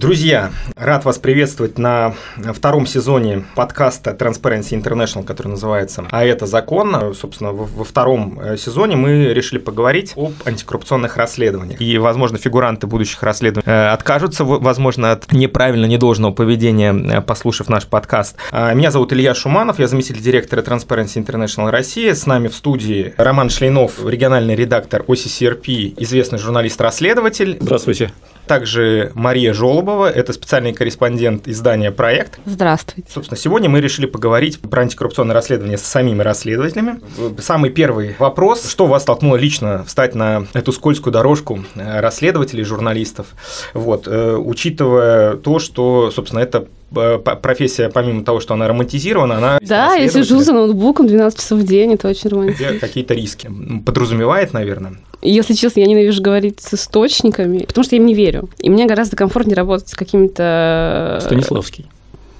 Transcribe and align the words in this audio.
Друзья, 0.00 0.50
рад 0.76 1.04
вас 1.04 1.18
приветствовать 1.18 1.76
на 1.76 2.14
втором 2.54 2.86
сезоне 2.86 3.44
подкаста 3.54 4.12
Transparency 4.12 4.70
International, 4.70 5.22
который 5.22 5.48
называется 5.48 6.06
«А 6.10 6.24
это 6.24 6.46
закон». 6.46 7.14
Собственно, 7.14 7.52
во 7.52 7.84
втором 7.84 8.40
э, 8.40 8.56
сезоне 8.56 8.96
мы 8.96 9.34
решили 9.34 9.58
поговорить 9.58 10.14
об 10.16 10.32
антикоррупционных 10.46 11.18
расследованиях. 11.18 11.78
И, 11.82 11.98
возможно, 11.98 12.38
фигуранты 12.38 12.86
будущих 12.86 13.22
расследований 13.22 13.70
э, 13.70 13.88
откажутся, 13.88 14.44
возможно, 14.44 15.12
от 15.12 15.30
неправильно 15.32 15.84
недолжного 15.84 16.32
поведения, 16.32 16.94
э, 16.94 17.20
послушав 17.20 17.68
наш 17.68 17.84
подкаст. 17.86 18.36
А, 18.52 18.72
меня 18.72 18.90
зовут 18.90 19.12
Илья 19.12 19.34
Шуманов, 19.34 19.80
я 19.80 19.86
заместитель 19.86 20.22
директора 20.22 20.62
Transparency 20.62 21.22
International 21.22 21.68
России. 21.68 22.10
С 22.10 22.24
нами 22.24 22.48
в 22.48 22.54
студии 22.54 23.12
Роман 23.18 23.50
Шлейнов, 23.50 24.02
региональный 24.06 24.54
редактор 24.54 25.02
OCCRP, 25.02 25.92
известный 25.98 26.38
журналист-расследователь. 26.38 27.58
Здравствуйте 27.60 28.12
также 28.50 29.12
Мария 29.14 29.52
Жолобова, 29.90 30.10
это 30.10 30.32
специальный 30.32 30.72
корреспондент 30.72 31.48
издания 31.48 31.90
«Проект». 31.90 32.38
Здравствуйте. 32.44 33.10
Собственно, 33.12 33.36
сегодня 33.36 33.68
мы 33.68 33.80
решили 33.80 34.06
поговорить 34.06 34.60
про 34.60 34.82
антикоррупционное 34.82 35.34
расследование 35.34 35.78
с 35.78 35.82
самими 35.82 36.22
расследователями. 36.22 37.00
Самый 37.40 37.70
первый 37.70 38.14
вопрос, 38.18 38.68
что 38.68 38.86
вас 38.86 39.04
толкнуло 39.04 39.36
лично 39.36 39.84
встать 39.84 40.14
на 40.14 40.46
эту 40.52 40.72
скользкую 40.72 41.12
дорожку 41.12 41.64
э, 41.74 42.00
расследователей, 42.00 42.62
журналистов, 42.62 43.28
вот, 43.74 44.06
э, 44.06 44.36
учитывая 44.36 45.34
то, 45.34 45.58
что, 45.58 46.12
собственно, 46.12 46.40
это 46.40 46.68
профессия, 46.90 47.88
помимо 47.88 48.24
того, 48.24 48.40
что 48.40 48.54
она 48.54 48.68
романтизирована, 48.68 49.36
она... 49.36 49.58
Да, 49.62 49.94
я 49.94 50.08
сижу 50.08 50.40
за 50.40 50.52
ноутбуком 50.52 51.06
12 51.06 51.38
часов 51.38 51.60
в 51.60 51.66
день, 51.66 51.94
это 51.94 52.08
очень 52.08 52.30
романтично. 52.30 52.78
Какие-то 52.80 53.14
риски. 53.14 53.50
Подразумевает, 53.84 54.52
наверное. 54.52 54.94
Если 55.22 55.54
честно, 55.54 55.80
я 55.80 55.86
ненавижу 55.86 56.22
говорить 56.22 56.60
с 56.60 56.74
источниками, 56.74 57.64
потому 57.64 57.84
что 57.84 57.94
я 57.94 58.00
им 58.00 58.06
не 58.06 58.14
верю. 58.14 58.48
И 58.58 58.70
мне 58.70 58.86
гораздо 58.86 59.16
комфортнее 59.16 59.56
работать 59.56 59.88
с 59.88 59.94
какими-то... 59.94 61.18
Э, 61.18 61.24
Станиславский. 61.24 61.86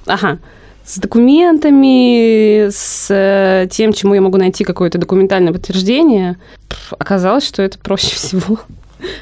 Ага 0.06 0.38
с 0.90 0.98
документами, 0.98 2.68
с 2.68 3.06
э, 3.10 3.68
тем, 3.70 3.92
чему 3.92 4.14
я 4.14 4.20
могу 4.20 4.38
найти 4.38 4.64
какое-то 4.64 4.98
документальное 4.98 5.52
подтверждение, 5.52 6.36
оказалось, 6.98 7.46
что 7.46 7.62
это 7.62 7.78
проще 7.78 8.08
всего 8.16 8.58
э, 8.58 8.79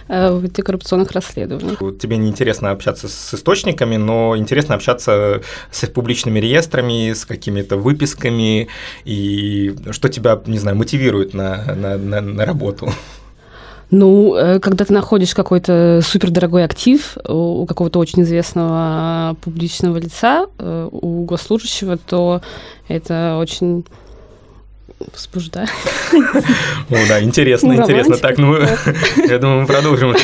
в 0.08 0.44
антикоррупционных 0.44 1.12
расследованиях. 1.12 1.78
Тебе 1.98 2.16
не 2.16 2.28
интересно 2.28 2.70
общаться 2.70 3.08
с 3.08 3.34
источниками, 3.34 3.96
но 3.96 4.36
интересно 4.36 4.74
общаться 4.74 5.42
с 5.70 5.86
публичными 5.86 6.38
реестрами, 6.38 7.12
с 7.12 7.24
какими-то 7.24 7.76
выписками, 7.76 8.68
и 9.04 9.74
что 9.90 10.08
тебя, 10.08 10.40
не 10.46 10.58
знаю, 10.58 10.76
мотивирует 10.76 11.34
на, 11.34 11.74
на, 11.74 11.96
на, 11.96 12.20
на 12.20 12.44
работу. 12.44 12.92
Ну, 13.90 14.34
э, 14.34 14.58
когда 14.60 14.84
ты 14.84 14.92
находишь 14.92 15.34
какой-то 15.34 16.00
супердорогой 16.04 16.64
актив 16.64 17.16
у 17.26 17.64
какого-то 17.64 17.98
очень 17.98 18.22
известного 18.22 19.34
публичного 19.40 19.96
лица, 19.96 20.46
э, 20.58 20.88
у 20.92 21.24
госслужащего, 21.24 21.96
то 21.96 22.42
это 22.88 23.38
очень 23.40 23.86
возбуждает. 25.12 25.70
О, 26.90 26.96
да, 27.08 27.22
интересно, 27.22 27.74
ну, 27.74 27.82
интересно. 27.82 28.16
Так, 28.16 28.38
ну, 28.38 28.56
я 29.28 29.38
думаю, 29.38 29.62
мы 29.62 29.66
продолжим. 29.66 30.14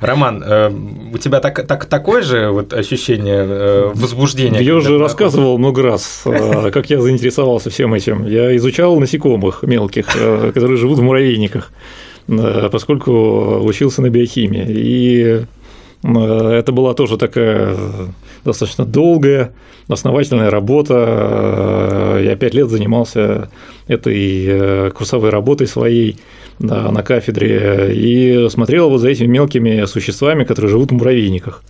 Роман, 0.00 0.42
э, 0.44 0.70
у 1.12 1.18
тебя 1.18 1.40
так, 1.40 1.66
так, 1.66 1.86
такое 1.86 2.22
же 2.22 2.50
вот 2.50 2.72
ощущение 2.72 3.92
возбуждения? 3.94 4.60
Я 4.60 4.76
уже 4.76 4.98
рассказывал 4.98 5.58
много 5.58 5.82
раз, 5.82 6.22
как 6.72 6.90
я 6.90 7.00
заинтересовался 7.00 7.70
всем 7.70 7.94
этим. 7.94 8.26
Я 8.26 8.56
изучал 8.56 8.98
насекомых 8.98 9.62
мелких, 9.62 10.06
которые 10.06 10.76
живут 10.76 10.98
в 10.98 11.02
муравейниках. 11.02 11.72
Э, 12.28 12.68
поскольку 12.70 13.60
учился 13.64 14.02
на 14.02 14.10
биохимии. 14.10 14.66
И 14.68 15.44
э, 16.02 16.48
это 16.50 16.72
была 16.72 16.94
тоже 16.94 17.16
такая 17.16 17.76
достаточно 18.48 18.84
долгая, 18.84 19.52
основательная 19.88 20.50
работа. 20.50 22.20
Я 22.22 22.36
пять 22.36 22.54
лет 22.54 22.68
занимался 22.68 23.50
этой 23.86 24.44
э, 24.46 24.90
курсовой 24.90 25.30
работой 25.30 25.66
своей 25.66 26.16
на 26.58 27.02
кафедре 27.02 27.92
и 27.94 28.48
смотрел 28.50 28.90
вот 28.90 28.98
за 28.98 29.10
этими 29.10 29.28
мелкими 29.28 29.84
существами, 29.84 30.44
которые 30.44 30.70
живут 30.70 30.90
в 30.90 30.94
муравейниках. 30.94 31.62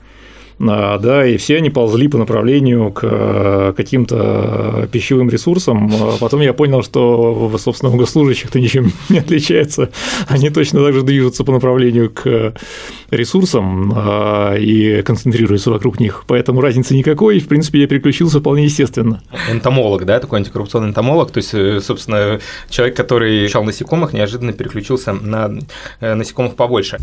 А, 0.60 0.98
да, 0.98 1.26
и 1.26 1.36
все 1.36 1.56
они 1.56 1.70
ползли 1.70 2.08
по 2.08 2.18
направлению 2.18 2.90
к 2.90 3.00
э, 3.04 3.72
каким-то 3.76 4.88
пищевым 4.90 5.30
ресурсам. 5.30 5.90
А 5.94 6.16
потом 6.18 6.40
я 6.40 6.52
понял, 6.52 6.82
что, 6.82 7.50
собственно, 7.58 7.92
у 7.92 7.96
госслужащих-то 7.96 8.58
ничем 8.58 8.92
не 9.08 9.18
отличается. 9.18 9.90
Они 10.26 10.50
точно 10.50 10.84
так 10.84 10.94
же 10.94 11.02
движутся 11.02 11.44
по 11.44 11.52
направлению 11.52 12.10
к 12.10 12.54
ресурсам 13.10 13.92
а, 13.94 14.54
и 14.56 15.02
концентрируются 15.02 15.70
вокруг 15.70 16.00
них. 16.00 16.24
Поэтому 16.26 16.60
разницы 16.60 16.94
никакой, 16.94 17.38
и, 17.38 17.40
в 17.40 17.48
принципе, 17.48 17.80
я 17.80 17.86
переключился 17.86 18.40
вполне 18.40 18.64
естественно. 18.64 19.22
Энтомолог, 19.50 20.04
да, 20.04 20.18
такой 20.18 20.40
антикоррупционный 20.40 20.88
энтомолог, 20.88 21.30
то 21.30 21.38
есть, 21.38 21.54
э, 21.54 21.80
собственно, 21.80 22.40
человек, 22.68 22.96
который 22.96 23.44
изучал 23.44 23.64
насекомых, 23.64 24.12
неожиданно 24.12 24.52
переключился 24.52 25.12
на 25.12 25.58
э, 26.00 26.14
насекомых 26.14 26.56
побольше. 26.56 26.98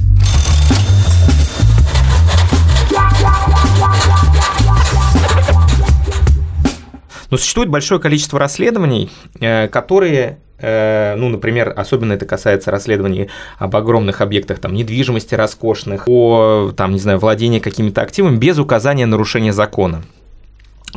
Но 7.36 7.40
существует 7.40 7.68
большое 7.68 8.00
количество 8.00 8.40
расследований, 8.40 9.12
э, 9.42 9.68
которые 9.68 10.38
э, 10.58 11.16
ну, 11.18 11.28
например, 11.28 11.74
особенно 11.76 12.14
это 12.14 12.26
касается 12.26 12.72
расследований 12.72 13.30
об 13.58 13.76
огромных 13.76 14.22
объектах 14.22 14.60
там, 14.60 14.74
недвижимости 14.74 15.36
роскошных, 15.36 16.08
о, 16.08 16.72
там, 16.78 16.94
не 16.94 17.00
знаю, 17.00 17.20
владении 17.20 17.60
какими-то 17.60 18.02
активами 18.04 18.38
без 18.38 18.58
указания 18.58 19.06
нарушения 19.06 19.52
закона. 19.52 20.06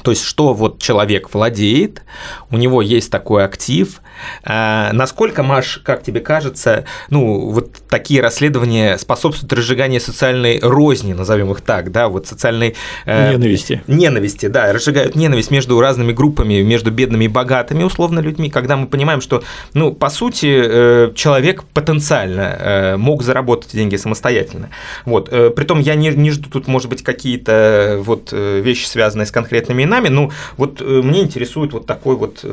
То 0.02 0.10
есть, 0.10 0.24
что 0.24 0.54
вот 0.54 0.80
человек 0.80 1.32
владеет, 1.32 2.02
у 2.50 2.56
него 2.56 2.82
есть 2.82 3.10
такой 3.10 3.44
актив. 3.44 4.00
А, 4.44 4.90
насколько, 4.92 5.42
Маш, 5.42 5.78
как 5.84 6.02
тебе 6.02 6.20
кажется, 6.20 6.84
ну, 7.10 7.50
вот 7.50 7.72
такие 7.88 8.20
расследования 8.20 8.96
способствуют 8.98 9.52
разжиганию 9.52 10.00
социальной 10.00 10.58
розни, 10.60 11.12
назовем 11.12 11.52
их 11.52 11.60
так, 11.60 11.92
да, 11.92 12.08
вот 12.08 12.26
социальной... 12.26 12.74
Э, 13.04 13.32
ненависти. 13.32 13.82
Ненависти, 13.86 14.46
да, 14.46 14.72
разжигают 14.72 15.14
ненависть 15.14 15.50
между 15.50 15.80
разными 15.80 16.12
группами, 16.12 16.62
между 16.62 16.90
бедными 16.90 17.24
и 17.24 17.28
богатыми, 17.28 17.84
условно, 17.84 18.20
людьми, 18.20 18.50
когда 18.50 18.76
мы 18.76 18.86
понимаем, 18.86 19.20
что, 19.20 19.42
ну, 19.74 19.92
по 19.92 20.10
сути, 20.10 20.62
э, 20.64 21.12
человек 21.14 21.64
потенциально 21.64 22.56
э, 22.58 22.96
мог 22.96 23.22
заработать 23.22 23.72
деньги 23.72 23.96
самостоятельно. 23.96 24.70
Вот, 25.04 25.28
э, 25.30 25.50
притом 25.50 25.80
я 25.80 25.94
не, 25.94 26.08
не 26.08 26.30
жду 26.30 26.48
тут, 26.50 26.66
может 26.66 26.88
быть, 26.88 27.02
какие-то 27.02 28.00
вот 28.00 28.32
вещи, 28.32 28.86
связанные 28.86 29.26
с 29.26 29.30
конкретными 29.30 29.84
именами, 29.88 30.08
ну, 30.08 30.30
вот 30.56 30.80
мне 30.80 31.22
интересует 31.22 31.72
вот 31.72 31.86
такой 31.86 32.16
вот 32.16 32.44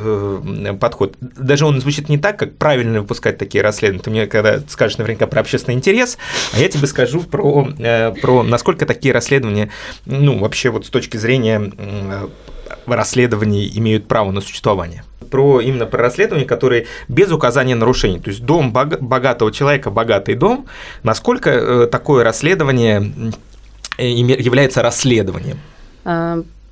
подход. 0.80 1.16
Даже 1.20 1.66
он 1.66 1.80
звучит 1.82 2.10
не 2.10 2.18
так, 2.18 2.40
как 2.40 2.56
правильно 2.58 3.02
выпускать 3.02 3.38
такие 3.38 3.64
расследования. 3.64 4.04
Ты 4.04 4.10
мне 4.10 4.28
когда 4.28 4.60
скажешь 4.68 4.98
наверняка 4.98 5.28
про 5.28 5.42
общественный 5.42 5.76
интерес, 5.76 6.18
а 6.54 6.60
я 6.60 6.70
тебе 6.70 6.88
скажу 6.88 7.22
про, 7.22 7.68
про 8.22 8.44
насколько 8.44 8.86
такие 8.86 9.14
расследования, 9.14 9.70
ну, 10.06 10.40
вообще 10.40 10.70
вот 10.70 10.86
с 10.86 10.90
точки 10.90 11.18
зрения 11.18 11.72
расследований 12.86 13.72
имеют 13.76 14.08
право 14.08 14.32
на 14.32 14.42
существование 14.42 15.04
про 15.30 15.60
именно 15.60 15.86
про 15.86 16.04
расследования, 16.04 16.46
которые 16.46 16.86
без 17.08 17.32
указания 17.32 17.76
нарушений. 17.76 18.20
То 18.20 18.30
есть 18.30 18.46
дом 18.46 18.72
богатого 18.72 19.52
человека, 19.52 19.90
богатый 19.90 20.36
дом, 20.36 20.68
насколько 21.04 21.50
э, 21.50 21.88
такое 21.88 22.24
расследование 22.24 23.12
является 23.98 24.82
расследованием? 24.82 25.60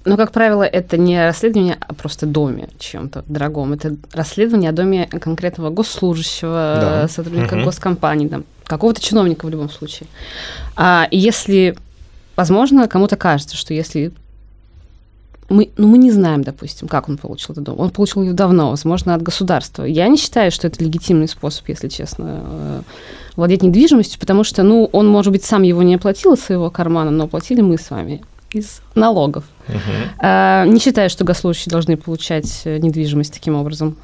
А, 0.05 0.09
но, 0.09 0.17
как 0.17 0.31
правило, 0.31 0.63
это 0.63 0.97
не 0.97 1.21
расследование 1.23 1.77
о 1.79 1.93
просто 1.93 2.25
доме 2.25 2.69
чем-то 2.79 3.23
дорогом. 3.27 3.73
Это 3.73 3.95
расследование 4.13 4.69
о 4.69 4.73
доме 4.73 5.07
конкретного 5.07 5.69
госслужащего, 5.69 6.77
да. 6.81 7.07
сотрудника 7.07 7.55
угу. 7.55 7.65
госкомпании, 7.65 8.27
там, 8.27 8.43
какого-то 8.65 9.01
чиновника 9.01 9.45
в 9.45 9.49
любом 9.49 9.69
случае. 9.69 10.07
А 10.75 11.07
если, 11.11 11.75
возможно, 12.35 12.87
кому-то 12.87 13.15
кажется, 13.15 13.55
что 13.55 13.73
если 13.73 14.13
мы, 15.49 15.69
ну, 15.77 15.87
мы 15.87 15.97
не 15.97 16.11
знаем, 16.11 16.43
допустим, 16.43 16.87
как 16.87 17.09
он 17.09 17.17
получил 17.17 17.51
этот 17.51 17.65
дом. 17.65 17.79
Он 17.79 17.89
получил 17.89 18.23
ее 18.23 18.33
давно, 18.33 18.69
возможно, 18.69 19.13
от 19.13 19.21
государства. 19.21 19.83
Я 19.83 20.07
не 20.07 20.17
считаю, 20.17 20.51
что 20.51 20.67
это 20.67 20.83
легитимный 20.83 21.27
способ, 21.27 21.67
если 21.67 21.89
честно, 21.89 22.41
э, 22.43 22.81
владеть 23.35 23.61
недвижимостью, 23.61 24.19
потому 24.19 24.43
что, 24.43 24.63
ну, 24.63 24.89
он, 24.91 25.07
может 25.07 25.31
быть, 25.31 25.43
сам 25.43 25.63
его 25.63 25.83
не 25.83 25.95
оплатил 25.95 26.33
из 26.33 26.39
своего 26.39 26.71
кармана, 26.71 27.11
но 27.11 27.25
оплатили 27.25 27.61
мы 27.61 27.77
с 27.77 27.89
вами 27.91 28.23
из 28.53 28.81
налогов. 28.95 29.43
Угу. 29.67 30.71
Не 30.71 30.79
считаю, 30.79 31.09
что 31.09 31.23
госслужащие 31.23 31.71
должны 31.71 31.97
получать 31.97 32.61
э, 32.65 32.77
недвижимость 32.77 33.33
таким 33.33 33.55
образом. 33.55 33.97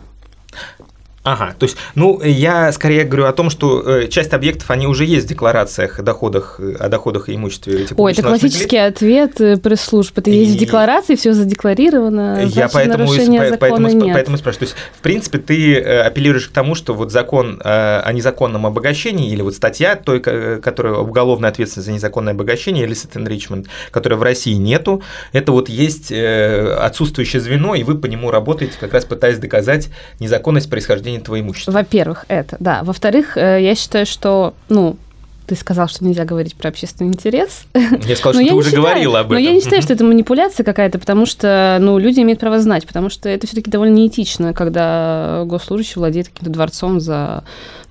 Ага, 1.23 1.53
то 1.57 1.65
есть, 1.65 1.77
ну, 1.95 2.21
я 2.23 2.71
скорее 2.71 3.03
говорю 3.03 3.25
о 3.25 3.33
том, 3.33 3.49
что 3.49 3.81
э, 3.81 4.07
часть 4.07 4.33
объектов, 4.33 4.71
они 4.71 4.87
уже 4.87 5.03
есть 5.03 5.25
в 5.25 5.29
декларациях 5.29 5.99
о 5.99 6.01
доходах, 6.01 6.59
о 6.79 6.87
доходах 6.87 7.27
и 7.27 7.35
имуществе 7.35 7.83
этих 7.83 7.99
Ой, 7.99 8.13
это 8.13 8.23
классический 8.23 8.77
ответ 8.77 9.39
э, 9.41 9.57
пресс-служб. 9.57 10.17
Это 10.17 10.29
есть 10.29 10.53
и... 10.53 10.57
в 10.57 10.59
декларации, 10.59 11.15
все 11.15 11.33
задекларировано, 11.33 12.45
я 12.45 12.69
поэтому, 12.69 13.05
нарушения 13.05 13.39
поэтому, 13.59 13.89
закона 13.89 14.05
нет. 14.05 14.13
поэтому 14.13 14.37
спрашиваю. 14.37 14.69
То 14.69 14.73
есть, 14.73 14.87
в 14.97 15.01
принципе, 15.01 15.39
ты 15.39 15.75
э, 15.75 16.01
апеллируешь 16.03 16.47
к 16.47 16.51
тому, 16.51 16.73
что 16.73 16.93
вот 16.93 17.11
закон 17.11 17.59
о 17.63 18.11
незаконном 18.13 18.65
обогащении 18.65 19.31
или 19.31 19.41
вот 19.41 19.55
статья, 19.55 19.95
той, 19.95 20.21
которая 20.21 20.95
уголовная 20.95 21.49
ответственность 21.49 21.87
за 21.87 21.93
незаконное 21.93 22.33
обогащение, 22.33 22.85
или 22.85 22.93
illicit 22.93 23.13
enrichment, 23.15 23.67
которой 23.91 24.15
в 24.15 24.23
России 24.23 24.53
нету, 24.53 25.03
это 25.33 25.51
вот 25.51 25.69
есть 25.69 26.11
отсутствующее 26.11 27.41
звено, 27.41 27.75
и 27.75 27.83
вы 27.83 27.97
по 27.97 28.05
нему 28.05 28.31
работаете, 28.31 28.73
как 28.79 28.93
раз 28.93 29.05
пытаясь 29.05 29.37
доказать 29.37 29.89
незаконность 30.19 30.69
происхождения 30.69 31.08
нахождения 31.09 31.19
твоего 31.19 31.47
имущества. 31.47 31.71
Во-первых, 31.71 32.25
это, 32.27 32.57
да. 32.59 32.83
Во-вторых, 32.83 33.37
э, 33.37 33.59
я 33.61 33.75
считаю, 33.75 34.05
что, 34.05 34.53
ну, 34.69 34.97
ты 35.49 35.55
сказал, 35.55 35.87
что 35.87 36.05
нельзя 36.05 36.25
говорить 36.25 36.53
про 36.53 36.69
общественный 36.69 37.09
интерес. 37.09 37.63
Я 37.73 38.15
сказал, 38.15 38.33
что 38.39 38.49
ты 38.49 38.53
уже 38.53 38.69
считаю, 38.69 38.83
говорила 38.83 39.19
об 39.21 39.31
этом. 39.31 39.43
Но 39.43 39.49
я 39.49 39.51
не 39.51 39.61
считаю, 39.61 39.81
что 39.81 39.93
это 39.93 40.03
манипуляция 40.03 40.63
какая-то, 40.63 40.99
потому 40.99 41.25
что 41.25 41.79
ну, 41.81 41.97
люди 41.97 42.19
имеют 42.19 42.39
право 42.39 42.59
знать, 42.59 42.85
потому 42.85 43.09
что 43.09 43.29
это 43.29 43.47
все-таки 43.47 43.71
довольно 43.71 43.95
неэтично, 43.95 44.53
когда 44.53 45.43
госслужащий 45.47 45.95
владеет 45.95 46.29
каким-то 46.29 46.51
дворцом 46.51 46.99
за 46.99 47.43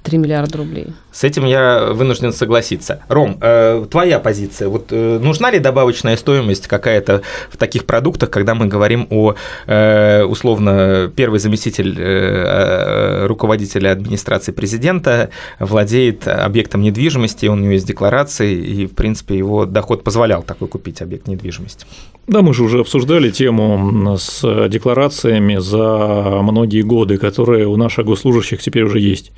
3 0.09 0.19
миллиарда 0.19 0.59
рублей. 0.59 0.87
С 1.13 1.25
этим 1.25 1.45
я 1.45 1.89
вынужден 1.93 2.33
согласиться. 2.33 3.03
Ром, 3.09 3.39
э, 3.41 3.85
твоя 3.91 4.19
позиция. 4.21 4.69
Вот 4.69 4.87
э, 4.91 5.19
нужна 5.21 5.51
ли 5.51 5.59
добавочная 5.59 6.17
стоимость 6.17 6.67
какая-то 6.67 7.23
в 7.51 7.57
таких 7.57 7.85
продуктах, 7.85 8.31
когда 8.31 8.55
мы 8.55 8.67
говорим 8.67 9.07
о, 9.11 9.35
э, 9.67 10.23
условно, 10.23 11.13
первый 11.15 11.41
заместитель 11.41 11.95
э, 11.99 13.27
руководителя 13.27 13.91
администрации 13.91 14.53
президента 14.53 15.31
владеет 15.59 16.29
объектом 16.29 16.83
недвижимости, 16.83 17.47
у 17.53 17.57
него 17.57 17.73
есть 17.73 17.87
декларации, 17.87 18.55
и, 18.55 18.87
в 18.87 18.95
принципе, 18.95 19.37
его 19.37 19.67
доход 19.67 20.05
позволял 20.05 20.43
такой 20.43 20.69
купить 20.69 21.03
объект 21.03 21.29
недвижимости? 21.29 21.87
Да, 22.27 22.43
мы 22.43 22.53
же 22.55 22.63
уже 22.63 22.81
обсуждали 22.81 23.31
тему 23.31 24.17
с 24.19 24.69
декларациями 24.69 25.57
за 25.57 26.41
многие 26.43 26.83
годы, 26.83 27.17
которые 27.17 27.67
у 27.67 27.77
наших 27.77 28.07
госслужащих 28.07 28.61
теперь 28.61 28.85
уже 28.85 29.01
есть. 29.01 29.33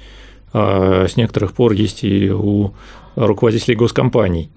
А 0.52 1.06
с 1.06 1.16
некоторых 1.16 1.52
пор 1.52 1.72
есть 1.72 2.02
и 2.02 2.30
у 2.30 2.72
руководителей 3.14 3.76
госкомпаний. 3.76 4.50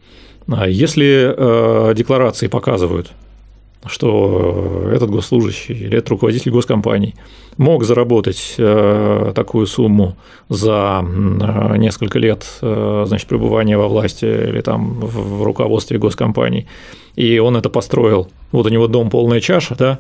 А 0.48 0.68
если 0.68 1.34
э, 1.36 1.94
декларации 1.96 2.48
показывают, 2.48 3.12
что 3.86 4.90
этот 4.92 5.10
госслужащий 5.10 5.76
или 5.76 5.98
этот 5.98 6.12
руководитель 6.12 6.52
госкомпаний 6.52 7.16
мог 7.58 7.84
заработать 7.84 8.56
э, 8.58 9.32
такую 9.36 9.68
сумму 9.68 10.16
за 10.50 11.04
несколько 11.78 12.20
лет 12.20 12.46
э, 12.62 13.04
значит, 13.08 13.28
пребывания 13.28 13.78
во 13.78 13.88
власти 13.88 14.26
или 14.26 14.62
там 14.62 15.00
в 15.00 15.44
руководстве 15.44 15.98
госкомпаний, 15.98 16.68
и 17.16 17.40
он 17.40 17.58
это 17.58 17.70
построил, 17.70 18.30
вот 18.52 18.66
у 18.66 18.70
него 18.70 18.88
дом 18.88 19.10
полная 19.10 19.40
чаша, 19.40 19.76
да, 19.76 20.00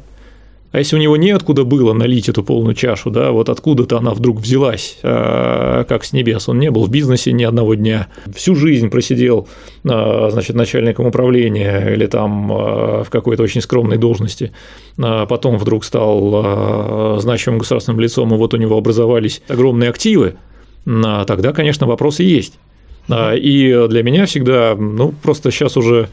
а 0.74 0.80
если 0.80 0.96
у 0.96 1.00
него 1.00 1.16
неоткуда 1.18 1.66
было 1.66 1.94
налить 1.94 2.30
эту 2.30 2.44
полную 2.44 2.74
чашу, 2.74 3.12
да, 3.12 3.32
вот 3.32 3.50
откуда-то 3.50 4.00
она 4.00 4.12
вдруг 4.16 4.40
взялась, 4.40 4.98
а, 5.04 5.84
как 5.84 6.04
с 6.04 6.14
небес. 6.14 6.50
Он 6.50 6.58
не 6.58 6.72
был 6.72 6.86
в 6.86 6.90
бизнесе 6.90 7.32
ни 7.32 7.44
одного 7.44 7.76
дня, 7.76 8.08
всю 8.36 8.56
жизнь 8.56 8.90
просидел, 8.90 9.48
а, 9.88 10.30
значит, 10.32 10.56
начальником 10.56 11.06
управления 11.06 11.94
или 11.94 12.08
там 12.08 12.52
а, 12.52 13.04
в 13.04 13.12
какой-то 13.12 13.44
очень 13.44 13.62
скромной 13.62 13.98
должности, 13.98 14.52
потом 14.98 15.60
вдруг 15.60 15.86
стал 15.86 17.20
значимым 17.20 17.60
государственным 17.60 18.00
лицом, 18.00 18.34
и 18.34 18.38
вот 18.38 18.56
у 18.56 18.58
него 18.58 18.76
образовались 18.76 19.44
огромные 19.48 19.92
активы, 19.92 20.38
тогда, 20.86 21.54
конечно, 21.54 21.86
вопросы 21.86 22.24
есть. 22.24 22.58
И 23.12 23.86
для 23.90 24.02
меня 24.02 24.26
всегда, 24.26 24.76
ну, 24.76 25.14
просто 25.22 25.52
сейчас 25.52 25.78
уже 25.78 26.10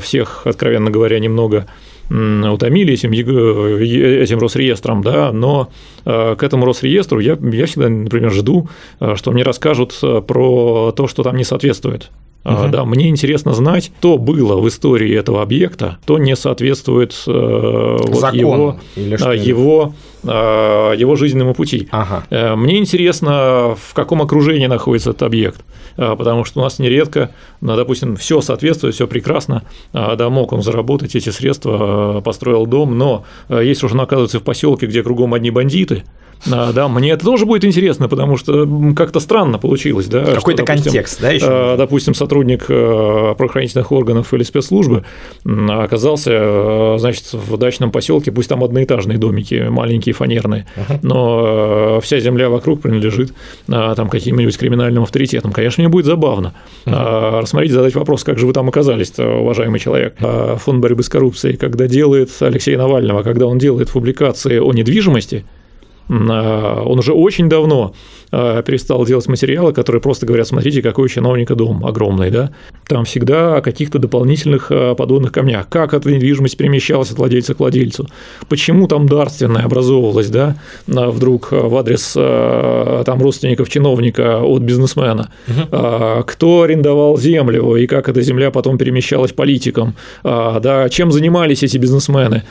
всех, 0.00 0.42
откровенно 0.46 0.90
говоря, 0.90 1.18
немного 1.18 1.66
утомили 2.08 2.94
этим, 2.94 3.12
этим 3.12 4.38
Росреестром, 4.38 5.02
да, 5.02 5.32
но 5.32 5.70
э, 6.04 6.36
к 6.36 6.42
этому 6.42 6.64
Росреестру 6.64 7.20
я, 7.20 7.36
я 7.40 7.66
всегда, 7.66 7.88
например, 7.88 8.30
жду, 8.32 8.68
э, 9.00 9.14
что 9.16 9.32
мне 9.32 9.42
расскажут 9.42 9.98
э, 10.02 10.20
про 10.20 10.92
то, 10.92 11.08
что 11.08 11.22
там 11.22 11.36
не 11.36 11.44
соответствует. 11.44 12.10
Угу. 12.46 12.68
Да, 12.68 12.84
мне 12.84 13.08
интересно 13.08 13.54
знать, 13.54 13.90
что 13.98 14.18
было 14.18 14.56
в 14.60 14.68
истории 14.68 15.12
этого 15.16 15.42
объекта, 15.42 15.98
то 16.06 16.16
не 16.18 16.36
соответствует 16.36 17.12
э, 17.26 17.30
вот 17.30 18.32
его, 18.34 18.78
его, 18.94 19.94
его 20.22 21.16
жизненному 21.16 21.54
пути. 21.54 21.88
Ага. 21.90 22.56
Мне 22.56 22.78
интересно, 22.78 23.76
в 23.76 23.94
каком 23.94 24.22
окружении 24.22 24.66
находится 24.66 25.10
этот 25.10 25.22
объект. 25.22 25.64
А, 25.98 26.14
потому 26.16 26.44
что 26.44 26.60
у 26.60 26.62
нас 26.62 26.78
нередко, 26.78 27.30
ну, 27.60 27.76
допустим, 27.76 28.16
все 28.16 28.40
соответствует, 28.40 28.94
все 28.94 29.06
прекрасно, 29.06 29.62
да, 29.92 30.28
мог 30.28 30.52
он 30.52 30.62
заработать 30.62 31.14
эти 31.14 31.30
средства, 31.30 32.20
построил 32.24 32.66
дом, 32.66 32.98
но 32.98 33.24
если 33.48 33.86
уж 33.86 33.92
он 33.92 34.00
оказывается 34.00 34.40
в 34.40 34.42
поселке, 34.42 34.86
где 34.86 35.02
кругом 35.02 35.34
одни 35.34 35.50
бандиты, 35.50 36.04
да, 36.44 36.88
мне 36.88 37.12
это 37.12 37.24
тоже 37.24 37.46
будет 37.46 37.64
интересно, 37.64 38.08
потому 38.08 38.36
что 38.36 38.68
как-то 38.94 39.20
странно 39.20 39.58
получилось, 39.58 40.06
да. 40.06 40.24
Какой-то 40.24 40.64
контекст, 40.64 41.20
да, 41.20 41.30
еще? 41.30 41.76
Допустим, 41.76 42.14
сотрудник 42.14 42.66
правоохранительных 42.66 43.92
органов 43.92 44.34
или 44.34 44.42
спецслужбы 44.42 45.04
оказался, 45.44 46.96
значит, 46.98 47.32
в 47.32 47.56
дачном 47.56 47.90
поселке, 47.90 48.32
пусть 48.32 48.48
там 48.48 48.62
одноэтажные 48.62 49.18
домики, 49.18 49.66
маленькие, 49.68 50.14
фанерные, 50.14 50.66
но 51.02 52.00
вся 52.02 52.20
земля 52.20 52.48
вокруг 52.50 52.80
принадлежит 52.82 53.32
там 53.66 54.08
каким-нибудь 54.08 54.56
криминальным 54.58 55.02
авторитетам. 55.02 55.52
Конечно, 55.52 55.82
мне 55.82 55.88
будет 55.88 56.06
забавно 56.06 56.54
uh-huh. 56.84 57.40
рассмотреть, 57.40 57.72
задать 57.72 57.94
вопрос, 57.94 58.24
как 58.24 58.38
же 58.38 58.46
вы 58.46 58.52
там 58.52 58.68
оказались, 58.68 59.12
уважаемый 59.18 59.78
человек. 59.78 60.16
Фонд 60.18 60.80
борьбы 60.80 61.02
с 61.02 61.08
коррупцией, 61.08 61.56
когда 61.56 61.86
делает 61.86 62.30
Алексея 62.40 62.78
Навального, 62.78 63.22
когда 63.22 63.46
он 63.46 63.58
делает 63.58 63.90
публикации 63.90 64.58
о 64.58 64.72
недвижимости, 64.72 65.44
он 66.08 66.98
уже 66.98 67.12
очень 67.12 67.48
давно 67.48 67.94
Э, 68.32 68.62
перестал 68.66 69.06
делать 69.06 69.28
материалы, 69.28 69.72
которые 69.72 70.02
просто 70.02 70.26
говорят, 70.26 70.48
смотрите, 70.48 70.82
какой 70.82 71.04
у 71.04 71.08
чиновника 71.08 71.54
дом 71.54 71.86
огромный, 71.86 72.30
да, 72.30 72.50
там 72.88 73.04
всегда 73.04 73.56
о 73.56 73.60
каких-то 73.60 74.00
дополнительных 74.00 74.70
э, 74.70 74.96
подводных 74.96 75.30
камнях, 75.30 75.68
как 75.68 75.94
эта 75.94 76.10
недвижимость 76.10 76.56
перемещалась 76.56 77.12
от 77.12 77.18
владельца 77.18 77.54
к 77.54 77.60
владельцу, 77.60 78.08
почему 78.48 78.88
там 78.88 79.06
дарственная 79.06 79.64
образовывалась, 79.64 80.28
да, 80.28 80.56
вдруг 80.86 81.52
в 81.52 81.76
адрес 81.76 82.14
э, 82.16 83.02
там 83.06 83.22
родственников 83.22 83.68
чиновника 83.70 84.42
от 84.42 84.62
бизнесмена, 84.62 85.30
угу. 85.46 86.24
кто 86.24 86.62
арендовал 86.62 87.16
землю 87.16 87.76
и 87.76 87.86
как 87.86 88.08
эта 88.08 88.22
земля 88.22 88.50
потом 88.50 88.76
перемещалась 88.76 89.32
политикам, 89.32 89.94
да, 90.24 90.88
чем 90.90 91.12
занимались 91.12 91.62
эти 91.62 91.78
бизнесмены, 91.78 92.42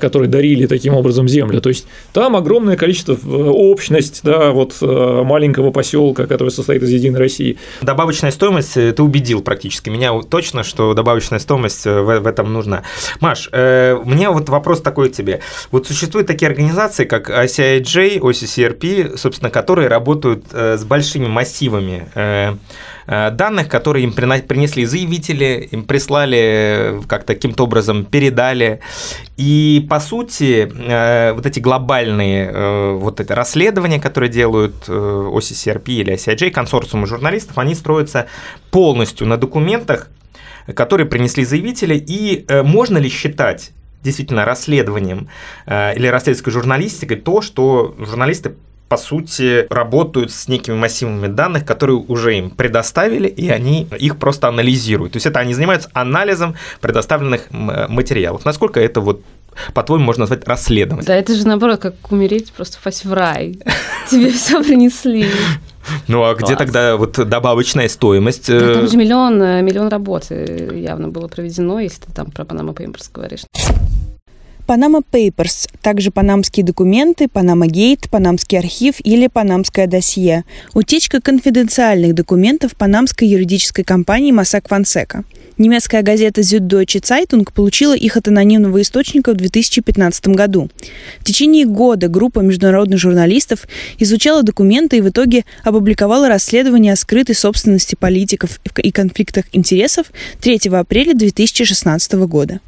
которые 0.00 0.28
дарили 0.28 0.66
таким 0.66 0.94
образом 0.94 1.28
землю, 1.28 1.60
то 1.60 1.68
есть 1.68 1.86
там 2.12 2.36
огромное 2.36 2.76
количество 2.76 2.95
общность, 3.08 4.20
да, 4.22 4.50
вот 4.52 4.76
маленького 4.80 5.70
поселка, 5.70 6.26
который 6.26 6.50
состоит 6.50 6.82
из 6.82 6.90
Единой 6.90 7.18
России. 7.18 7.58
Добавочная 7.82 8.30
стоимость, 8.30 8.76
э, 8.76 8.92
ты 8.92 9.02
убедил 9.02 9.42
практически 9.42 9.90
меня 9.90 10.12
точно, 10.22 10.62
что 10.62 10.94
добавочная 10.94 11.38
стоимость 11.38 11.86
э, 11.86 12.00
в, 12.00 12.20
в 12.20 12.26
этом 12.26 12.52
нужна. 12.52 12.82
Маш, 13.20 13.48
э, 13.52 13.98
мне 14.04 14.30
вот 14.30 14.48
вопрос 14.48 14.80
такой 14.80 15.10
тебе. 15.10 15.40
Вот 15.70 15.86
существуют 15.86 16.26
такие 16.26 16.48
организации, 16.48 17.04
как 17.04 17.30
ICIJ, 17.30 18.18
OCCRP, 18.20 19.16
собственно, 19.16 19.50
которые 19.50 19.88
работают 19.88 20.44
э, 20.52 20.76
с 20.78 20.84
большими 20.84 21.26
массивами 21.26 22.08
э, 22.14 22.36
Э, 22.36 22.54
данных, 23.06 23.68
которые 23.68 24.04
им 24.04 24.12
принесли 24.12 24.84
заявители, 24.84 25.68
им 25.70 25.84
прислали 25.84 26.38
э, 26.38 27.02
как-то 27.06 27.34
каким-то 27.34 27.64
образом, 27.64 28.04
передали. 28.04 28.80
И, 29.36 29.86
по 29.88 30.00
сути, 30.00 30.68
э, 30.68 31.32
вот 31.32 31.46
эти 31.46 31.60
глобальные 31.60 32.96
вот 32.96 33.20
это 33.20 33.34
расследования, 33.34 34.00
которые 34.00 34.30
делают 34.30 34.88
OCCRP 34.88 35.88
или 35.88 36.14
ICIJ, 36.14 36.50
консорциумы 36.50 37.06
журналистов, 37.06 37.58
они 37.58 37.74
строятся 37.74 38.26
полностью 38.70 39.26
на 39.26 39.36
документах, 39.36 40.08
которые 40.74 41.06
принесли 41.06 41.44
заявители, 41.44 41.94
и 41.94 42.44
можно 42.64 42.98
ли 42.98 43.08
считать 43.08 43.70
действительно 44.02 44.44
расследованием 44.44 45.28
или 45.66 46.06
расследовательской 46.06 46.52
журналистикой 46.52 47.16
то, 47.18 47.40
что 47.40 47.94
журналисты 47.98 48.54
по 48.88 48.96
сути, 48.96 49.66
работают 49.68 50.30
с 50.30 50.48
некими 50.48 50.74
массивами 50.74 51.26
данных, 51.26 51.64
которые 51.64 51.96
уже 51.96 52.38
им 52.38 52.50
предоставили, 52.50 53.28
и 53.28 53.48
они 53.48 53.88
их 53.98 54.16
просто 54.18 54.48
анализируют. 54.48 55.12
То 55.12 55.16
есть 55.16 55.26
это 55.26 55.40
они 55.40 55.54
занимаются 55.54 55.90
анализом 55.92 56.54
предоставленных 56.80 57.48
материалов. 57.50 58.44
Насколько 58.44 58.80
это 58.80 59.00
вот 59.00 59.22
по-твоему, 59.74 60.04
можно 60.04 60.22
назвать 60.22 60.46
расследование. 60.46 61.06
Да, 61.06 61.16
это 61.16 61.34
же 61.34 61.46
наоборот, 61.46 61.80
как 61.80 61.94
умереть, 62.10 62.52
просто 62.52 62.78
впасть 62.78 63.04
в 63.04 63.12
рай. 63.12 63.58
Тебе 64.10 64.30
все 64.30 64.62
принесли. 64.62 65.30
Ну 66.08 66.24
а 66.24 66.34
где 66.34 66.56
тогда 66.56 66.96
вот 66.96 67.12
добавочная 67.12 67.88
стоимость? 67.88 68.48
Да, 68.48 68.74
там 68.74 68.88
же 68.88 68.96
миллион, 68.96 69.38
миллион 69.64 69.88
работы 69.88 70.70
явно 70.74 71.08
было 71.08 71.28
проведено, 71.28 71.80
если 71.80 72.02
ты 72.02 72.12
там 72.12 72.30
про 72.30 72.44
Panama 72.44 72.74
Papers 72.74 73.08
говоришь. 73.12 73.42
Panama 74.66 75.00
Papers, 75.12 75.68
также 75.80 76.10
панамские 76.10 76.66
документы, 76.66 77.26
Panama 77.26 77.68
Gate, 77.68 78.08
панамский 78.10 78.58
архив 78.58 78.96
или 79.04 79.28
панамское 79.28 79.86
досье. 79.86 80.44
Утечка 80.74 81.20
конфиденциальных 81.20 82.16
документов 82.16 82.74
панамской 82.74 83.28
юридической 83.28 83.84
компании 83.84 84.32
Масак 84.32 84.68
Фансека. 84.68 85.22
Немецкая 85.56 86.02
газета 86.02 86.40
Süddeutsche 86.40 87.00
Zeitung 87.00 87.48
получила 87.54 87.96
их 87.96 88.16
от 88.16 88.26
анонимного 88.26 88.82
источника 88.82 89.32
в 89.32 89.36
2015 89.36 90.28
году. 90.28 90.68
В 91.20 91.24
течение 91.24 91.64
года 91.64 92.08
группа 92.08 92.40
международных 92.40 92.98
журналистов 92.98 93.68
изучала 94.00 94.42
документы 94.42 94.98
и 94.98 95.00
в 95.00 95.08
итоге 95.08 95.44
опубликовала 95.62 96.28
расследование 96.28 96.92
о 96.92 96.96
скрытой 96.96 97.36
собственности 97.36 97.94
политиков 97.94 98.60
и 98.76 98.90
конфликтах 98.90 99.44
интересов 99.52 100.08
3 100.40 100.68
апреля 100.72 101.14
2016 101.14 102.12
года. 102.26 102.60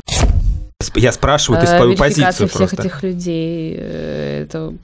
Я 0.94 1.10
спрашиваю, 1.10 1.60
ты 1.60 1.66
свою 1.66 1.96
позицию 1.96 2.46
всех 2.46 2.52
просто. 2.52 2.82
этих 2.82 3.02
людей, 3.02 3.74
э, 3.76 4.44
это 4.44 4.74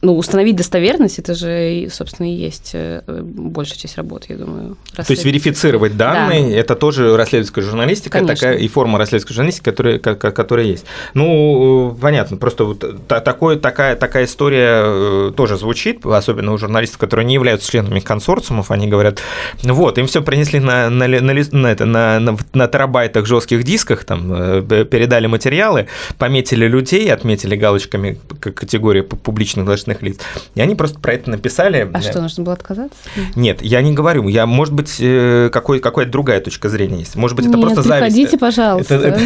ну, 0.00 0.16
установить 0.16 0.54
достоверность, 0.54 1.18
это 1.18 1.34
же, 1.34 1.88
собственно, 1.90 2.30
и 2.30 2.34
есть 2.34 2.70
э, 2.72 3.02
большая 3.08 3.78
часть 3.78 3.96
работы, 3.96 4.26
я 4.30 4.36
думаю. 4.36 4.76
То 4.94 5.04
есть 5.08 5.24
верифицировать 5.24 5.96
данные, 5.96 6.50
да. 6.50 6.56
это 6.56 6.76
тоже 6.76 7.16
расследовательская 7.16 7.64
журналистика, 7.64 8.18
Конечно. 8.18 8.36
такая 8.36 8.58
и 8.58 8.68
форма 8.68 8.98
расследовательской 8.98 9.34
журналистики, 9.34 9.64
которая, 9.64 9.98
которая 9.98 10.66
есть. 10.66 10.84
Ну, 11.14 11.98
понятно, 12.00 12.36
просто 12.36 12.64
вот 12.64 13.08
такое, 13.08 13.56
такая, 13.56 13.96
такая 13.96 14.26
история 14.26 14.82
э, 14.84 15.32
тоже 15.36 15.56
звучит, 15.56 16.06
особенно 16.06 16.52
у 16.52 16.58
журналистов, 16.58 16.98
которые 16.98 17.26
не 17.26 17.34
являются 17.34 17.68
членами 17.68 17.98
консорциумов, 17.98 18.70
они 18.70 18.86
говорят, 18.86 19.20
вот, 19.64 19.98
им 19.98 20.06
все 20.06 20.22
принесли 20.22 20.60
на, 20.60 20.90
на, 20.90 21.08
на, 21.08 21.34
на, 21.34 21.66
это, 21.66 21.86
на, 21.86 22.20
на, 22.20 22.38
на 22.52 22.68
терабайтах 22.68 23.26
жестких 23.26 23.64
дисках, 23.64 24.04
там, 24.04 24.32
э, 24.32 24.84
передали 24.84 25.26
материалы, 25.26 25.88
пометили 26.18 26.68
людей, 26.68 27.12
отметили 27.12 27.56
галочками 27.56 28.16
категории 28.38 29.00
публичных 29.00 29.64
должностных 29.64 29.87
должностных 29.88 30.02
лиц. 30.02 30.18
И 30.54 30.60
они 30.60 30.74
просто 30.74 30.98
про 30.98 31.14
это 31.14 31.30
написали. 31.30 31.88
А 31.92 32.00
что, 32.00 32.20
нужно 32.20 32.44
было 32.44 32.54
отказаться? 32.54 32.96
Нет, 33.36 33.62
я 33.62 33.82
не 33.82 33.92
говорю. 33.92 34.28
Я, 34.28 34.46
может 34.46 34.74
быть, 34.74 34.96
э, 35.00 35.50
какой, 35.52 35.80
какая-то 35.80 36.10
другая 36.10 36.40
точка 36.40 36.68
зрения 36.68 37.00
есть. 37.00 37.16
Может 37.16 37.36
быть, 37.36 37.46
это 37.46 37.56
Нет, 37.56 37.66
просто 37.66 37.82
зависть. 37.82 38.14
приходите, 38.14 38.38
пожалуйста. 38.38 38.94
Это, 38.94 39.20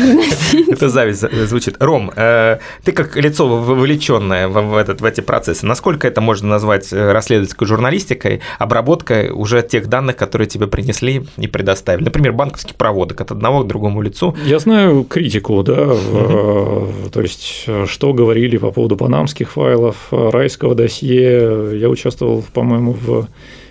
это 0.72 0.88
зависть 0.88 1.24
звучит. 1.46 1.76
Ром, 1.80 2.10
э, 2.14 2.58
ты 2.84 2.92
как 2.92 3.16
лицо 3.16 3.46
вовлеченное 3.46 4.48
в, 4.48 4.76
этот, 4.76 5.00
в 5.00 5.04
эти 5.04 5.20
процессы, 5.20 5.66
насколько 5.66 6.06
это 6.06 6.20
можно 6.20 6.48
назвать 6.48 6.92
э, 6.92 7.12
расследовательской 7.12 7.66
журналистикой, 7.66 8.40
обработкой 8.58 9.30
уже 9.30 9.62
тех 9.62 9.88
данных, 9.88 10.16
которые 10.16 10.48
тебе 10.48 10.66
принесли 10.66 11.26
и 11.36 11.46
предоставили? 11.46 12.04
Например, 12.04 12.32
банковский 12.32 12.74
проводок 12.74 13.20
от 13.20 13.30
одного 13.32 13.64
к 13.64 13.66
другому 13.66 14.02
лицу. 14.02 14.36
Я 14.44 14.58
знаю 14.58 15.04
критику, 15.04 15.62
да, 15.62 15.92
угу. 15.92 17.10
то 17.12 17.20
есть 17.20 17.66
что 17.86 18.12
говорили 18.12 18.56
по 18.56 18.70
поводу 18.70 18.96
панамских 18.96 19.52
файлов, 19.52 20.08
райс 20.10 20.51
Ковальского 20.56 20.74
досье 20.74 21.78
я 21.78 21.88
участвовал, 21.88 22.44
по-моему, 22.52 22.92
в 22.92 23.28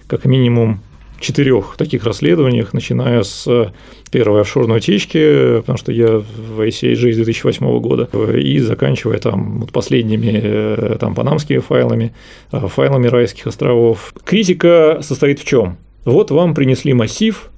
как 0.08 0.26
минимум 0.26 0.82
четырех 1.20 1.76
таких 1.78 2.04
расследованиях, 2.04 2.74
начиная 2.74 3.22
с 3.22 3.72
первой 4.12 4.42
офшорной 4.42 4.78
утечки, 4.78 5.58
потому 5.60 5.78
что 5.78 5.92
я 5.92 6.18
в 6.18 6.60
ICIG 6.60 7.14
с 7.14 7.16
2008 7.16 7.80
года, 7.80 8.10
и 8.36 8.60
заканчивая 8.60 9.20
там 9.20 9.60
вот 9.60 9.72
последними 9.72 10.40
э, 10.44 10.98
там 11.00 11.14
панамскими 11.14 11.60
файлами, 11.60 12.14
э, 12.52 12.68
файлами 12.68 13.08
райских 13.08 13.48
островов. 13.48 14.14
Критика 14.26 15.00
состоит 15.02 15.40
в 15.40 15.46
чем? 15.46 15.78
Вот 16.04 16.32
вам 16.32 16.56
принесли 16.56 16.94
массив, 16.94 17.52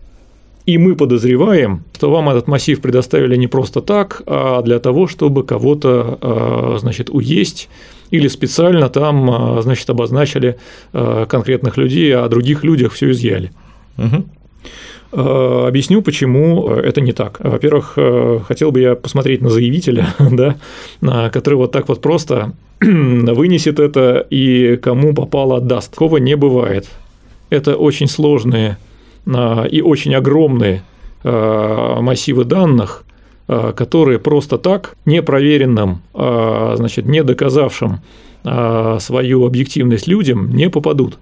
и 0.66 0.78
мы 0.78 0.96
подозреваем, 0.96 1.84
что 1.96 2.12
вам 2.12 2.30
этот 2.30 2.48
массив 2.48 2.82
предоставили 2.82 3.36
не 3.36 3.48
просто 3.48 3.82
так, 3.82 4.22
а 4.26 4.62
для 4.62 4.80
того, 4.80 5.08
чтобы 5.08 5.44
кого-то, 5.44 6.18
э, 6.22 6.78
значит, 6.80 7.10
уесть 7.10 7.70
или 8.14 8.28
специально 8.28 8.90
там, 8.90 9.30
а, 9.30 9.62
значит, 9.64 9.90
обозначили 9.90 10.58
а, 10.94 11.26
конкретных 11.26 11.78
людей, 11.78 12.14
а 12.16 12.26
о 12.26 12.30
других 12.30 12.64
людях 12.64 12.94
все 12.94 13.10
изъяли. 13.10 13.52
Угу. 13.98 14.24
Объясню, 15.68 16.02
почему 16.02 16.70
это 16.70 17.02
не 17.02 17.12
так. 17.12 17.40
Во-первых, 17.40 17.98
хотел 18.48 18.72
бы 18.72 18.82
я 18.82 18.96
посмотреть 18.96 19.42
на 19.42 19.50
заявителя, 19.50 20.08
да, 20.20 21.30
который 21.30 21.56
вот 21.56 21.72
так 21.72 21.88
вот 21.88 22.02
просто 22.02 22.54
вынесет 22.82 23.80
это 23.80 24.26
и 24.30 24.76
кому 24.78 25.14
попало 25.14 25.58
отдаст. 25.58 25.92
Такого 25.92 26.18
не 26.18 26.36
бывает. 26.36 26.88
Это 27.50 27.76
очень 27.76 28.08
сложные 28.08 28.78
и 29.26 29.82
очень 29.82 30.16
огромные 30.16 30.84
массивы 31.24 32.44
данных, 32.44 33.06
Э, 33.46 33.74
которые 33.76 34.20
просто 34.20 34.58
так, 34.58 34.96
непроверенным, 35.06 36.02
э, 36.14 36.74
значит, 36.78 37.06
не 37.06 37.24
доказавшим 37.24 38.00
э, 38.46 38.98
свою 39.02 39.46
объективность 39.46 40.08
людям 40.08 40.56
не 40.56 40.70
попадут. 40.70 41.18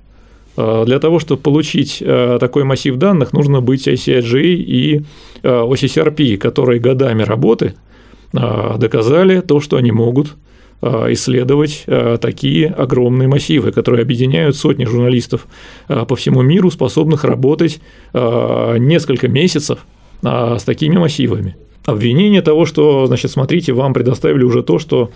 Для 0.57 0.99
того, 0.99 1.19
чтобы 1.19 1.41
получить 1.41 2.03
такой 2.39 2.65
массив 2.65 2.97
данных, 2.97 3.31
нужно 3.31 3.61
быть 3.61 3.87
ICIG 3.87 4.41
и 4.43 5.01
OCCRP, 5.43 6.35
которые 6.35 6.81
годами 6.81 7.23
работы 7.23 7.73
доказали 8.33 9.39
то, 9.39 9.61
что 9.61 9.77
они 9.77 9.93
могут 9.93 10.35
исследовать 10.81 11.85
такие 12.21 12.67
огромные 12.67 13.27
массивы, 13.27 13.71
которые 13.71 14.01
объединяют 14.01 14.55
сотни 14.55 14.85
журналистов 14.85 15.47
по 15.87 16.15
всему 16.15 16.41
миру, 16.41 16.71
способных 16.71 17.23
работать 17.23 17.81
несколько 18.13 19.27
месяцев 19.27 19.79
с 20.23 20.63
такими 20.63 20.97
массивами 20.97 21.55
обвинение 21.85 22.41
того, 22.41 22.65
что, 22.65 23.05
значит, 23.07 23.31
смотрите, 23.31 23.73
вам 23.73 23.93
предоставили 23.93 24.43
уже 24.43 24.63
то, 24.63 24.79
что 24.79 25.11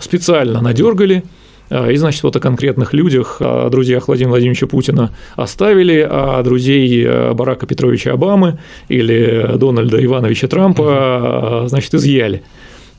специально 0.00 0.60
надергали, 0.60 1.22
а, 1.70 1.90
и, 1.90 1.96
значит, 1.96 2.22
вот 2.22 2.34
о 2.36 2.40
конкретных 2.40 2.92
людях, 2.92 3.38
о 3.40 3.68
друзьях 3.70 4.08
Владимира 4.08 4.30
Владимировича 4.30 4.66
Путина 4.66 5.14
оставили, 5.36 6.06
а 6.08 6.42
друзей 6.42 7.04
э, 7.04 7.32
Барака 7.34 7.66
Петровича 7.66 8.12
Обамы 8.12 8.58
или 8.88 9.56
Дональда 9.56 10.02
Ивановича 10.02 10.48
Трампа, 10.48 11.64
значит, 11.68 11.92
изъяли. 11.94 12.42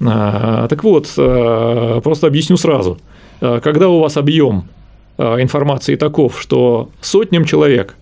А, 0.06 0.68
так 0.68 0.84
вот, 0.84 1.12
э, 1.18 2.02
просто 2.04 2.28
объясню 2.28 2.58
сразу. 2.58 2.98
А, 3.42 3.60
когда 3.60 3.90
у 3.90 4.00
вас 4.00 4.18
объем 4.18 4.66
информации 5.18 5.96
таков, 5.96 6.40
что 6.40 6.92
сотням 7.02 7.44
человек 7.44 7.96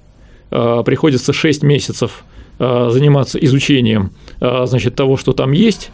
приходится 0.52 1.34
6 1.34 1.64
месяцев 1.64 2.24
заниматься 2.60 3.40
изучением 3.40 4.12
значит, 4.40 4.94
того, 4.94 5.18
что 5.18 5.34
там 5.34 5.52
есть, 5.52 5.90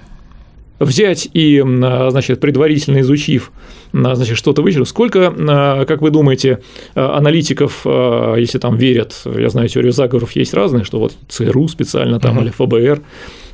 взять 0.79 1.29
и, 1.31 1.63
значит, 2.09 2.41
предварительно 2.41 2.99
изучив, 2.99 3.53
значит, 3.93 4.37
что-то 4.37 4.61
вычеркнуть. 4.61 4.89
Сколько, 4.89 5.85
как 5.87 6.01
вы 6.01 6.11
думаете, 6.11 6.59
аналитиков, 6.93 7.85
если 7.85 8.59
там 8.59 8.75
верят, 8.75 9.21
я 9.23 9.47
знаю, 9.47 9.69
теорию 9.69 9.93
заговоров 9.93 10.33
есть 10.33 10.53
разные, 10.53 10.83
что 10.83 10.99
вот 10.99 11.13
ЦРУ 11.29 11.69
специально 11.69 12.19
там 12.19 12.37
uh-huh. 12.37 12.41
или 12.41 12.49
ФБР, 12.49 13.01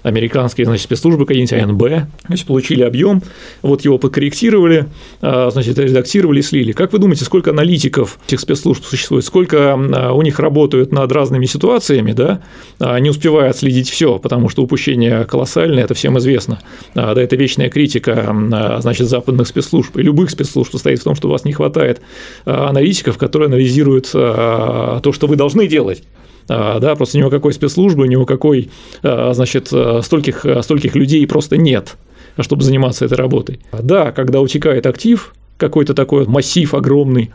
американские 0.04 0.66
значит, 0.66 0.84
спецслужбы 0.84 1.26
какие-нибудь, 1.26 1.54
АНБ, 1.54 2.10
значит, 2.28 2.48
получили 2.48 2.84
объем, 2.84 3.22
вот 3.62 3.84
его 3.86 3.98
подкорректировали, 3.98 4.88
а, 5.22 5.50
значит, 5.52 5.78
редактировали 5.78 6.42
слили. 6.42 6.72
Как 6.72 6.94
вы 6.94 7.00
думаете, 7.00 7.26
сколько 7.26 7.52
аналитиков 7.52 8.20
этих 8.28 8.40
спецслужб 8.40 8.84
существует, 8.86 9.26
сколько 9.26 9.74
а, 9.74 10.14
у 10.14 10.22
них 10.22 10.40
работают 10.40 10.92
над 10.92 11.12
разными 11.12 11.46
ситуациями, 11.46 12.14
да, 12.14 12.42
а, 12.80 13.00
не 13.00 13.10
успевая 13.10 13.50
отследить 13.50 13.90
все, 13.90 14.20
потому 14.20 14.50
что 14.50 14.64
упущение 14.64 15.26
колоссальное, 15.26 15.84
это 15.84 15.94
всем 15.94 16.18
известно. 16.18 16.60
Да, 16.96 17.14
это 17.14 17.36
вечная 17.36 17.70
критика, 17.70 18.36
значит, 18.80 19.08
западных 19.08 19.48
спецслужб 19.48 19.98
и 19.98 20.02
любых 20.02 20.30
спецслужб 20.30 20.72
состоит 20.72 21.00
в 21.00 21.04
том, 21.04 21.16
что 21.16 21.28
у 21.28 21.32
вас 21.32 21.46
не 21.46 21.54
хватает 21.54 22.02
аналитиков, 22.46 23.18
которые 23.18 23.48
анализируют 23.48 24.12
то, 24.12 25.12
что 25.14 25.28
вы 25.28 25.36
должны 25.36 25.68
делать. 25.68 26.04
А, 26.50 26.80
да, 26.80 26.96
просто 26.96 27.18
ни 27.18 27.22
у 27.22 27.30
какой 27.30 27.54
спецслужбы, 27.54 28.08
ни 28.08 28.16
у 28.16 28.26
какой, 28.26 28.72
а, 29.04 29.34
значит, 29.34 29.70
а, 29.72 30.02
стольких, 30.02 30.46
стольких 30.62 30.96
людей 30.96 31.26
просто 31.28 31.58
нет, 31.58 31.96
чтобы 32.40 32.64
заниматься 32.64 33.06
этой 33.06 33.18
работой. 33.18 33.60
Да, 33.72 34.12
когда 34.12 34.42
утекает 34.42 34.88
актив, 34.88 35.34
какой-то 35.58 35.94
такой 35.94 36.26
массив 36.26 36.74
огромный, 36.74 37.32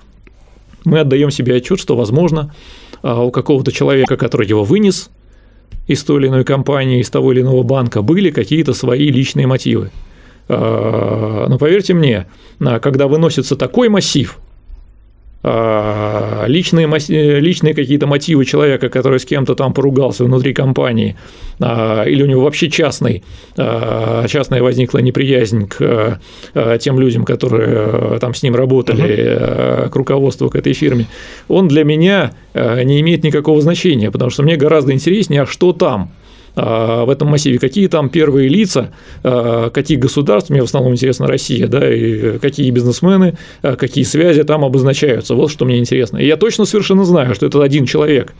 мы 0.84 1.00
отдаем 1.00 1.30
себе 1.30 1.54
отчет, 1.54 1.78
что, 1.78 1.96
возможно, 1.96 2.54
у 3.02 3.30
какого-то 3.30 3.70
человека, 3.70 4.16
который 4.16 4.46
его 4.46 4.64
вынес 4.64 5.10
из 5.86 6.02
той 6.04 6.20
или 6.20 6.28
иной 6.28 6.44
компании, 6.44 7.00
из 7.00 7.10
того 7.10 7.32
или 7.32 7.42
иного 7.42 7.62
банка, 7.62 8.02
были 8.02 8.30
какие-то 8.30 8.74
свои 8.74 9.08
личные 9.08 9.46
мотивы. 9.46 9.90
Но 10.48 11.56
поверьте 11.58 11.94
мне, 11.94 12.26
когда 12.58 13.08
выносится 13.08 13.56
такой 13.56 13.88
массив, 13.88 14.38
личные, 15.44 16.88
личные 17.40 17.74
какие-то 17.74 18.06
мотивы 18.06 18.46
человека, 18.46 18.88
который 18.88 19.20
с 19.20 19.26
кем-то 19.26 19.54
там 19.54 19.74
поругался 19.74 20.24
внутри 20.24 20.54
компании, 20.54 21.16
а, 21.60 22.04
или 22.04 22.22
у 22.22 22.26
него 22.26 22.42
вообще 22.42 22.70
частный, 22.70 23.22
а, 23.58 24.26
частная 24.26 24.62
возникла 24.62 24.98
неприязнь 24.98 25.68
к 25.68 26.20
тем 26.80 26.98
людям, 26.98 27.24
которые 27.24 28.18
там 28.20 28.32
с 28.34 28.42
ним 28.42 28.54
работали, 28.54 29.82
угу. 29.82 29.90
к 29.90 29.96
руководству, 29.96 30.48
к 30.48 30.56
этой 30.56 30.72
фирме, 30.72 31.06
он 31.48 31.68
для 31.68 31.84
меня 31.84 32.32
не 32.54 33.00
имеет 33.00 33.22
никакого 33.24 33.60
значения, 33.60 34.10
потому 34.10 34.30
что 34.30 34.42
мне 34.42 34.56
гораздо 34.56 34.92
интереснее, 34.92 35.42
а 35.42 35.46
что 35.46 35.72
там, 35.72 36.12
в 36.54 37.08
этом 37.10 37.28
массиве, 37.28 37.58
какие 37.58 37.88
там 37.88 38.08
первые 38.08 38.48
лица, 38.48 38.92
какие 39.22 39.98
государства, 39.98 40.52
мне 40.52 40.62
в 40.62 40.66
основном 40.66 40.92
интересна 40.92 41.26
Россия, 41.26 41.66
да, 41.66 41.92
и 41.92 42.38
какие 42.38 42.70
бизнесмены, 42.70 43.36
какие 43.62 44.04
связи 44.04 44.44
там 44.44 44.64
обозначаются. 44.64 45.34
Вот 45.34 45.50
что 45.50 45.64
мне 45.64 45.78
интересно. 45.78 46.18
И 46.18 46.26
я 46.26 46.36
точно 46.36 46.64
совершенно 46.64 47.04
знаю, 47.04 47.34
что 47.34 47.46
это 47.46 47.62
один 47.62 47.86
человек, 47.86 48.34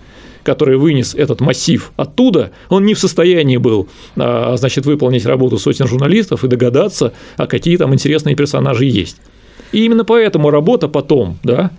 который 0.45 0.77
вынес 0.77 1.15
этот 1.15 1.41
массив 1.41 1.91
оттуда, 1.97 2.53
он 2.69 2.85
не 2.85 2.95
в 2.95 2.99
состоянии 2.99 3.57
был, 3.57 3.89
значит, 4.15 4.87
выполнить 4.87 5.27
работу 5.27 5.59
сотен 5.59 5.89
журналистов 5.89 6.45
и 6.45 6.49
догадаться, 6.49 7.15
а 7.37 7.47
какие 7.47 7.77
там 7.79 7.95
интересные 7.95 8.37
персонажи 8.37 8.85
есть. 8.85 9.17
И 9.73 9.85
именно 9.85 10.05
поэтому 10.05 10.51
работа 10.51 10.87
потом, 10.87 11.39
да, 11.43 11.73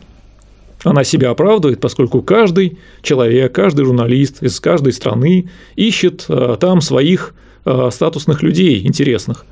она 0.85 1.03
себя 1.03 1.31
оправдывает, 1.31 1.79
поскольку 1.79 2.21
каждый 2.21 2.77
человек, 3.01 3.53
каждый 3.53 3.85
журналист 3.85 4.43
из 4.43 4.59
каждой 4.59 4.93
страны 4.93 5.49
ищет 5.75 6.25
э, 6.29 6.57
там 6.59 6.81
своих 6.81 7.33
э, 7.65 7.89
статусных 7.91 8.43
людей 8.43 8.85
интересных. 8.85 9.45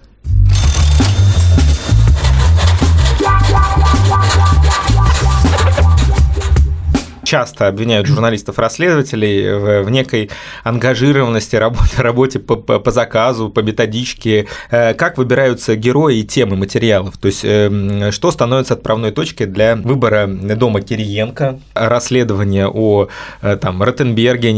Часто 7.23 7.67
обвиняют 7.67 8.07
журналистов-расследователей 8.07 9.53
в, 9.53 9.83
в 9.83 9.89
некой 9.89 10.29
ангажированности, 10.63 11.55
работе, 11.55 11.91
работе 12.01 12.39
по, 12.39 12.55
по, 12.55 12.79
по 12.79 12.91
заказу, 12.91 13.49
по 13.49 13.61
методичке. 13.61 14.47
Э, 14.69 14.93
как 14.93 15.17
выбираются 15.17 15.75
герои 15.75 16.17
и 16.17 16.23
темы 16.23 16.55
материалов? 16.55 17.17
То 17.17 17.27
есть, 17.27 17.43
эм, 17.43 18.11
что 18.11 18.31
становится 18.31 18.73
отправной 18.73 19.11
точкой 19.11 19.45
для 19.45 19.75
выбора 19.75 20.27
дома 20.27 20.81
Кириенко, 20.81 21.59
расследования 21.73 22.67
о 22.67 23.07
э, 23.41 23.57
там, 23.57 23.81
Ротенберге, 23.81 24.57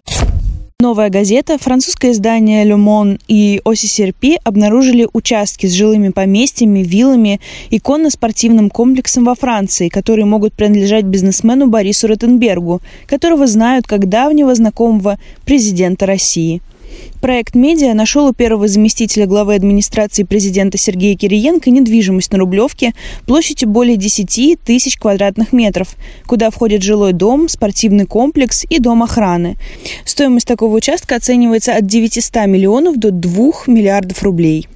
Новая 0.82 1.10
газета, 1.10 1.58
французское 1.58 2.12
издание 2.12 2.66
«Le 2.66 2.76
Monde» 2.76 3.22
и 3.30 3.62
«Оси 3.64 4.14
обнаружили 4.44 5.08
участки 5.14 5.68
с 5.68 5.72
жилыми 5.72 6.10
поместьями, 6.10 6.80
виллами 6.80 7.40
и 7.70 7.80
конно-спортивным 7.80 8.70
комплексом 8.70 9.24
во 9.24 9.36
Франции, 9.36 9.88
которые 9.88 10.26
могут 10.26 10.54
принадлежать 10.54 11.06
бизнесмену 11.06 11.68
Борису 11.68 12.08
Ротенбергу, 12.08 12.82
которого 13.08 13.48
знают 13.48 13.88
как 13.88 14.10
давнего 14.10 14.54
знакомого 14.54 15.18
президента 15.46 16.06
России– 16.06 16.62
Проект 17.22 17.56
«Медиа» 17.56 17.94
нашел 17.94 18.28
у 18.28 18.34
первого 18.34 18.68
заместителя 18.68 19.26
главы 19.26 19.56
администрации 19.56 20.24
президента 20.24 20.78
Сергея 20.78 21.18
Кириенко 21.18 21.70
недвижимость 21.72 22.32
на 22.32 22.38
Рублевке 22.38 22.94
площадью 23.26 23.70
более 23.70 23.98
10 23.98 24.60
тысяч 24.62 24.98
квадратных 24.98 25.54
метров, 25.54 25.96
куда 26.28 26.50
входит 26.50 26.84
жилой 26.84 27.14
дом, 27.14 27.50
спортивный 27.50 28.06
комплекс 28.06 28.66
и 28.70 28.80
дом 28.80 29.04
охраны. 29.04 29.58
Стоимость 30.06 30.48
такого 30.48 30.76
участка 30.76 31.16
оценивается 31.16 31.76
от 31.76 31.88
900 31.88 32.48
миллионов 32.48 32.98
до 32.98 33.12
2 33.12 33.52
миллиардов 33.68 34.22
рублей. 34.24 34.68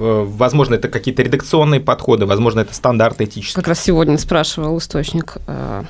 Э, 0.00 0.24
возможно, 0.26 0.74
это 0.76 0.88
какие-то 0.88 1.22
редакционные 1.22 1.80
подходы, 1.80 2.26
возможно, 2.26 2.60
это 2.60 2.74
стандарты 2.74 3.24
этические. 3.24 3.56
Как 3.56 3.68
раз 3.68 3.82
сегодня 3.82 4.16
спрашивал 4.18 4.78
источник 4.78 5.36
э, 5.46 5.84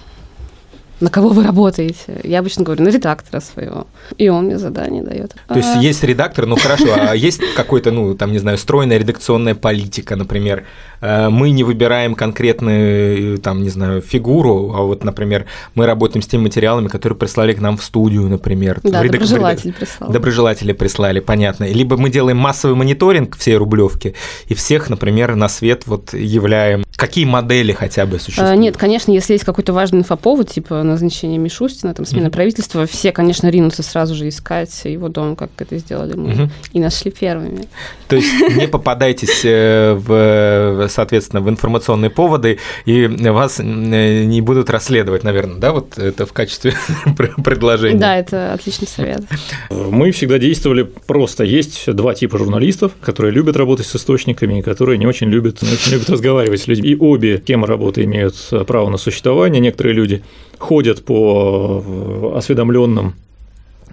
на 1.01 1.11
кого 1.11 1.31
вы 1.31 1.45
работаете? 1.45 2.21
Я 2.25 2.41
обычно 2.41 2.65
говорю, 2.65 2.85
на 2.85 2.89
редактора 2.89 3.41
своего. 3.41 3.87
И 4.19 4.29
он 4.29 4.45
мне 4.45 4.59
задание 4.59 5.03
дает. 5.03 5.35
То 5.49 5.57
есть 5.57 5.77
а... 5.77 5.81
есть 5.81 6.03
редактор, 6.05 6.47
ну 6.47 6.57
хорошо, 6.57 6.95
а 6.95 7.15
есть 7.15 7.41
какой-то, 7.57 7.91
ну, 7.91 8.15
там, 8.15 8.33
не 8.33 8.39
знаю, 8.39 8.59
стройная 8.59 8.99
редакционная 8.99 9.55
политика, 9.55 10.17
например. 10.17 10.65
Э, 11.01 11.29
мы 11.29 11.51
не 11.51 11.65
выбираем 11.65 12.15
конкретную, 12.15 13.39
там, 13.39 13.63
не 13.63 13.71
знаю, 13.71 14.03
фигуру, 14.03 14.75
а 14.75 14.83
вот, 14.83 15.05
например, 15.05 15.47
мы 15.75 15.87
работаем 15.87 16.23
с 16.23 16.27
теми 16.27 16.43
материалами, 16.43 16.89
которые 16.89 17.19
прислали 17.19 17.53
к 17.53 17.61
нам 17.61 17.77
в 17.77 17.85
студию, 17.85 18.29
например. 18.29 18.81
Да, 18.83 19.03
Редак... 19.03 19.21
доброжелатели 19.21 19.73
прислали. 19.73 20.13
Доброжелатели 20.13 20.73
прислали, 20.73 21.21
понятно. 21.21 21.65
Либо 21.65 21.97
мы 21.97 22.11
делаем 22.11 22.37
массовый 22.37 22.77
мониторинг 22.77 23.37
всей 23.37 23.57
Рублевки 23.57 24.15
и 24.47 24.55
всех, 24.55 24.91
например, 24.91 25.35
на 25.35 25.49
свет 25.49 25.87
вот 25.87 26.13
являем. 26.13 26.85
Какие 26.97 27.25
модели 27.25 27.73
хотя 27.73 28.07
бы 28.07 28.19
существуют? 28.19 28.59
Нет, 28.59 28.77
конечно, 28.77 29.13
если 29.13 29.33
есть 29.33 29.45
какой-то 29.45 29.73
важный 29.73 30.01
инфоповод, 30.01 30.51
типа 30.51 30.83
назначение 30.91 31.39
Мишустина, 31.39 31.95
там 31.95 32.07
смена 32.07 32.27
mm-hmm. 32.27 32.31
правительства, 32.31 32.87
все, 32.87 33.13
конечно, 33.13 33.49
ринутся 33.49 33.83
сразу 33.83 34.15
же 34.15 34.29
искать 34.29 34.85
его 34.85 35.09
дом, 35.09 35.37
как 35.37 35.51
это 35.59 35.79
сделали 35.79 36.15
мы, 36.17 36.31
mm-hmm. 36.31 36.51
и 36.73 36.81
нашли 36.81 37.11
первыми. 37.11 37.69
То 38.09 38.17
есть 38.17 38.33
не 38.57 38.67
попадайтесь 38.67 39.43
э, 39.45 39.95
в, 39.95 40.89
соответственно, 40.89 41.41
в 41.41 41.49
информационные 41.49 42.11
поводы, 42.11 42.59
и 42.85 43.07
вас 43.07 43.61
э, 43.61 43.63
не 43.63 44.41
будут 44.41 44.71
расследовать, 44.71 45.25
наверное, 45.25 45.57
да, 45.57 45.73
вот 45.73 45.99
это 45.99 46.27
в 46.27 46.33
качестве 46.33 46.75
предложения. 47.45 47.99
Да, 47.99 48.17
это 48.17 48.53
отличный 48.53 48.89
совет. 48.89 49.23
Мы 49.71 50.11
всегда 50.11 50.39
действовали 50.39 50.83
просто. 50.83 51.45
Есть 51.45 51.91
два 51.93 52.15
типа 52.15 52.39
журналистов, 52.39 52.93
которые 53.01 53.33
любят 53.33 53.57
работать 53.57 53.87
с 53.87 53.97
источниками, 53.97 54.59
и 54.59 54.63
которые 54.63 54.99
не 54.99 55.07
очень 55.07 55.29
любят, 55.29 55.63
не 55.63 55.73
очень 55.73 55.93
любят 55.93 56.11
разговаривать 56.11 56.61
с 56.61 56.67
людьми. 56.67 56.91
И 56.91 56.97
обе 56.97 57.39
темы 57.39 57.67
работы 57.67 58.05
имеют 58.05 58.35
право 58.67 58.89
на 58.89 58.97
существование. 58.97 59.61
Некоторые 59.61 59.95
люди 59.95 60.23
ходят 60.59 60.80
по 61.05 61.83
э, 61.85 62.37
осведомленным 62.37 63.15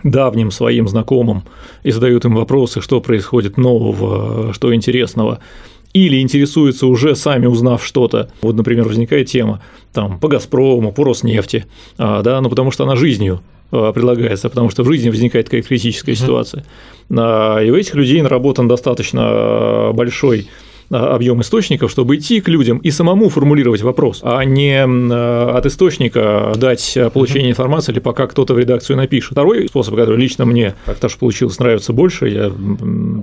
давним 0.04 0.52
своим 0.52 0.88
знакомым 0.88 1.43
и 1.84 1.91
задают 1.91 2.26
им 2.26 2.36
вопросы, 2.36 2.82
что 2.82 3.02
происходит 3.02 3.58
нового, 3.58 4.54
что 4.54 4.73
интересного, 4.73 5.39
или 5.93 6.21
интересуются 6.21 6.88
уже 6.88 7.15
сами 7.15 7.47
узнав 7.47 7.86
что-то. 7.86 8.30
Вот, 8.41 8.56
например, 8.56 8.88
возникает 8.88 9.28
тема 9.28 9.62
там, 9.93 10.19
по 10.19 10.28
«Газпрому», 10.28 10.91
по 10.91 11.04
«Роснефти», 11.04 11.65
а, 11.97 12.21
да, 12.21 12.39
ну, 12.41 12.50
потому 12.50 12.71
что 12.71 12.84
она 12.84 12.95
жизнью 12.95 13.41
а, 13.71 13.91
предлагается, 13.93 14.50
потому 14.50 14.69
что 14.69 14.84
в 14.84 14.88
жизни 14.88 15.10
возникает 15.10 15.47
какая-то 15.47 15.67
критическая 15.67 16.15
ситуация. 16.15 16.65
А, 17.10 17.60
и 17.60 17.69
у 17.71 17.76
этих 17.76 17.95
людей 17.95 18.21
наработан 18.21 18.67
достаточно 18.67 19.91
большой 19.93 20.41
а, 20.41 20.66
объем 20.89 21.41
источников, 21.41 21.91
чтобы 21.91 22.17
идти 22.17 22.41
к 22.41 22.47
людям 22.47 22.78
и 22.78 22.91
самому 22.91 23.30
формулировать 23.30 23.82
вопрос, 23.82 24.21
а 24.23 24.43
не 24.43 24.84
от 24.84 25.65
источника 25.65 26.54
дать 26.56 26.97
получение 27.13 27.52
информации 27.52 27.91
или 27.91 28.00
пока 28.00 28.28
кто-то 28.28 28.54
в 28.54 28.60
редакцию 28.60 28.97
напишет. 28.97 29.32
Второй 29.32 29.67
способ, 29.67 29.95
который 29.95 30.17
лично 30.17 30.45
мне 30.45 30.76
как-то 30.86 31.10
получилось 31.19 31.60
нравится 31.60 31.93
больше, 31.93 32.28
я 32.30 32.52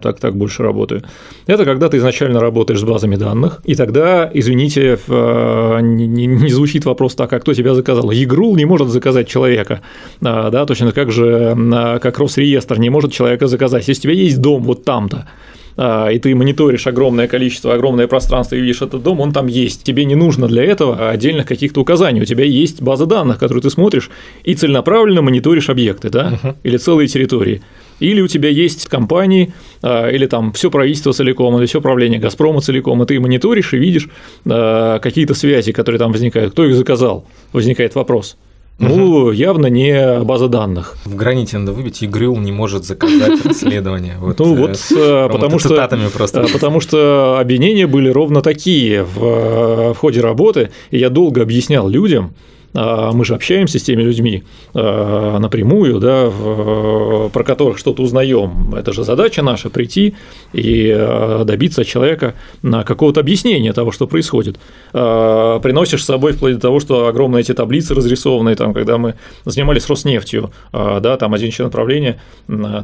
так 0.03 0.19
так 0.21 0.37
больше 0.37 0.63
работаю, 0.63 1.03
это 1.47 1.65
когда 1.65 1.89
ты 1.89 1.99
изначально 1.99 2.41
работаешь 2.41 2.81
с 2.81 2.85
базами 2.85 3.17
данных, 3.17 3.61
и 3.65 3.75
тогда, 3.75 4.31
извините, 4.33 4.99
а, 5.09 5.79
не 5.81 6.49
звучит 6.51 6.85
вопрос 6.85 7.15
так, 7.15 7.33
а 7.33 7.41
кто 7.41 7.55
тебя 7.55 7.75
заказал. 7.75 8.13
Игрул 8.13 8.57
не 8.57 8.65
может 8.65 8.89
заказать 8.89 9.29
человека, 9.29 9.81
а, 10.23 10.51
да, 10.51 10.67
точно 10.67 10.93
как 10.93 11.11
же, 11.11 11.57
как 12.03 12.19
Росреестр 12.19 12.79
не 12.79 12.91
может 12.91 13.13
человека 13.13 13.47
заказать. 13.47 13.89
Если 13.89 14.01
у 14.01 14.13
тебя 14.13 14.23
есть 14.23 14.41
дом 14.41 14.63
вот 14.63 14.85
там-то, 14.85 15.17
а, 15.17 15.54
и 15.77 16.19
ты 16.19 16.35
мониторишь 16.35 16.87
огромное 16.87 17.27
количество, 17.27 17.75
огромное 17.75 18.07
пространство 18.07 18.55
и 18.55 18.61
видишь 18.61 18.83
этот 18.83 19.03
дом, 19.03 19.21
он 19.21 19.33
там 19.33 19.47
есть. 19.47 19.83
Тебе 19.83 20.05
не 20.05 20.15
нужно 20.15 20.47
для 20.47 20.63
этого 20.65 21.11
отдельных 21.11 21.47
каких-то 21.47 21.81
указаний. 21.81 22.23
У 22.23 22.25
тебя 22.25 22.45
есть 22.45 22.81
база 22.81 23.07
данных, 23.07 23.39
которую 23.39 23.63
ты 23.63 23.71
смотришь 23.71 24.11
и 24.45 24.55
целенаправленно 24.55 25.23
мониторишь 25.23 25.71
объекты, 25.71 26.11
да, 26.11 26.39
uh-huh. 26.43 26.57
или 26.63 26.77
целые 26.77 27.09
территории. 27.09 27.63
Или 28.01 28.21
у 28.21 28.27
тебя 28.27 28.49
есть 28.49 28.89
компании, 28.89 29.53
а, 29.83 30.09
или 30.09 30.27
там 30.27 30.53
все 30.53 30.71
правительство 30.71 31.13
целиком, 31.13 31.57
или 31.59 31.67
все 31.67 31.81
правление 31.81 32.19
Газпрома 32.19 32.61
целиком, 32.61 33.03
и 33.03 33.07
ты 33.07 33.21
мониторишь 33.21 33.73
и 33.73 33.79
видишь 33.79 34.09
а, 34.47 34.99
какие-то 34.99 35.35
связи, 35.35 35.73
которые 35.73 35.99
там 35.99 36.13
возникают. 36.13 36.53
Кто 36.53 36.65
их 36.65 36.75
заказал? 36.75 37.27
Возникает 37.53 37.95
вопрос. 37.95 38.37
Ну, 38.79 39.21
угу. 39.21 39.31
явно 39.31 39.67
не 39.69 40.21
база 40.25 40.49
данных. 40.49 40.97
В 41.05 41.15
граните 41.15 41.59
надо 41.59 41.73
выбить, 41.73 42.03
и 42.03 42.07
Грил 42.07 42.37
не 42.37 42.51
может 42.51 42.85
заказать 42.85 43.45
расследование. 43.45 44.17
Вот, 44.19 44.41
ну 44.41 44.57
вот, 44.57 44.79
э, 44.97 45.29
потому 45.31 45.61
что, 45.61 45.89
просто. 46.13 46.41
Э, 46.41 46.53
потому 46.53 46.81
что 46.81 47.39
обвинения 47.39 47.87
были 47.87 48.09
ровно 48.09 48.43
такие 48.43 49.05
в, 49.05 49.25
э, 49.25 49.93
в 49.93 49.97
ходе 49.97 50.21
работы, 50.21 50.71
и 50.91 50.99
я 50.99 51.09
долго 51.09 51.43
объяснял 51.43 51.89
людям, 51.89 52.35
мы 52.75 53.25
же 53.25 53.35
общаемся 53.35 53.79
с 53.79 53.83
теми 53.85 54.03
людьми 54.03 54.43
а, 54.75 55.39
напрямую, 55.39 56.01
да, 56.01 56.29
про 57.33 57.45
которых 57.45 57.79
что-то 57.79 58.03
узнаем. 58.03 58.75
Это 58.75 58.93
же 58.93 59.05
задача 59.05 59.43
наша 59.43 59.71
прийти 59.71 60.15
и 60.53 60.91
а, 60.93 61.45
добиться 61.45 61.83
от 61.83 61.87
человека 61.87 62.35
какого-то 62.63 63.21
объяснения 63.21 63.73
того, 63.73 63.93
что 63.93 64.09
происходит. 64.09 64.59
Приносишь 64.93 66.03
с 66.03 66.07
собой 66.07 66.33
вплоть 66.33 66.55
до 66.55 66.61
того, 66.61 66.81
что 66.81 67.07
огромные 67.07 67.43
эти 67.43 67.55
таблицы 67.55 67.95
разрисованные, 67.95 68.57
там, 68.57 68.75
когда 68.75 68.99
мы 68.99 69.15
занимались 69.45 69.89
Роснефтью, 69.89 70.51
да, 70.73 71.17
там 71.17 71.33
один 71.33 71.53
член 71.53 71.71
правления, 71.71 72.21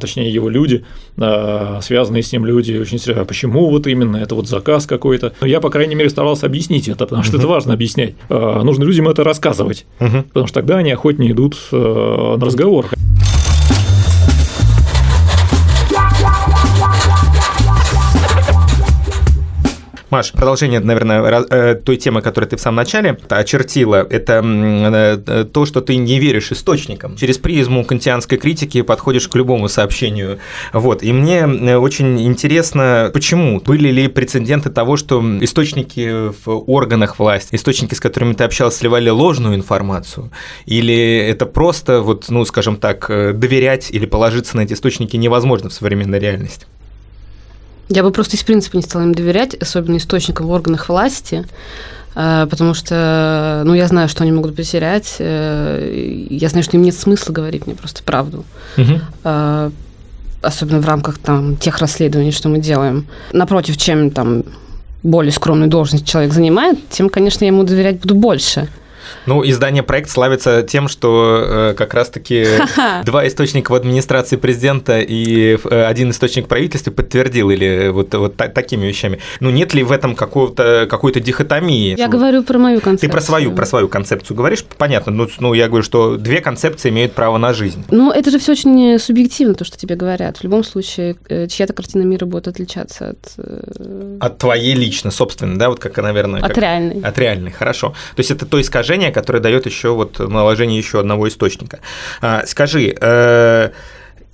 точнее 0.00 0.31
его 0.31 0.48
люди, 0.48 0.85
связанные 1.16 2.22
с 2.22 2.33
ним 2.33 2.46
люди, 2.46 2.76
очень 2.76 2.98
серьезно, 2.98 3.24
почему 3.24 3.68
вот 3.70 3.88
именно 3.88 4.18
это 4.18 4.37
вот 4.37 4.46
заказ 4.46 4.87
какой-то. 4.87 5.33
Но 5.40 5.46
я, 5.48 5.61
по 5.61 5.70
крайней 5.70 5.96
мере, 5.96 6.11
старался 6.11 6.46
объяснить 6.46 6.88
это, 6.88 7.07
потому 7.07 7.24
что 7.24 7.38
это 7.38 7.48
важно 7.48 7.74
объяснять. 7.74 8.14
Нужно 8.29 8.85
людям 8.85 9.09
это 9.09 9.24
рассказывать 9.24 9.80
угу. 9.99 10.23
потому 10.23 10.47
что 10.47 10.61
тогда 10.61 10.79
они 10.79 10.90
охотнее 10.90 11.33
идут 11.33 11.57
э, 11.73 11.77
на 12.38 12.45
разговор. 12.45 12.87
Маш, 20.11 20.33
продолжение, 20.33 20.81
наверное, 20.81 21.44
э, 21.51 21.75
той 21.77 21.96
темы, 21.96 22.20
которую 22.20 22.51
ты 22.51 22.57
в 22.57 22.61
самом 22.61 22.79
начале 22.79 23.16
очертила, 23.29 24.05
это 24.11 24.42
э, 24.44 25.44
то, 25.44 25.66
что 25.66 25.81
ты 25.81 25.96
не 25.96 26.18
веришь 26.18 26.51
источникам. 26.51 27.16
Через 27.16 27.38
призму 27.38 27.85
кантианской 27.85 28.37
критики 28.37 28.83
подходишь 28.83 29.29
к 29.29 29.37
любому 29.37 29.68
сообщению. 29.68 30.40
Вот. 30.73 31.05
И 31.05 31.12
мне 31.12 31.42
э, 31.42 31.77
очень 31.77 32.20
интересно, 32.23 33.11
почему? 33.14 33.61
Были 33.61 33.90
ли 33.92 34.09
прецеденты 34.09 34.70
того, 34.70 34.96
что 34.96 35.23
источники 35.40 36.33
в 36.44 36.64
органах 36.66 37.20
власти, 37.20 37.55
источники, 37.55 37.94
с 37.94 38.01
которыми 38.01 38.33
ты 38.33 38.42
общался, 38.42 38.79
сливали 38.79 39.11
ложную 39.11 39.55
информацию? 39.55 40.33
Или 40.66 41.18
это 41.18 41.46
просто, 41.46 42.01
вот, 42.01 42.27
ну, 42.31 42.44
скажем 42.44 42.79
так, 42.79 43.07
доверять 43.09 43.92
или 43.92 44.07
положиться 44.07 44.57
на 44.57 44.62
эти 44.62 44.73
источники 44.73 45.16
невозможно 45.16 45.68
в 45.68 45.73
современной 45.73 46.18
реальности? 46.18 46.66
Я 47.90 48.03
бы 48.03 48.11
просто 48.12 48.37
из 48.37 48.42
принципа 48.42 48.76
не 48.76 48.83
стала 48.83 49.03
им 49.03 49.14
доверять, 49.14 49.55
особенно 49.55 49.96
источникам 49.96 50.46
в 50.46 50.50
органах 50.50 50.88
власти, 50.88 51.44
э, 52.14 52.46
потому 52.48 52.72
что, 52.72 53.62
ну, 53.66 53.74
я 53.74 53.87
знаю, 53.88 54.09
что 54.09 54.22
они 54.22 54.33
могут 54.33 54.57
потерять, 54.57 55.16
э, 55.18 56.26
я 56.31 56.48
знаю, 56.48 56.64
что 56.64 56.76
им 56.76 56.83
нет 56.83 56.94
смысла 56.94 57.33
говорить 57.33 57.66
мне 57.66 57.74
просто 57.74 58.03
правду. 58.03 58.44
Угу. 58.79 59.72
Особенно 60.42 60.81
в 60.81 60.87
рамках 60.87 61.18
там, 61.18 61.57
тех 61.57 61.79
расследований, 61.79 62.33
что 62.33 62.48
мы 62.48 62.61
делаем. 62.61 63.07
Напротив, 63.33 63.76
чем 63.76 64.11
там 64.11 64.44
более 65.03 65.33
скромную 65.33 65.68
должность 65.68 66.07
человек 66.07 66.33
занимает, 66.33 66.79
тем, 66.88 67.11
конечно, 67.11 67.44
я 67.44 67.48
ему 67.48 67.64
доверять 67.64 68.00
буду 68.00 68.14
больше. 68.14 68.68
Ну, 69.27 69.44
издание 69.49 69.83
«Проект» 69.83 70.11
славится 70.11 70.62
тем, 70.62 70.88
что 70.88 71.44
э, 71.44 71.75
как 71.75 71.94
раз-таки 71.94 72.46
два 73.05 73.27
источника 73.27 73.73
в 73.73 73.75
администрации 73.75 74.37
президента 74.37 75.01
и 75.01 75.59
э, 75.62 75.85
один 75.85 76.11
источник 76.11 76.49
правительства 76.49 76.90
подтвердил 76.90 77.51
или 77.51 77.88
вот, 77.88 78.14
вот 78.14 78.37
та, 78.37 78.49
такими 78.49 78.87
вещами. 78.87 79.20
Ну, 79.40 79.51
нет 79.51 79.75
ли 79.75 79.83
в 79.83 79.92
этом 79.92 80.14
какого-то, 80.14 80.87
какой-то 80.88 81.20
дихотомии? 81.20 81.99
Я 81.99 82.09
говорю 82.09 82.42
про 82.42 82.59
мою 82.59 82.81
концепцию. 82.81 83.09
Ты 83.09 83.12
про 83.12 83.20
свою, 83.20 83.53
про 83.53 83.66
свою 83.66 83.88
концепцию 83.88 84.37
говоришь? 84.37 84.64
Понятно. 84.79 85.12
Ну, 85.12 85.29
ну, 85.38 85.55
я 85.55 85.68
говорю, 85.68 85.83
что 85.83 86.16
две 86.16 86.40
концепции 86.40 86.88
имеют 86.90 87.12
право 87.12 87.38
на 87.38 87.53
жизнь. 87.53 87.85
Ну, 87.90 88.11
это 88.11 88.31
же 88.31 88.38
все 88.38 88.53
очень 88.53 88.99
субъективно, 88.99 89.55
то, 89.55 89.64
что 89.64 89.77
тебе 89.77 89.96
говорят. 89.96 90.38
В 90.38 90.44
любом 90.44 90.64
случае, 90.64 91.16
э, 91.29 91.46
чья-то 91.46 91.73
картина 91.73 92.03
мира 92.03 92.27
будет 92.27 92.49
отличаться 92.49 93.11
от... 93.11 93.33
Э, 93.38 94.18
от 94.20 94.38
твоей 94.38 94.75
лично, 94.75 95.11
собственно, 95.11 95.59
да? 95.59 95.68
Вот 95.70 95.81
как, 95.81 95.96
наверное... 95.96 96.40
От 96.40 96.49
как... 96.49 96.59
реальной. 96.59 97.01
От 97.01 97.18
реальной, 97.18 97.51
хорошо. 97.51 97.94
То 98.14 98.20
есть 98.20 98.31
это 98.31 98.46
то 98.46 98.61
искажение, 98.61 99.00
искажение, 99.01 99.13
которое 99.13 99.41
дает 99.41 99.67
еще 99.67 99.91
вот 99.91 100.19
наложение 100.19 100.79
еще 100.79 101.01
одного 101.01 101.29
источника. 101.29 101.81
А, 102.21 102.45
скажи, 102.47 102.95
Э, 103.01 103.71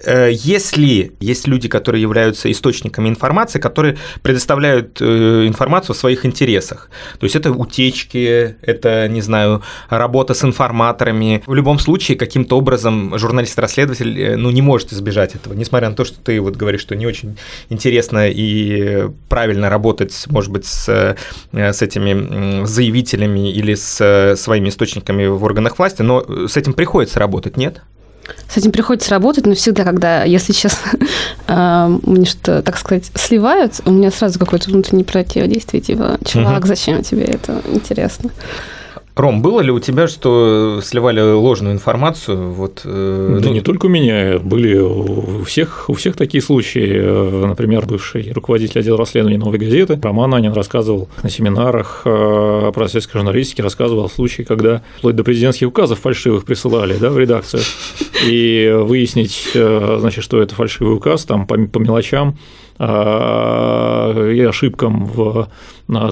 если 0.04 1.14
есть 1.20 1.46
люди, 1.46 1.68
которые 1.68 2.02
являются 2.02 2.50
источниками 2.52 3.08
информации, 3.08 3.58
которые 3.58 3.96
предоставляют 4.22 5.00
э, 5.00 5.46
информацию 5.46 5.94
в 5.94 5.98
своих 5.98 6.26
интересах, 6.26 6.90
то 7.18 7.24
есть 7.24 7.34
это 7.34 7.50
утечки, 7.50 8.56
это, 8.60 9.08
не 9.08 9.22
знаю, 9.22 9.62
работа 9.88 10.34
с 10.34 10.44
информаторами, 10.44 11.42
в 11.46 11.54
любом 11.54 11.78
случае 11.78 12.18
каким-то 12.18 12.58
образом 12.58 13.18
журналист-расследователь 13.18 14.20
э, 14.20 14.36
ну, 14.36 14.50
не 14.50 14.62
может 14.62 14.92
избежать 14.92 15.34
этого, 15.34 15.54
несмотря 15.54 15.88
на 15.88 15.96
то, 15.96 16.04
что 16.04 16.18
ты 16.20 16.40
вот 16.40 16.56
говоришь, 16.56 16.82
что 16.82 16.94
не 16.94 17.06
очень 17.06 17.38
интересно 17.70 18.28
и 18.28 19.08
правильно 19.28 19.70
работать, 19.70 20.26
может 20.28 20.52
быть, 20.52 20.66
с, 20.66 21.16
с 21.52 21.82
этими 21.82 22.64
заявителями 22.64 23.50
или 23.50 23.74
с 23.74 24.36
своими 24.36 24.68
источниками 24.68 25.26
в 25.26 25.42
органах 25.42 25.78
власти, 25.78 26.02
но 26.02 26.46
с 26.46 26.56
этим 26.56 26.74
приходится 26.74 27.18
работать, 27.18 27.56
нет? 27.56 27.82
С 28.48 28.56
этим 28.56 28.72
приходится 28.72 29.10
работать, 29.10 29.46
но 29.46 29.54
всегда, 29.54 29.84
когда, 29.84 30.24
если 30.24 30.52
честно, 30.52 30.92
мне 32.04 32.26
что-то, 32.26 32.62
так 32.62 32.78
сказать, 32.78 33.10
сливают, 33.14 33.80
у 33.84 33.90
меня 33.90 34.10
сразу 34.10 34.38
какое-то 34.38 34.70
внутреннее 34.70 35.04
противодействие, 35.04 35.80
типа, 35.80 36.18
чувак, 36.24 36.66
зачем 36.66 37.02
тебе 37.02 37.24
это 37.24 37.60
интересно? 37.66 38.30
Ром, 39.16 39.40
было 39.40 39.62
ли 39.62 39.70
у 39.70 39.80
тебя, 39.80 40.08
что 40.08 40.80
сливали 40.82 41.20
ложную 41.22 41.74
информацию? 41.74 42.52
Вот, 42.52 42.82
э, 42.84 43.38
да 43.40 43.48
ну... 43.48 43.54
не 43.54 43.62
только 43.62 43.86
у 43.86 43.88
меня, 43.88 44.38
были 44.38 44.76
у 44.76 45.42
всех, 45.42 45.86
у 45.88 45.94
всех 45.94 46.16
такие 46.16 46.42
случаи. 46.42 46.86
Э, 46.86 47.46
например, 47.46 47.86
бывший 47.86 48.30
руководитель 48.32 48.80
отдела 48.80 48.98
расследования 48.98 49.38
«Новой 49.38 49.58
газеты» 49.58 49.98
Роман 50.02 50.34
Анин 50.34 50.52
рассказывал 50.52 51.08
на 51.22 51.30
семинарах 51.30 52.02
э, 52.04 52.72
про 52.74 52.88
сельской 52.88 53.18
журналистике, 53.18 53.62
рассказывал 53.62 54.04
о 54.04 54.10
случае, 54.10 54.46
когда 54.46 54.82
вплоть 54.98 55.16
до 55.16 55.24
президентских 55.24 55.68
указов 55.68 55.98
фальшивых 56.00 56.44
присылали 56.44 56.98
да, 56.98 57.08
в 57.08 57.18
редакцию. 57.18 57.62
И 58.26 58.70
выяснить, 58.82 59.48
э, 59.54 59.96
значит, 59.98 60.24
что 60.24 60.42
это 60.42 60.54
фальшивый 60.54 60.94
указ, 60.94 61.24
там 61.24 61.46
по, 61.46 61.56
по 61.56 61.78
мелочам 61.78 62.36
и 62.78 64.46
ошибкам 64.48 65.06
в 65.06 65.48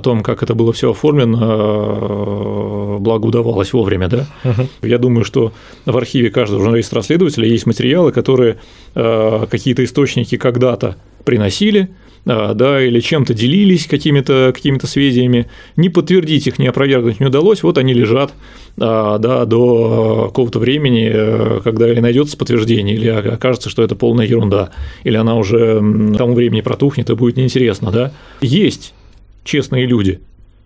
том, 0.03 0.23
как 0.23 0.43
это 0.43 0.55
было 0.55 0.73
все 0.73 0.93
оформлено, 0.93 1.39
а, 1.41 2.99
благо 2.99 3.27
удавалось 3.27 3.73
вовремя, 3.73 4.09
да. 4.09 4.27
Uh-huh. 4.45 4.69
Я 4.83 4.99
думаю, 4.99 5.25
что 5.25 5.53
в 5.85 5.97
архиве 5.97 6.31
каждого 6.31 6.63
журналиста-расследователя 6.63 7.49
есть 7.49 7.67
материалы, 7.67 8.13
которые 8.13 8.59
а, 8.95 9.47
какие-то 9.47 9.85
источники 9.85 10.37
когда-то 10.37 10.97
приносили, 11.25 11.91
да, 12.25 12.83
или 12.83 13.01
чем-то 13.01 13.35
делились 13.35 13.87
какими-то 13.87 14.53
какими 14.55 14.79
сведениями, 14.85 15.47
не 15.77 15.89
подтвердить 15.89 16.47
их, 16.47 16.59
не 16.59 16.67
опровергнуть 16.67 17.21
не 17.21 17.27
удалось, 17.27 17.63
вот 17.63 17.79
они 17.79 17.93
лежат 17.93 18.33
да, 18.77 19.45
до 19.45 20.27
какого-то 20.29 20.59
времени, 20.59 21.11
э, 21.13 21.61
когда 21.63 21.91
или 21.91 22.01
найдется 22.01 22.37
подтверждение, 22.37 22.97
или 22.97 23.09
окажется, 23.09 23.71
что 23.71 23.83
это 23.83 23.95
полная 23.95 24.27
ерунда, 24.27 24.71
или 25.05 25.17
она 25.17 25.37
уже 25.37 25.81
к 25.81 26.17
тому 26.17 26.35
времени 26.35 26.61
протухнет 26.61 27.11
и 27.11 27.15
будет 27.15 27.37
неинтересно. 27.37 27.91
Да? 27.91 28.13
Есть 28.41 28.95
честные 29.45 29.87
люди 29.87 30.21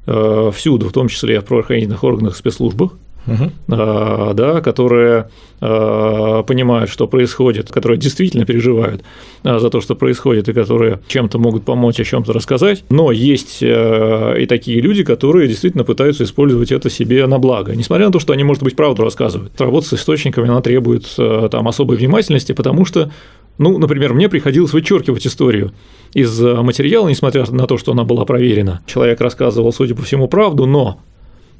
э, 0.06 0.50
всюду, 0.54 0.88
в 0.88 0.92
том 0.92 1.08
числе 1.08 1.40
в 1.40 1.44
правоохранительных 1.44 2.02
органах, 2.04 2.36
спецслужбах, 2.36 2.92
угу. 3.26 3.50
да, 3.66 4.60
которые 4.60 5.28
а, 5.60 6.44
понимают, 6.44 6.88
что 6.88 7.08
происходит, 7.08 7.70
которые 7.72 7.98
действительно 7.98 8.44
переживают 8.44 9.02
а, 9.42 9.58
за 9.58 9.70
то, 9.70 9.80
что 9.80 9.96
происходит, 9.96 10.48
и 10.48 10.52
которые 10.52 11.00
чем-то 11.08 11.38
могут 11.38 11.64
помочь, 11.64 11.98
о 11.98 12.04
чем-то 12.04 12.32
рассказать. 12.32 12.84
Но 12.90 13.10
есть 13.10 13.58
и 13.60 14.46
такие 14.48 14.80
люди, 14.80 15.02
которые 15.02 15.48
действительно 15.48 15.84
пытаются 15.84 16.24
использовать 16.24 16.70
это 16.70 16.90
себе 16.90 17.26
на 17.26 17.38
благо. 17.38 17.74
Несмотря 17.74 18.06
на 18.06 18.12
то, 18.12 18.20
что 18.20 18.32
они, 18.32 18.44
может 18.44 18.62
быть, 18.62 18.76
правду 18.76 19.02
рассказывают. 19.02 19.58
Работа 19.60 19.88
с 19.88 19.92
источниками, 19.94 20.48
она 20.48 20.60
требует 20.60 21.06
там 21.16 21.66
особой 21.66 21.96
внимательности, 21.96 22.52
потому 22.52 22.84
что 22.84 23.10
ну, 23.58 23.76
например, 23.76 24.14
мне 24.14 24.28
приходилось 24.28 24.72
вычеркивать 24.72 25.26
историю 25.26 25.72
из 26.14 26.40
материала, 26.40 27.08
несмотря 27.08 27.44
на 27.50 27.66
то, 27.66 27.76
что 27.76 27.90
она 27.90 28.04
была 28.04 28.24
проверена. 28.24 28.82
Человек 28.86 29.20
рассказывал, 29.20 29.72
судя 29.72 29.96
по 29.96 30.02
всему, 30.02 30.28
правду, 30.28 30.64
но 30.64 31.00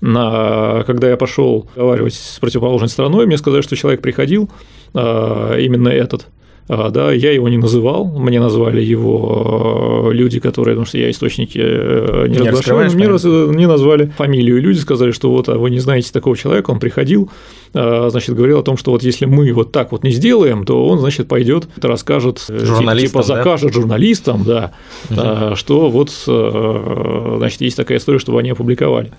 на, 0.01 0.85
когда 0.87 1.11
я 1.11 1.17
пошел 1.17 1.67
разговаривать 1.75 2.15
с 2.15 2.39
противоположной 2.39 2.89
стороной, 2.89 3.27
мне 3.27 3.39
сказали, 3.39 3.63
что 3.63 3.77
человек 3.77 4.01
приходил, 4.01 4.49
а, 4.95 5.57
именно 5.57 5.89
этот, 5.89 6.29
а, 6.69 6.91
да, 6.91 7.13
я 7.13 7.33
его 7.33 7.49
не 7.49 7.57
называл, 7.57 8.05
мне 8.05 8.39
назвали 8.41 8.83
его 8.83 10.09
а, 10.09 10.11
люди, 10.11 10.39
которые, 10.39 10.75
потому 10.75 10.87
что 10.87 10.99
я 10.99 11.11
источники 11.11 11.59
э, 11.59 12.27
не, 12.29 12.37
не 12.37 12.51
разглашаю, 12.51 12.93
мне 12.93 13.09
раз, 13.09 13.25
не 13.25 13.67
назвали 13.67 14.13
фамилию, 14.17 14.61
люди 14.61 14.79
сказали, 14.79 15.11
что 15.11 15.31
вот 15.31 15.49
вы 15.49 15.71
не 15.71 15.81
знаете 15.81 16.13
такого 16.13 16.37
человека, 16.37 16.71
он 16.71 16.79
приходил, 16.79 17.31
значит, 17.73 18.35
говорил 18.35 18.61
о 18.61 18.63
том, 18.63 18.77
что 18.77 18.93
вот 18.93 19.03
если 19.03 19.25
мы 19.25 19.53
вот 19.53 19.73
так 19.73 19.93
вот 19.93 20.05
не 20.05 20.11
сделаем, 20.11 20.65
то 20.65 20.87
он, 20.87 20.99
значит, 20.99 21.27
пойдет, 21.27 21.69
расскажет, 21.83 22.45
э, 22.49 22.97
типа 22.99 23.23
закажет 23.23 23.73
да? 23.73 23.75
журналистам, 23.75 24.45
да, 24.45 24.73
угу. 25.11 25.57
что 25.57 25.91
вот, 25.91 26.13
э, 26.27 27.35
значит, 27.39 27.63
есть 27.63 27.77
такая 27.77 27.99
история, 27.99 28.19
чтобы 28.19 28.41
они 28.41 28.51
опубликовали. 28.51 29.13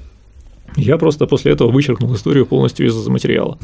Я 0.79 0.97
просто 0.97 1.27
после 1.27 1.51
этого 1.51 1.69
вычеркнул 1.71 2.13
историю 2.15 2.45
полностью 2.45 2.87
из 2.87 3.07
материала. 3.07 3.57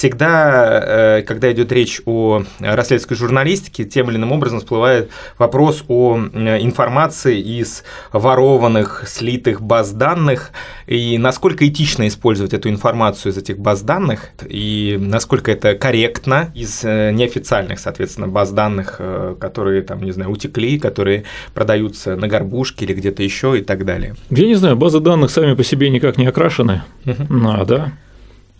Всегда, 0.00 1.18
э, 1.18 1.22
когда 1.22 1.52
идет 1.52 1.70
речь 1.72 2.00
о 2.06 2.42
расследовательской 2.58 3.18
журналистике, 3.18 3.84
тем 3.84 4.08
или 4.08 4.16
иным 4.16 4.32
образом 4.32 4.60
всплывает 4.60 5.10
вопрос 5.36 5.84
о 5.88 6.16
информации 6.16 7.38
из 7.38 7.84
ворованных, 8.10 9.04
слитых 9.06 9.60
баз 9.60 9.92
данных, 9.92 10.52
и 10.86 11.18
насколько 11.18 11.68
этично 11.68 12.08
использовать 12.08 12.54
эту 12.54 12.70
информацию 12.70 13.32
из 13.32 13.36
этих 13.36 13.58
баз 13.58 13.82
данных, 13.82 14.30
и 14.48 14.96
насколько 14.98 15.52
это 15.52 15.74
корректно 15.74 16.50
из 16.54 16.82
э, 16.82 17.12
неофициальных, 17.12 17.78
соответственно, 17.78 18.26
баз 18.26 18.52
данных, 18.52 18.96
э, 19.00 19.36
которые, 19.38 19.82
там, 19.82 20.02
не 20.02 20.12
знаю, 20.12 20.30
утекли, 20.30 20.78
которые 20.78 21.24
продаются 21.52 22.16
на 22.16 22.26
горбушке 22.26 22.86
или 22.86 22.94
где-то 22.94 23.22
еще 23.22 23.58
и 23.58 23.60
так 23.62 23.84
далее. 23.84 24.14
Я 24.30 24.46
не 24.46 24.54
знаю, 24.54 24.76
базы 24.76 25.00
данных 25.00 25.30
сами 25.30 25.52
по 25.52 25.62
себе 25.62 25.90
никак 25.90 26.16
не 26.16 26.24
окрашены, 26.26 26.84
uh-huh. 27.04 27.60
а, 27.60 27.64
да, 27.66 27.92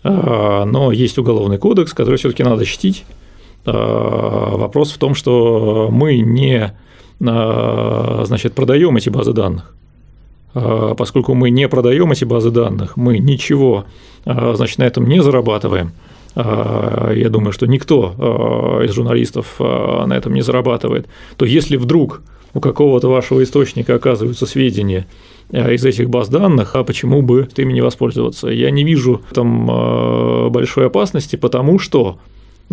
но 0.03 0.91
есть 0.91 1.17
уголовный 1.17 1.57
кодекс, 1.57 1.93
который 1.93 2.15
все-таки 2.17 2.43
надо 2.43 2.65
чтить. 2.65 3.05
А, 3.65 4.57
вопрос 4.57 4.91
в 4.91 4.97
том, 4.97 5.15
что 5.15 5.89
мы 5.91 6.17
не 6.17 6.73
а, 7.23 8.23
значит, 8.25 8.53
продаем 8.53 8.97
эти 8.97 9.09
базы 9.09 9.33
данных. 9.33 9.75
Поскольку 10.53 11.33
мы 11.33 11.49
не 11.49 11.69
продаем 11.69 12.11
эти 12.11 12.25
базы 12.25 12.51
данных, 12.51 12.97
мы 12.97 13.19
ничего 13.19 13.85
значит, 14.25 14.79
на 14.79 14.83
этом 14.83 15.07
не 15.07 15.23
зарабатываем. 15.23 15.93
я 16.35 17.29
думаю, 17.29 17.53
что 17.53 17.67
никто 17.67 18.81
из 18.83 18.91
журналистов 18.91 19.55
на 19.59 20.11
этом 20.11 20.33
не 20.33 20.41
зарабатывает, 20.41 21.07
то 21.37 21.45
если 21.45 21.77
вдруг 21.77 22.21
у 22.53 22.59
какого-то 22.59 23.07
вашего 23.07 23.41
источника 23.43 23.95
оказываются 23.95 24.45
сведения 24.45 25.07
из 25.51 25.85
этих 25.85 26.09
баз 26.09 26.29
данных, 26.29 26.75
а 26.75 26.83
почему 26.83 27.21
бы 27.21 27.47
ими 27.57 27.73
не 27.73 27.81
воспользоваться? 27.81 28.47
Я 28.47 28.71
не 28.71 28.83
вижу 28.83 29.21
там 29.33 30.49
большой 30.51 30.87
опасности, 30.87 31.35
потому 31.35 31.77
что 31.77 32.19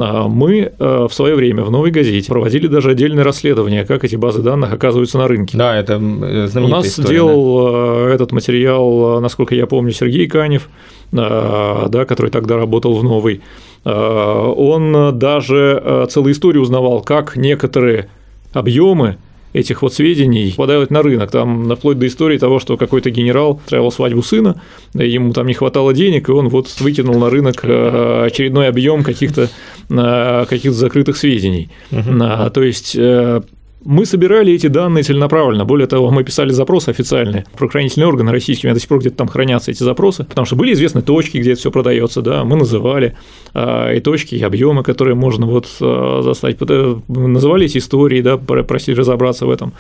а, 0.01 0.29
мы 0.29 0.73
э, 0.79 1.07
в 1.09 1.13
свое 1.13 1.35
время 1.35 1.65
в 1.65 1.71
«Новой 1.71 1.91
газете» 1.91 2.29
проводили 2.29 2.69
даже 2.69 2.91
отдельное 2.91 3.25
расследование, 3.25 3.85
как 3.85 4.05
эти 4.05 4.15
базы 4.15 4.43
данных 4.43 4.73
оказываются 4.73 5.19
на 5.19 5.27
рынке. 5.27 5.59
Да, 5.59 5.77
это 5.77 5.97
знаменитая 5.97 6.65
У 6.65 6.69
нас 6.69 6.87
история, 6.87 7.09
делал 7.09 7.73
да? 7.73 8.11
этот 8.15 8.33
материал, 8.33 9.21
насколько 9.21 9.55
я 9.55 9.67
помню, 9.67 9.93
Сергей 9.93 10.29
Канев, 10.29 10.69
да, 11.11 12.05
который 12.07 12.31
тогда 12.31 12.57
работал 12.57 12.95
в 12.95 13.03
«Новой». 13.03 13.41
Он 13.85 15.19
даже 15.19 16.07
целую 16.11 16.33
историю 16.33 16.63
узнавал, 16.63 17.01
как 17.01 17.37
некоторые 17.37 18.09
объемы 18.53 19.17
этих 19.53 19.83
вот 19.83 19.95
сведений 19.95 20.51
попадают 20.51 20.91
на 20.91 21.03
рынок. 21.03 21.31
Там 21.31 21.75
вплоть 21.77 21.99
до 21.99 22.07
истории 22.07 22.39
того, 22.39 22.59
что 22.59 22.77
какой-то 22.77 23.11
генерал 23.11 23.61
устраивал 23.65 23.93
свадьбу 23.93 24.23
сына, 24.23 24.61
ему 24.95 25.33
там 25.33 25.47
не 25.47 25.55
хватало 25.55 25.93
денег, 25.95 26.29
и 26.29 26.33
он 26.33 26.49
вот 26.49 26.69
выкинул 26.81 27.19
на 27.19 27.31
рынок 27.31 27.61
э, 27.63 28.25
очередной 28.27 28.69
объем 28.69 29.03
каких-то 29.03 29.49
э, 29.91 30.47
каких 30.49 30.73
закрытых 30.73 31.17
сведений. 31.17 31.71
Угу. 31.91 32.51
То 32.53 32.63
есть 32.63 32.95
э, 32.97 33.43
мы 33.85 34.07
собирали 34.07 34.53
эти 34.53 34.67
данные 34.67 35.05
целенаправленно. 35.05 35.65
Более 35.65 35.87
того, 35.87 36.11
мы 36.11 36.25
писали 36.25 36.51
запросы 36.51 36.89
официальные. 36.89 37.45
Правоохранительные 37.57 38.09
органы 38.09 38.33
российские, 38.33 38.69
у 38.69 38.71
меня 38.71 38.75
до 38.75 38.81
сих 38.81 38.89
пор 38.89 38.99
где-то 38.99 39.17
там 39.17 39.29
хранятся 39.29 39.71
эти 39.71 39.83
запросы, 39.83 40.25
потому 40.25 40.47
что 40.47 40.57
были 40.57 40.73
известны 40.73 41.03
точки, 41.03 41.39
где 41.39 41.53
это 41.53 41.61
все 41.61 41.71
продается, 41.71 42.21
да, 42.21 42.45
мы 42.45 42.57
называли 42.57 43.17
а, 43.55 43.93
и 43.93 44.01
точки, 44.01 44.35
и 44.35 44.43
объемы, 44.43 44.83
которые 44.83 45.15
можно 45.15 45.47
вот 45.47 45.69
а, 45.81 46.23
заставить. 46.23 46.61
Называли 47.09 47.67
эти 47.67 47.79
истории, 47.79 48.21
да, 48.21 48.37
просили 48.37 48.97
разобраться 48.97 49.47
в 49.47 49.51
этом. 49.51 49.73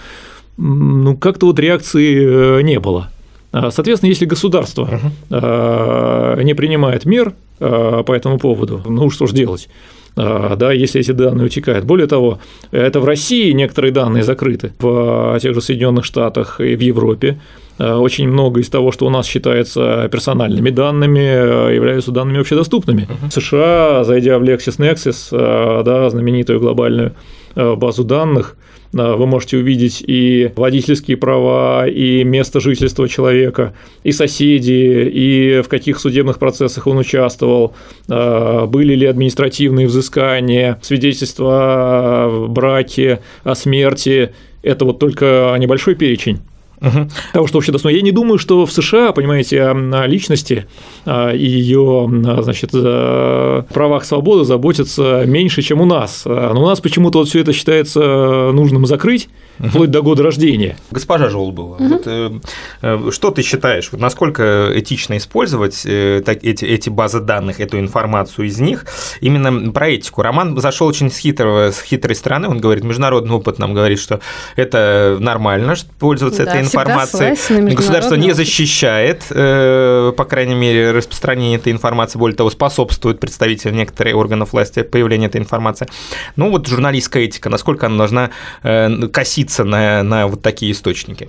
Ну, 0.56 1.16
как-то 1.16 1.46
вот 1.46 1.58
реакции 1.58 2.58
э, 2.58 2.62
не 2.62 2.80
было. 2.80 3.10
А, 3.52 3.70
соответственно, 3.70 4.10
если 4.10 4.26
государство 4.26 5.12
uh-huh. 5.30 6.42
не 6.42 6.54
принимает 6.54 7.04
мер 7.04 7.32
по 7.58 8.12
этому 8.12 8.38
поводу, 8.38 8.82
ну 8.86 9.10
что 9.10 9.26
ж 9.26 9.32
делать? 9.32 9.68
А, 10.16 10.56
да, 10.56 10.72
если 10.72 11.00
эти 11.00 11.12
данные 11.12 11.46
утекают. 11.46 11.84
Более 11.84 12.06
того, 12.06 12.40
это 12.70 13.00
в 13.00 13.04
России 13.04 13.52
некоторые 13.52 13.92
данные 13.92 14.22
закрыты, 14.22 14.72
в 14.78 15.38
тех 15.40 15.54
же 15.54 15.60
Соединенных 15.60 16.04
Штатах 16.04 16.60
и 16.60 16.74
в 16.74 16.80
Европе. 16.80 17.40
А, 17.78 17.98
очень 17.98 18.28
много 18.28 18.60
из 18.60 18.68
того, 18.68 18.92
что 18.92 19.06
у 19.06 19.10
нас 19.10 19.26
считается 19.26 20.08
персональными 20.10 20.70
данными, 20.70 21.24
а, 21.24 21.70
являются 21.70 22.10
данными 22.10 22.40
общедоступными. 22.40 23.08
Uh-huh. 23.08 23.30
США, 23.32 24.04
зайдя 24.04 24.38
в 24.38 24.42
LexisNexis, 24.42 25.82
да, 25.84 26.10
знаменитую 26.10 26.60
глобальную 26.60 27.14
базу 27.54 28.04
данных, 28.04 28.56
вы 28.92 29.26
можете 29.26 29.58
увидеть 29.58 30.02
и 30.06 30.50
водительские 30.56 31.16
права, 31.16 31.86
и 31.86 32.24
место 32.24 32.60
жительства 32.60 33.08
человека, 33.08 33.74
и 34.02 34.12
соседи, 34.12 35.10
и 35.12 35.62
в 35.62 35.68
каких 35.68 35.98
судебных 36.00 36.38
процессах 36.38 36.86
он 36.86 36.98
участвовал, 36.98 37.74
а, 38.08 38.66
были 38.66 38.94
ли 38.94 39.06
административные 39.06 39.86
взыскания, 39.86 40.78
свидетельства 40.82 41.48
о 41.50 42.46
браке, 42.48 43.20
о 43.44 43.54
смерти. 43.54 44.32
Это 44.62 44.84
вот 44.84 44.98
только 44.98 45.54
небольшой 45.58 45.94
перечень. 45.94 46.40
Угу. 46.80 47.08
Того, 47.32 47.46
что 47.46 47.58
вообще 47.58 47.72
доступно. 47.72 47.94
Я 47.94 48.02
не 48.02 48.12
думаю, 48.12 48.38
что 48.38 48.64
в 48.64 48.72
США, 48.72 49.12
понимаете, 49.12 49.62
о 49.62 50.06
личности 50.06 50.66
а, 51.04 51.32
и 51.32 51.44
ее, 51.44 52.08
значит, 52.40 52.70
правах 52.70 54.04
свободы 54.04 54.44
заботятся 54.44 55.24
меньше, 55.26 55.62
чем 55.62 55.80
у 55.80 55.86
нас. 55.86 56.22
А, 56.24 56.52
но 56.54 56.62
у 56.62 56.66
нас 56.66 56.80
почему-то 56.80 57.18
вот 57.18 57.28
все 57.28 57.40
это 57.40 57.52
считается 57.52 58.50
нужным 58.52 58.86
закрыть, 58.86 59.28
угу. 59.58 59.68
вплоть 59.68 59.90
до 59.90 60.02
года 60.02 60.22
рождения. 60.22 60.76
Госпожа 60.90 61.28
Жолбова, 61.28 61.74
угу. 61.74 61.88
вот, 61.88 62.02
э, 62.06 62.30
э, 62.82 63.10
что 63.10 63.30
ты 63.30 63.42
считаешь, 63.42 63.90
насколько 63.92 64.70
этично 64.74 65.16
использовать 65.16 65.84
э, 65.84 66.22
эти, 66.26 66.64
эти 66.64 66.88
базы 66.88 67.20
данных, 67.20 67.60
эту 67.60 67.78
информацию 67.78 68.46
из 68.46 68.58
них, 68.58 68.86
именно 69.20 69.72
про 69.72 69.88
этику? 69.88 70.22
Роман 70.22 70.58
зашел 70.60 70.86
очень 70.86 71.10
с, 71.10 71.18
хитрого, 71.18 71.70
с 71.70 71.82
хитрой 71.82 72.14
стороны, 72.14 72.48
он 72.48 72.58
говорит, 72.58 72.84
международный 72.84 73.34
опыт 73.34 73.58
нам 73.58 73.74
говорит, 73.74 74.00
что 74.00 74.20
это 74.56 75.16
нормально 75.20 75.74
пользоваться 75.98 76.44
да, 76.44 76.52
этой 76.52 76.62
информацией. 76.68 77.74
Государство 77.74 78.14
не 78.14 78.32
защищает, 78.32 79.24
по 79.28 80.26
крайней 80.28 80.54
мере, 80.54 80.92
распространение 80.92 81.58
этой 81.58 81.72
информации, 81.72 82.18
более 82.18 82.36
того, 82.36 82.50
способствует 82.50 83.18
представителям 83.18 83.76
некоторых 83.76 84.14
органов 84.14 84.52
власти 84.52 84.82
появлению 84.82 85.28
этой 85.28 85.40
информации. 85.40 85.88
Ну 86.36 86.50
вот 86.50 86.66
журналистская 86.68 87.24
этика, 87.24 87.48
насколько 87.48 87.86
она 87.86 87.98
должна 87.98 88.30
косить 89.12 89.48
надеяться 89.48 89.64
на, 89.64 90.02
на 90.02 90.26
вот 90.26 90.42
такие 90.42 90.72
источники. 90.72 91.28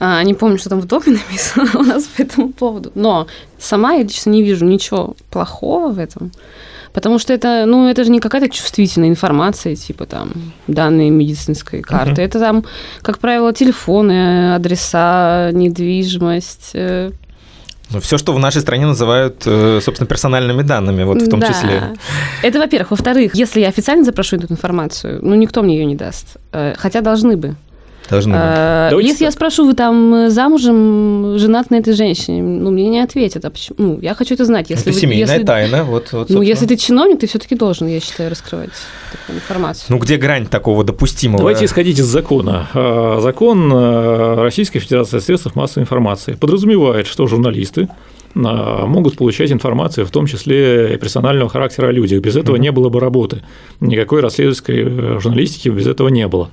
А, 0.00 0.22
не 0.22 0.34
помню, 0.34 0.58
что 0.58 0.70
там 0.70 0.80
в 0.80 0.86
доме 0.86 1.04
написано 1.28 1.70
у 1.74 1.82
нас 1.82 2.04
по 2.04 2.22
этому 2.22 2.52
поводу. 2.52 2.92
Но 2.94 3.26
сама 3.58 3.94
я 3.94 4.02
лично 4.02 4.30
не 4.30 4.42
вижу 4.42 4.64
ничего 4.64 5.14
плохого 5.30 5.92
в 5.92 5.98
этом. 5.98 6.32
Потому 6.92 7.18
что 7.18 7.32
это, 7.32 7.64
ну, 7.66 7.88
это 7.88 8.04
же 8.04 8.10
не 8.10 8.20
какая-то 8.20 8.48
чувствительная 8.48 9.08
информация, 9.08 9.74
типа 9.76 10.06
там 10.06 10.32
данные 10.66 11.10
медицинской 11.10 11.80
карты. 11.80 12.22
Uh-huh. 12.22 12.26
Это 12.26 12.38
там, 12.38 12.64
как 13.00 13.18
правило, 13.18 13.52
телефоны, 13.52 14.54
адреса, 14.54 15.50
недвижимость, 15.52 16.72
э, 16.74 17.12
ну, 17.92 18.00
все, 18.00 18.16
что 18.16 18.32
в 18.32 18.38
нашей 18.38 18.62
стране 18.62 18.86
называют, 18.86 19.42
э, 19.44 19.80
собственно, 19.82 20.06
персональными 20.06 20.62
данными, 20.62 21.02
вот 21.04 21.20
в 21.20 21.28
том 21.28 21.40
да. 21.40 21.48
числе. 21.48 21.82
Это, 22.42 22.58
во-первых. 22.58 22.90
Во-вторых, 22.90 23.34
если 23.34 23.60
я 23.60 23.68
официально 23.68 24.04
запрошу 24.04 24.36
эту 24.36 24.50
информацию, 24.50 25.18
ну, 25.22 25.34
никто 25.34 25.62
мне 25.62 25.76
ее 25.76 25.84
не 25.84 25.94
даст. 25.94 26.38
Э, 26.52 26.74
хотя 26.78 27.02
должны 27.02 27.36
бы. 27.36 27.54
Должны 28.10 28.34
а, 28.36 28.90
Если 28.96 29.18
так. 29.18 29.20
я 29.20 29.30
спрошу, 29.30 29.66
вы 29.66 29.74
там 29.74 30.14
э, 30.14 30.30
замужем, 30.30 31.38
женат 31.38 31.70
на 31.70 31.76
этой 31.76 31.94
женщине, 31.94 32.42
ну, 32.42 32.70
мне 32.70 32.88
не 32.88 33.00
ответят. 33.00 33.44
А 33.44 33.50
почему? 33.50 33.76
Ну, 33.78 33.98
я 34.00 34.14
хочу 34.14 34.34
это 34.34 34.44
знать. 34.44 34.70
Если 34.70 34.90
это 34.90 34.94
вы, 34.94 35.00
семейная 35.00 35.34
если, 35.34 35.46
тайна. 35.46 35.84
Вот, 35.84 36.12
вот, 36.12 36.30
ну, 36.30 36.42
если 36.42 36.66
ты 36.66 36.76
чиновник, 36.76 37.20
ты 37.20 37.26
все-таки 37.26 37.54
должен, 37.54 37.86
я 37.86 38.00
считаю, 38.00 38.30
раскрывать 38.30 38.70
такую 39.10 39.38
информацию. 39.38 39.86
Ну, 39.88 39.98
где 39.98 40.16
грань 40.16 40.46
такого 40.46 40.84
допустимого? 40.84 41.38
Давайте 41.38 41.64
исходить 41.64 41.98
из 41.98 42.06
закона. 42.06 42.68
А, 42.74 43.20
закон 43.20 43.72
э, 43.72 44.34
Российской 44.42 44.80
Федерации 44.80 45.18
о 45.18 45.20
средствах 45.20 45.54
массовой 45.54 45.84
информации 45.84 46.34
подразумевает, 46.34 47.06
что 47.06 47.26
журналисты 47.26 47.88
могут 48.34 49.16
получать 49.16 49.52
информацию, 49.52 50.06
в 50.06 50.10
том 50.10 50.26
числе 50.26 50.96
персонального 50.98 51.50
характера 51.50 51.88
о 51.88 51.92
людях. 51.92 52.22
Без 52.22 52.36
этого 52.36 52.56
не 52.56 52.72
было 52.72 52.88
бы 52.88 52.98
работы. 52.98 53.42
Никакой 53.80 54.20
расследовательской 54.20 54.84
э, 54.84 55.18
журналистики 55.20 55.68
без 55.68 55.86
этого 55.86 56.08
не 56.08 56.26
было. 56.28 56.50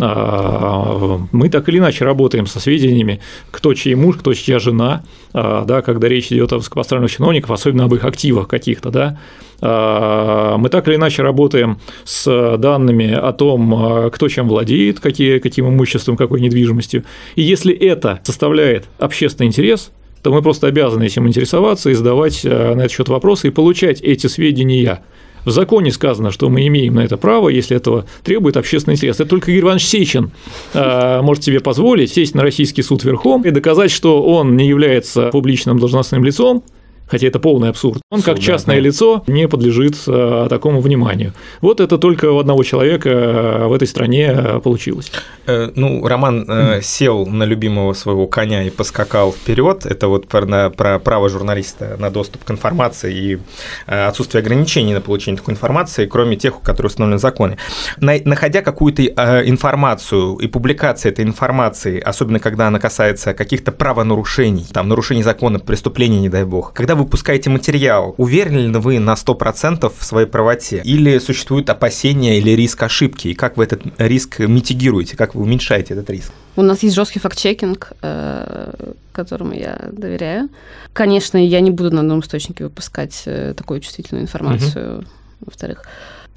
А, 0.00 1.20
мы 1.30 1.48
так 1.50 1.68
или 1.68 1.78
иначе 1.78 2.04
работаем 2.04 2.46
со 2.46 2.58
сведениями, 2.58 3.20
кто 3.50 3.74
чей 3.74 3.94
муж, 3.94 4.16
кто 4.16 4.32
чья 4.32 4.58
жена, 4.58 5.02
а, 5.32 5.64
да, 5.64 5.82
когда 5.82 6.08
речь 6.08 6.32
идет 6.32 6.52
о 6.52 6.56
высокопоставленных 6.56 7.10
чиновниках, 7.10 7.50
особенно 7.50 7.84
об 7.84 7.94
их 7.94 8.04
активах 8.04 8.48
каких-то, 8.48 8.90
да, 8.90 9.18
а, 9.60 10.56
мы 10.56 10.70
так 10.70 10.88
или 10.88 10.94
иначе 10.94 11.22
работаем 11.22 11.78
с 12.04 12.56
данными 12.56 13.12
о 13.12 13.32
том, 13.32 14.10
кто 14.10 14.28
чем 14.28 14.48
владеет, 14.48 15.00
какие, 15.00 15.38
каким 15.38 15.68
имуществом, 15.68 16.16
какой 16.16 16.40
недвижимостью. 16.40 17.04
И 17.34 17.42
если 17.42 17.74
это 17.74 18.20
составляет 18.24 18.86
общественный 18.98 19.48
интерес, 19.48 19.90
то 20.22 20.32
мы 20.32 20.42
просто 20.42 20.66
обязаны 20.66 21.04
этим 21.04 21.26
интересоваться 21.26 21.90
и 21.90 21.94
задавать 21.94 22.44
на 22.44 22.80
этот 22.80 22.92
счет 22.92 23.08
вопросы 23.08 23.48
и 23.48 23.50
получать 23.50 24.00
эти 24.02 24.26
сведения 24.26 25.02
в 25.44 25.50
законе 25.50 25.90
сказано, 25.90 26.30
что 26.30 26.48
мы 26.48 26.66
имеем 26.66 26.94
на 26.94 27.00
это 27.00 27.16
право, 27.16 27.48
если 27.48 27.76
этого 27.76 28.06
требует 28.24 28.56
общественный 28.56 28.94
интерес. 28.94 29.16
Это 29.16 29.28
только 29.28 29.50
Игорь 29.50 29.64
Иванович 29.64 29.86
Сечин 29.86 30.30
э, 30.74 31.20
может 31.22 31.44
себе 31.44 31.60
позволить 31.60 32.12
сесть 32.12 32.34
на 32.34 32.42
российский 32.42 32.82
суд 32.82 33.04
верхом 33.04 33.42
и 33.42 33.50
доказать, 33.50 33.90
что 33.90 34.22
он 34.22 34.56
не 34.56 34.66
является 34.66 35.28
публичным 35.28 35.78
должностным 35.78 36.24
лицом, 36.24 36.62
хотя 37.10 37.26
это 37.26 37.38
полный 37.38 37.68
абсурд. 37.68 38.00
Он 38.10 38.22
как 38.22 38.38
частное 38.38 38.76
да. 38.76 38.82
лицо 38.82 39.24
не 39.26 39.48
подлежит 39.48 39.96
а, 40.06 40.48
такому 40.48 40.80
вниманию. 40.80 41.32
Вот 41.60 41.80
это 41.80 41.98
только 41.98 42.30
у 42.30 42.38
одного 42.38 42.62
человека 42.62 43.08
э, 43.08 43.66
в 43.66 43.72
этой 43.72 43.88
стране 43.88 44.32
э, 44.32 44.60
получилось. 44.60 45.10
Э, 45.46 45.70
ну, 45.74 46.06
Роман 46.06 46.46
э, 46.48 46.80
сел 46.82 47.26
на 47.26 47.44
любимого 47.44 47.92
своего 47.92 48.26
коня 48.26 48.62
и 48.62 48.70
поскакал 48.70 49.32
вперед. 49.32 49.86
Это 49.86 50.08
вот 50.08 50.28
про, 50.28 50.70
про 50.70 50.98
право 50.98 51.28
журналиста 51.28 51.96
на 51.98 52.10
доступ 52.10 52.44
к 52.44 52.50
информации 52.50 53.14
и 53.14 53.38
э, 53.86 54.06
отсутствие 54.06 54.40
ограничений 54.40 54.94
на 54.94 55.00
получение 55.00 55.38
такой 55.38 55.54
информации, 55.54 56.06
кроме 56.06 56.36
тех, 56.36 56.58
у 56.58 56.60
которых 56.60 56.90
установлены 56.92 57.18
законы. 57.18 57.58
На, 57.98 58.14
находя 58.24 58.62
какую-то 58.62 59.02
информацию 59.02 60.36
и 60.36 60.46
публикация 60.46 61.10
этой 61.10 61.24
информации, 61.24 62.00
особенно 62.00 62.38
когда 62.38 62.68
она 62.68 62.78
касается 62.78 63.34
каких-то 63.34 63.72
правонарушений, 63.72 64.66
там, 64.72 64.88
нарушений 64.88 65.22
закона, 65.22 65.58
преступлений, 65.58 66.20
не 66.20 66.28
дай 66.28 66.44
бог, 66.44 66.72
когда 66.72 66.94
вы 66.94 66.99
выпускаете 67.04 67.50
материал, 67.50 68.14
уверены 68.16 68.58
ли 68.58 68.78
вы 68.78 68.98
на 68.98 69.14
100% 69.14 69.92
в 69.96 70.04
своей 70.04 70.26
правоте? 70.26 70.82
Или 70.84 71.18
существуют 71.18 71.70
опасения 71.70 72.38
или 72.38 72.50
риск 72.50 72.82
ошибки? 72.82 73.28
И 73.28 73.34
как 73.34 73.56
вы 73.56 73.64
этот 73.64 73.82
риск 73.98 74.40
митигируете? 74.40 75.16
Как 75.16 75.34
вы 75.34 75.42
уменьшаете 75.42 75.94
этот 75.94 76.10
риск? 76.10 76.32
У 76.56 76.62
нас 76.62 76.82
есть 76.82 76.94
жесткий 76.94 77.18
факт-чекинг, 77.18 77.92
э, 78.02 78.92
которому 79.12 79.52
я 79.52 79.88
доверяю. 79.92 80.48
Конечно, 80.92 81.38
я 81.38 81.60
не 81.60 81.70
буду 81.70 81.90
на 81.90 82.00
одном 82.00 82.20
источнике 82.20 82.64
выпускать 82.64 83.22
э, 83.26 83.54
такую 83.56 83.80
чувствительную 83.80 84.24
информацию. 84.24 84.98
Угу. 84.98 85.06
Во-вторых, 85.46 85.84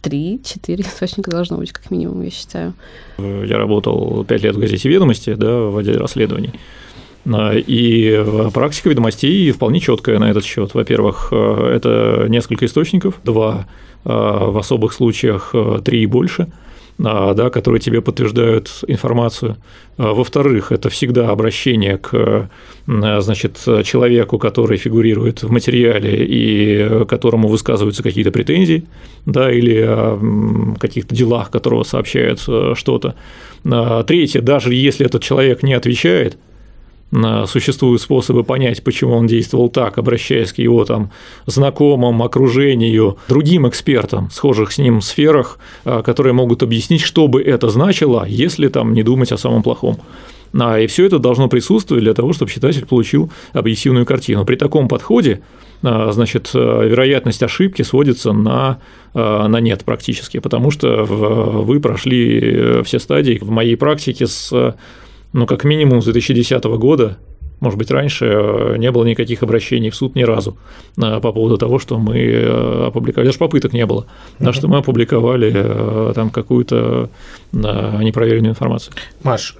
три-четыре 0.01 0.83
источника 0.83 1.31
должно 1.31 1.57
быть 1.57 1.71
как 1.71 1.89
минимум, 1.89 2.21
я 2.21 2.29
считаю. 2.29 2.73
Я 3.17 3.57
работал 3.57 4.23
пять 4.25 4.43
лет 4.43 4.55
в 4.55 4.59
газете 4.59 4.89
«Ведомости», 4.89 5.33
да, 5.33 5.47
в 5.47 5.77
отделе 5.77 5.97
расследований. 5.97 6.53
А, 7.25 7.53
и 7.55 8.23
практика 8.53 8.89
ведомостей 8.89 9.51
вполне 9.51 9.79
четкая 9.79 10.19
на 10.19 10.29
этот 10.29 10.45
счет. 10.45 10.73
Во-первых, 10.73 11.29
э, 11.31 11.73
это 11.75 12.25
несколько 12.29 12.65
источников, 12.65 13.15
два 13.23 13.65
в 14.05 14.57
особых 14.57 14.91
случаях 14.91 15.55
три 15.85 16.03
и 16.03 16.05
больше– 16.05 16.51
а, 17.01 17.33
да, 17.33 17.49
которые 17.49 17.79
тебе 17.79 18.01
подтверждают 18.01 18.69
информацию. 18.87 19.57
А, 19.97 20.13
во-вторых, 20.13 20.71
это 20.71 20.89
всегда 20.89 21.29
обращение 21.29 21.97
к 21.97 22.49
значит, 22.85 23.57
человеку, 23.83 24.37
который 24.37 24.77
фигурирует 24.77 25.41
в 25.41 25.49
материале 25.49 26.25
и 26.25 27.05
которому 27.05 27.47
высказываются 27.47 28.03
какие-то 28.03 28.31
претензии, 28.31 28.85
да, 29.25 29.51
или 29.51 29.81
о 29.81 30.75
каких-то 30.79 31.15
делах, 31.15 31.49
которого 31.49 31.83
сообщают 31.83 32.39
что-то. 32.39 33.15
Третье, 34.05 34.41
даже 34.41 34.73
если 34.73 35.05
этот 35.05 35.23
человек 35.23 35.63
не 35.63 35.73
отвечает, 35.73 36.37
существуют 37.45 38.01
способы 38.01 38.43
понять, 38.43 38.83
почему 38.83 39.13
он 39.13 39.27
действовал 39.27 39.69
так, 39.69 39.97
обращаясь 39.97 40.51
к 40.51 40.57
его 40.57 40.83
там 40.85 41.11
знакомым, 41.45 42.21
окружению, 42.23 43.17
другим 43.27 43.67
экспертам, 43.67 44.29
схожих 44.31 44.71
с 44.71 44.77
ним 44.77 45.01
сферах, 45.01 45.59
а, 45.85 46.01
которые 46.01 46.33
могут 46.33 46.63
объяснить, 46.63 47.01
что 47.01 47.27
бы 47.27 47.41
это 47.41 47.69
значило, 47.69 48.25
если 48.27 48.67
там 48.67 48.93
не 48.93 49.03
думать 49.03 49.31
о 49.31 49.37
самом 49.37 49.63
плохом. 49.63 49.97
А, 50.59 50.79
и 50.79 50.87
все 50.87 51.05
это 51.05 51.19
должно 51.19 51.47
присутствовать 51.47 52.03
для 52.03 52.13
того, 52.13 52.33
чтобы 52.33 52.51
читатель 52.51 52.85
получил 52.85 53.31
объективную 53.53 54.05
картину. 54.05 54.45
При 54.45 54.55
таком 54.55 54.87
подходе 54.87 55.41
а, 55.83 56.11
значит, 56.11 56.51
вероятность 56.53 57.43
ошибки 57.43 57.81
сводится 57.81 58.31
на, 58.33 58.79
на 59.13 59.59
нет 59.59 59.83
практически, 59.83 60.39
потому 60.39 60.71
что 60.71 61.03
вы 61.03 61.79
прошли 61.79 62.81
все 62.83 62.99
стадии 62.99 63.37
в 63.39 63.49
моей 63.49 63.75
практике 63.75 64.25
с 64.25 64.75
ну, 65.33 65.45
как 65.45 65.63
минимум 65.63 66.01
с 66.01 66.05
2010 66.05 66.63
года 66.63 67.17
может 67.63 67.79
быть, 67.79 67.91
раньше 67.91 68.25
э, 68.25 68.75
не 68.77 68.91
было 68.91 69.05
никаких 69.05 69.41
обращений 69.41 69.89
в 69.89 69.95
суд 69.95 70.15
ни 70.15 70.23
разу 70.23 70.57
э, 70.97 71.19
по 71.21 71.31
поводу 71.31 71.57
того, 71.57 71.79
что 71.79 71.97
мы 71.97 72.19
э, 72.19 72.87
опубликовали, 72.87 73.27
даже 73.27 73.39
попыток 73.39 73.71
не 73.71 73.85
было, 73.85 74.05
uh-huh. 74.39 74.51
что 74.51 74.67
мы 74.67 74.77
опубликовали 74.77 76.13
там 76.13 76.29
какую-то 76.29 77.09
непроверенную 77.53 78.51
информацию. 78.51 78.93
Маш, 79.23 79.55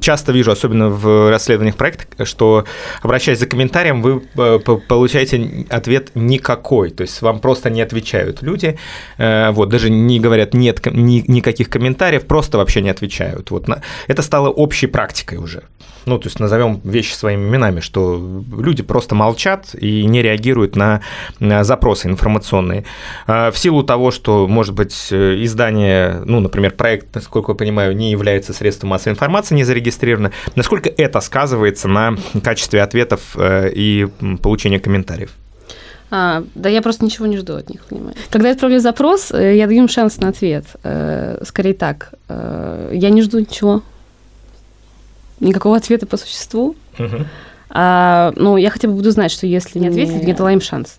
часто 0.00 0.32
вижу, 0.32 0.50
особенно 0.50 0.88
в 0.90 1.30
расследованиях 1.30 1.76
проектов, 1.76 2.28
что, 2.28 2.64
обращаясь 3.00 3.38
за 3.38 3.46
комментарием, 3.46 4.02
вы 4.02 4.20
получаете 4.58 5.66
ответ 5.70 6.10
никакой, 6.14 6.90
то 6.90 7.02
есть 7.02 7.22
вам 7.22 7.38
просто 7.38 7.70
не 7.70 7.80
отвечают 7.80 8.42
люди, 8.42 8.76
вот, 9.18 9.68
даже 9.68 9.88
не 9.88 10.20
говорят 10.20 10.52
нет 10.52 10.84
никаких 10.84 11.70
комментариев, 11.70 12.26
просто 12.26 12.58
вообще 12.58 12.82
не 12.82 12.90
отвечают. 12.90 13.50
Вот, 13.50 13.68
это 14.08 14.22
стало 14.22 14.48
общей 14.48 14.88
практикой 14.88 15.38
уже. 15.38 15.62
Ну, 16.06 16.18
то 16.18 16.28
есть 16.28 16.40
назовем 16.40 16.80
вещи 16.84 17.12
своими 17.12 17.37
именами, 17.38 17.80
что 17.80 18.42
люди 18.56 18.82
просто 18.82 19.14
молчат 19.14 19.74
и 19.74 20.04
не 20.04 20.22
реагируют 20.22 20.76
на 20.76 21.00
запросы 21.40 22.08
информационные. 22.08 22.84
А, 23.26 23.50
в 23.50 23.58
силу 23.58 23.82
того, 23.82 24.10
что, 24.10 24.46
может 24.46 24.74
быть, 24.74 25.12
издание, 25.12 26.22
ну, 26.24 26.40
например, 26.40 26.72
проект, 26.72 27.14
насколько 27.14 27.52
я 27.52 27.56
понимаю, 27.56 27.96
не 27.96 28.10
является 28.10 28.52
средством 28.52 28.90
массовой 28.90 29.14
информации, 29.14 29.54
не 29.54 29.64
зарегистрировано, 29.64 30.32
насколько 30.54 30.88
это 30.88 31.20
сказывается 31.20 31.88
на 31.88 32.16
качестве 32.42 32.82
ответов 32.82 33.36
э, 33.36 33.70
и 33.74 34.08
получения 34.42 34.80
комментариев? 34.80 35.30
А, 36.10 36.42
да 36.54 36.68
я 36.68 36.80
просто 36.80 37.04
ничего 37.04 37.26
не 37.26 37.36
жду 37.36 37.54
от 37.54 37.68
них, 37.68 37.84
понимаю. 37.84 38.14
Когда 38.30 38.48
я 38.48 38.54
отправляю 38.54 38.80
запрос, 38.80 39.30
э, 39.32 39.56
я 39.56 39.66
даю 39.66 39.82
им 39.82 39.88
шанс 39.88 40.18
на 40.18 40.28
ответ. 40.28 40.64
Э, 40.82 41.42
скорее 41.44 41.74
так. 41.74 42.14
Я 42.28 43.10
не 43.10 43.22
жду 43.22 43.38
ничего 43.38 43.82
никакого 45.40 45.76
ответа 45.76 46.06
по 46.06 46.16
существу. 46.16 46.76
Угу. 46.98 47.26
А, 47.70 48.32
ну, 48.36 48.56
я 48.56 48.70
хотя 48.70 48.88
бы 48.88 48.94
буду 48.94 49.10
знать, 49.10 49.30
что 49.30 49.46
если 49.46 49.78
не 49.78 49.88
ответили, 49.88 50.24
не 50.24 50.32
дала 50.32 50.52
им 50.52 50.60
шанс. 50.60 50.98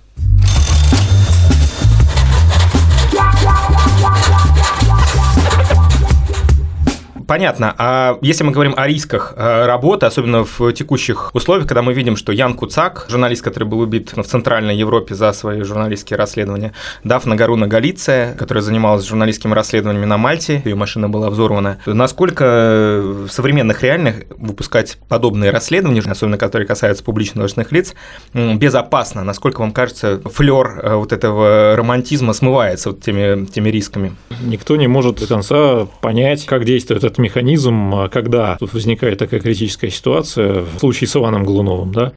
Понятно. 7.29 7.75
А 7.77 8.17
если 8.21 8.43
мы 8.43 8.51
говорим 8.51 8.73
о 8.75 8.87
рисках 8.87 9.35
э, 9.37 9.65
работы, 9.67 10.07
особенно 10.07 10.45
в 10.45 10.73
текущих 10.73 11.29
условиях, 11.35 11.67
когда 11.67 11.83
мы 11.83 11.93
видим, 11.93 12.15
что 12.15 12.31
Ян 12.31 12.55
Куцак, 12.55 13.05
журналист, 13.07 13.43
который 13.43 13.65
был 13.65 13.81
убит 13.81 14.13
в 14.15 14.23
Центральной 14.23 14.75
Европе 14.75 15.13
за 15.13 15.31
свои 15.33 15.61
журналистские 15.61 16.17
расследования, 16.17 16.73
Дафна 17.03 17.35
Гаруна 17.35 17.67
Галиция, 17.67 18.33
которая 18.33 18.63
занималась 18.63 19.05
журналистскими 19.05 19.53
расследованиями 19.53 20.07
на 20.07 20.17
Мальте, 20.17 20.63
ее 20.65 20.73
машина 20.73 21.07
была 21.07 21.29
взорвана. 21.29 21.77
Насколько 21.85 22.99
в 23.03 23.29
современных 23.29 23.83
реальных 23.83 24.23
выпускать 24.35 24.97
подобные 25.07 25.51
расследования, 25.51 26.01
особенно 26.01 26.39
которые 26.39 26.67
касаются 26.67 27.03
публично 27.03 27.41
должностных 27.41 27.71
лиц, 27.71 27.93
безопасно? 28.33 29.23
Насколько 29.23 29.59
вам 29.59 29.71
кажется, 29.71 30.19
флер 30.25 30.79
э, 30.81 30.95
вот 30.95 31.13
этого 31.13 31.75
романтизма 31.75 32.33
смывается 32.33 32.89
вот 32.89 33.03
теми, 33.03 33.45
теми 33.45 33.69
рисками? 33.69 34.15
Никто 34.41 34.77
не 34.77 34.87
может 34.87 35.19
до 35.19 35.27
конца 35.27 35.85
понять, 36.01 36.47
как 36.47 36.65
действует 36.65 37.03
этот 37.03 37.18
механизм, 37.19 37.93
а 37.93 38.09
когда 38.09 38.57
тут 38.57 38.73
возникает 38.73 39.19
такая 39.19 39.39
критическая 39.39 39.91
ситуация 39.91 40.61
в 40.61 40.79
случае 40.79 41.07
с 41.07 41.15
Иваном 41.15 41.43
Глуновым, 41.43 41.91
да? 41.91 42.13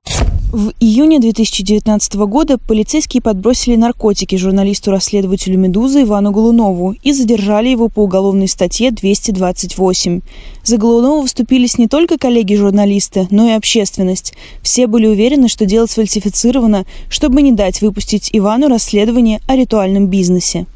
В 0.52 0.74
июне 0.80 1.18
2019 1.18 2.14
года 2.26 2.58
полицейские 2.58 3.22
подбросили 3.22 3.74
наркотики 3.74 4.36
журналисту-расследователю 4.36 5.58
«Медузы» 5.58 6.02
Ивану 6.02 6.30
Голунову 6.30 6.94
и 7.02 7.12
задержали 7.14 7.70
его 7.70 7.88
по 7.88 8.00
уголовной 8.00 8.48
статье 8.48 8.90
228. 8.90 10.20
За 10.62 10.76
Голунова 10.76 11.24
вступились 11.26 11.78
не 11.78 11.88
только 11.88 12.18
коллеги 12.18 12.54
журналиста, 12.54 13.26
но 13.30 13.48
и 13.48 13.52
общественность. 13.52 14.34
Все 14.60 14.86
были 14.86 15.06
уверены, 15.06 15.48
что 15.48 15.64
дело 15.64 15.86
сфальсифицировано, 15.86 16.84
чтобы 17.08 17.40
не 17.40 17.52
дать 17.52 17.80
выпустить 17.80 18.28
Ивану 18.34 18.68
расследование 18.68 19.40
о 19.46 19.56
ритуальном 19.56 20.08
бизнесе. 20.08 20.66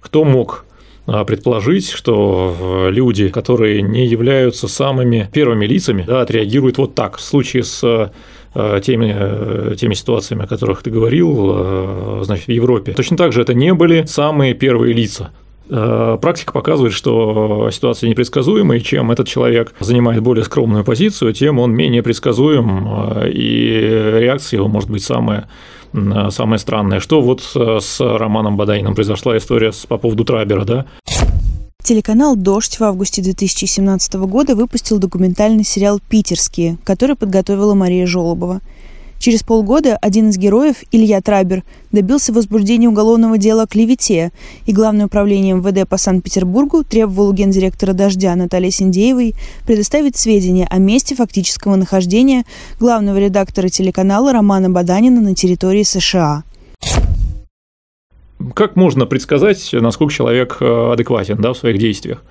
Кто 0.00 0.24
мог 0.24 0.65
предположить, 1.06 1.90
что 1.90 2.88
люди, 2.90 3.28
которые 3.28 3.82
не 3.82 4.06
являются 4.06 4.68
самыми 4.68 5.28
первыми 5.32 5.64
лицами, 5.66 6.04
да, 6.06 6.22
отреагируют 6.22 6.78
вот 6.78 6.94
так. 6.94 7.16
В 7.16 7.20
случае 7.20 7.62
с 7.62 8.10
а, 8.58 8.80
теми, 8.80 9.14
э, 9.14 9.74
теми 9.76 9.92
ситуациями, 9.92 10.44
о 10.44 10.46
которых 10.46 10.82
ты 10.82 10.90
говорил, 10.90 11.36
а, 11.38 12.20
значит, 12.24 12.46
в 12.46 12.50
Европе. 12.50 12.94
Точно 12.94 13.14
так 13.14 13.34
же 13.34 13.42
это 13.42 13.52
не 13.52 13.74
были 13.74 14.06
самые 14.06 14.54
первые 14.54 14.94
лица. 14.94 15.30
Практика 15.68 16.52
показывает, 16.52 16.94
что 16.94 17.70
ситуация 17.72 18.08
непредсказуема, 18.08 18.76
и 18.76 18.80
чем 18.80 19.10
этот 19.10 19.26
человек 19.26 19.74
занимает 19.80 20.22
более 20.22 20.44
скромную 20.44 20.84
позицию, 20.84 21.32
тем 21.32 21.58
он 21.58 21.72
менее 21.72 22.04
предсказуем, 22.04 22.86
и 23.26 24.12
реакция 24.20 24.58
его 24.58 24.68
может 24.68 24.88
быть 24.88 25.02
самая 25.02 25.48
самое 26.30 26.58
странное, 26.58 27.00
что 27.00 27.20
вот 27.22 27.42
э, 27.54 27.78
с 27.80 28.00
Романом 28.00 28.56
Баданиным 28.56 28.94
произошла 28.94 29.36
история 29.36 29.72
по 29.88 29.98
поводу 29.98 30.24
Трабера, 30.24 30.64
да? 30.64 30.86
Телеканал 31.82 32.36
«Дождь» 32.36 32.78
в 32.78 32.82
августе 32.82 33.22
2017 33.22 34.14
года 34.14 34.56
выпустил 34.56 34.98
документальный 34.98 35.64
сериал 35.64 36.00
«Питерские», 36.08 36.78
который 36.84 37.16
подготовила 37.16 37.74
Мария 37.74 38.06
Жолобова– 38.06 38.60
Через 39.18 39.42
полгода 39.42 39.96
один 39.96 40.28
из 40.28 40.38
героев, 40.38 40.76
Илья 40.92 41.20
Трабер, 41.20 41.64
добился 41.90 42.32
возбуждения 42.32 42.88
уголовного 42.88 43.38
дела 43.38 43.62
о 43.62 43.66
клевете, 43.66 44.32
и 44.66 44.72
Главное 44.72 45.06
управление 45.06 45.54
МВД 45.54 45.88
по 45.88 45.96
Санкт-Петербургу 45.96 46.84
требовало 46.84 47.32
гендиректора 47.32 47.94
«Дождя» 47.94 48.36
Натальи 48.36 48.68
Синдеевой 48.68 49.34
предоставить 49.66 50.16
сведения 50.16 50.66
о 50.68 50.78
месте 50.78 51.14
фактического 51.14 51.76
нахождения 51.76 52.44
главного 52.78 53.18
редактора 53.18 53.68
телеканала 53.68 54.32
Романа 54.32 54.68
Баданина 54.68 55.20
на 55.20 55.34
территории 55.34 55.82
США. 55.82 56.44
Как 58.54 58.76
можно 58.76 59.06
предсказать, 59.06 59.70
насколько 59.72 60.12
человек 60.12 60.58
э, 60.60 60.92
адекватен 60.92 61.38
да, 61.38 61.52
в 61.54 61.56
своих 61.56 61.78
действиях? 61.78 62.22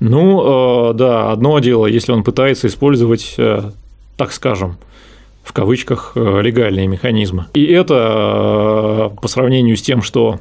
Ну, 0.00 0.90
э, 0.90 0.94
да, 0.94 1.30
одно 1.30 1.58
дело, 1.60 1.86
если 1.86 2.12
он 2.12 2.24
пытается 2.24 2.66
использовать, 2.66 3.34
э, 3.38 3.70
так 4.16 4.32
скажем, 4.32 4.76
в 5.44 5.52
кавычках 5.52 6.12
э, 6.16 6.40
легальные 6.42 6.88
механизмы. 6.88 7.46
И 7.52 7.64
это 7.66 9.12
э, 9.14 9.20
по 9.20 9.28
сравнению 9.28 9.76
с 9.76 9.82
тем, 9.82 10.02
что 10.02 10.40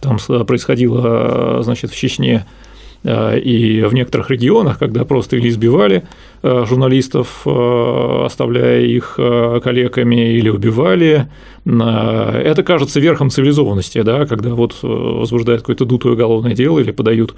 там 0.00 0.18
происходило 0.46 1.58
э, 1.58 1.62
значит, 1.62 1.90
в 1.90 1.96
Чечне 1.96 2.46
и 3.04 3.84
в 3.84 3.94
некоторых 3.94 4.30
регионах, 4.30 4.78
когда 4.78 5.04
просто 5.04 5.34
или 5.34 5.48
избивали 5.48 6.04
журналистов, 6.44 7.44
оставляя 7.44 8.80
их 8.80 9.14
коллегами, 9.16 10.36
или 10.36 10.48
убивали, 10.48 11.26
это 11.66 12.62
кажется 12.64 13.00
верхом 13.00 13.28
цивилизованности, 13.28 14.02
да, 14.02 14.24
когда 14.24 14.50
вот 14.50 14.76
возбуждают 14.84 15.62
какое-то 15.62 15.84
дутое 15.84 16.12
уголовное 16.12 16.54
дело 16.54 16.78
или 16.78 16.92
подают 16.92 17.34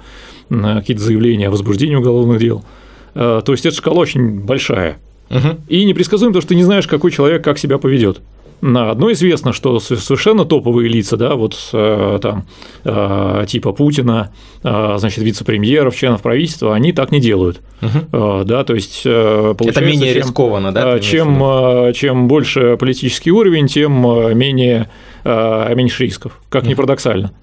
какие-то 0.49 1.01
заявления 1.01 1.47
о 1.47 1.51
возбуждении 1.51 1.95
уголовных 1.95 2.37
дел– 2.37 2.63
То 3.15 3.43
есть 3.47 3.65
эта 3.65 3.75
шкала 3.75 4.01
очень 4.01 4.41
большая. 4.41 4.99
Угу. 5.29 5.57
И 5.67 5.85
непредсказуем, 5.85 6.31
потому 6.31 6.41
что 6.41 6.49
ты 6.49 6.55
не 6.55 6.63
знаешь, 6.63 6.87
какой 6.87 7.11
человек 7.11 7.43
как 7.43 7.57
себя 7.57 7.77
поведет. 7.77 8.21
На 8.61 8.89
одно 8.89 9.11
известно, 9.11 9.53
что 9.53 9.79
совершенно 9.79 10.45
топовые 10.45 10.89
лица, 10.89 11.17
да, 11.17 11.35
вот 11.35 11.55
э, 11.73 12.19
там 12.21 12.45
э, 12.83 13.45
типа 13.47 13.73
Путина, 13.73 14.31
э, 14.63 14.95
значит, 14.97 15.23
вице-премьеров, 15.23 15.95
членов 15.95 16.21
правительства, 16.21 16.73
они 16.73 16.93
так 16.93 17.11
не 17.11 17.19
делают, 17.19 17.61
угу. 17.81 18.43
да, 18.43 18.63
то 18.63 18.73
есть 18.73 19.03
получается, 19.03 19.81
это 19.81 19.81
менее 19.81 20.13
чем, 20.13 20.23
рискованно, 20.23 20.71
да? 20.71 20.99
Чем 20.99 21.93
чем 21.93 22.27
больше 22.27 22.77
политический 22.77 23.31
уровень, 23.31 23.67
тем 23.67 23.93
менее 24.37 24.89
меньше 25.25 26.03
рисков, 26.03 26.39
как 26.49 26.63
угу. 26.63 26.69
ни 26.71 26.73
парадоксально. 26.75 27.33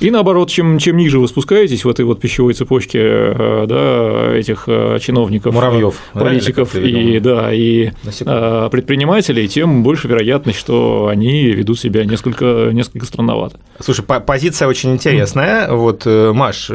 И 0.00 0.10
наоборот, 0.10 0.48
чем, 0.48 0.78
чем 0.78 0.96
ниже 0.96 1.18
вы 1.18 1.28
спускаетесь 1.28 1.84
в 1.84 1.88
этой 1.88 2.06
вот 2.06 2.20
пищевой 2.20 2.54
цепочке 2.54 2.98
э, 3.02 3.66
да, 3.68 4.34
этих 4.34 4.64
э, 4.66 4.98
чиновников, 4.98 5.52
Муравьев, 5.52 5.94
политиков 6.14 6.70
да, 6.72 6.80
и, 6.80 7.20
да, 7.20 7.52
и 7.52 7.90
э, 8.24 8.68
предпринимателей, 8.70 9.46
тем 9.46 9.82
больше 9.82 10.08
вероятность, 10.08 10.58
что 10.58 11.08
они 11.08 11.48
ведут 11.48 11.78
себя 11.78 12.06
несколько, 12.06 12.70
несколько 12.72 13.04
странновато. 13.04 13.60
Слушай, 13.78 14.04
позиция 14.04 14.68
очень 14.68 14.92
интересная. 14.92 15.68
Mm. 15.68 15.76
Вот, 15.76 16.06
Маш, 16.34 16.70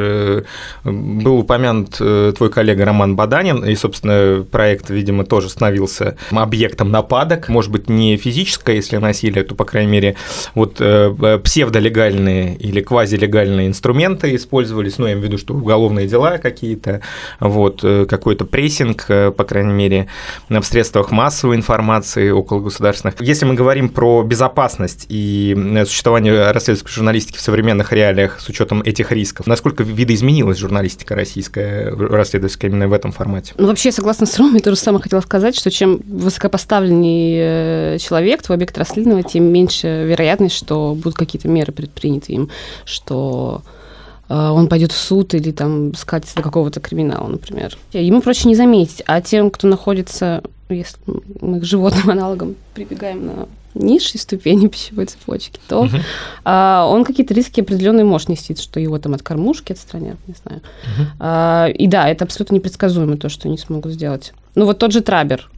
был 0.83 1.39
упомянут 1.39 1.97
твой 2.37 2.49
коллега 2.51 2.85
Роман 2.85 3.15
Баданин, 3.15 3.65
и, 3.65 3.75
собственно, 3.75 4.43
проект, 4.43 4.91
видимо, 4.91 5.25
тоже 5.25 5.49
становился 5.49 6.15
объектом 6.31 6.91
нападок, 6.91 7.49
может 7.49 7.71
быть, 7.71 7.89
не 7.89 8.17
физическое, 8.17 8.75
если 8.75 8.97
насилие, 8.97 9.43
то, 9.43 9.55
по 9.55 9.65
крайней 9.65 9.91
мере, 9.91 10.15
вот 10.53 10.75
псевдолегальные 10.75 12.55
или 12.57 12.81
квази 12.81 13.14
квазилегальные 13.15 13.67
инструменты 13.67 14.35
использовались, 14.35 14.97
ну, 14.97 15.05
я 15.05 15.13
имею 15.13 15.23
в 15.23 15.25
виду, 15.25 15.37
что 15.37 15.53
уголовные 15.53 16.07
дела 16.07 16.37
какие-то, 16.37 17.01
вот, 17.39 17.79
э, 17.83 18.05
какой-то 18.05 18.45
прессинг, 18.45 19.05
э, 19.07 19.31
по 19.31 19.43
крайней 19.43 19.73
мере, 19.73 20.07
в 20.49 20.63
средствах 20.63 21.11
массовой 21.11 21.55
информации 21.55 22.29
около 22.29 22.59
государственных. 22.59 23.21
Если 23.21 23.45
мы 23.45 23.53
говорим 23.53 23.89
про 23.89 24.23
безопасность 24.23 25.05
и 25.09 25.55
существование 25.85 26.51
расследовательской 26.51 26.91
журналистики 26.91 27.37
в 27.37 27.41
современных 27.41 27.93
реалиях 27.93 28.39
с 28.39 28.49
учетом 28.49 28.81
этих 28.81 29.11
рисков, 29.11 29.47
насколько 29.47 29.83
видоизменилась 29.83 30.57
журналистика 30.57 31.15
российская, 31.15 31.91
расследовательская 31.91 32.69
именно 32.69 32.87
в 32.87 32.93
этом 32.93 33.11
формате? 33.11 33.53
Ну, 33.57 33.67
вообще, 33.67 33.91
согласно 33.91 34.25
с 34.25 34.37
Ромой, 34.37 34.59
то 34.59 34.71
же 34.71 34.77
самое 34.77 35.01
хотела 35.01 35.21
сказать, 35.21 35.55
что 35.55 35.71
чем 35.71 36.01
высокопоставленнее 36.05 37.95
э, 37.95 37.97
человек, 37.99 38.41
твой 38.41 38.55
объект 38.55 38.77
расследования, 38.77 39.23
тем 39.23 39.45
меньше 39.45 40.05
вероятность, 40.05 40.55
что 40.55 40.95
будут 40.95 41.15
какие-то 41.15 41.47
меры 41.47 41.71
предприняты 41.71 42.33
им, 42.33 42.49
что 42.85 43.04
э, 43.11 44.35
он 44.35 44.67
пойдет 44.67 44.91
в 44.91 44.97
суд 44.97 45.33
или 45.33 45.51
там 45.51 45.93
скатится 45.93 46.35
до 46.35 46.41
какого-то 46.41 46.79
криминала, 46.79 47.27
например. 47.27 47.77
Ему 47.93 48.21
проще 48.21 48.47
не 48.47 48.55
заметить, 48.55 49.03
а 49.05 49.21
тем, 49.21 49.51
кто 49.51 49.67
находится, 49.67 50.43
если 50.69 50.97
мы 51.41 51.59
к 51.59 51.63
животным 51.63 52.09
аналогам 52.09 52.55
прибегаем 52.73 53.25
на 53.25 53.47
низшей 53.75 54.19
ступени 54.19 54.67
пищевой 54.67 55.05
цепочки, 55.05 55.59
то 55.67 55.85
uh-huh. 55.85 56.01
а, 56.45 56.87
он 56.89 57.03
какие-то 57.03 57.33
риски 57.33 57.61
определенные 57.61 58.05
может 58.05 58.29
нести, 58.29 58.55
что 58.55 58.79
его 58.79 58.97
там 58.97 59.13
от 59.13 59.21
кормушки 59.21 59.73
отстранят, 59.73 60.17
не 60.27 60.33
знаю. 60.43 60.61
Uh-huh. 60.61 61.05
А, 61.19 61.67
и 61.67 61.85
да, 61.87 62.09
это 62.09 62.23
абсолютно 62.23 62.55
непредсказуемо 62.55 63.17
то, 63.17 63.29
что 63.29 63.47
они 63.47 63.57
смогут 63.57 63.91
сделать. 63.91 64.33
Ну 64.55 64.65
вот 64.65 64.79
тот 64.79 64.93
же 64.93 65.01
Трабер, 65.01 65.49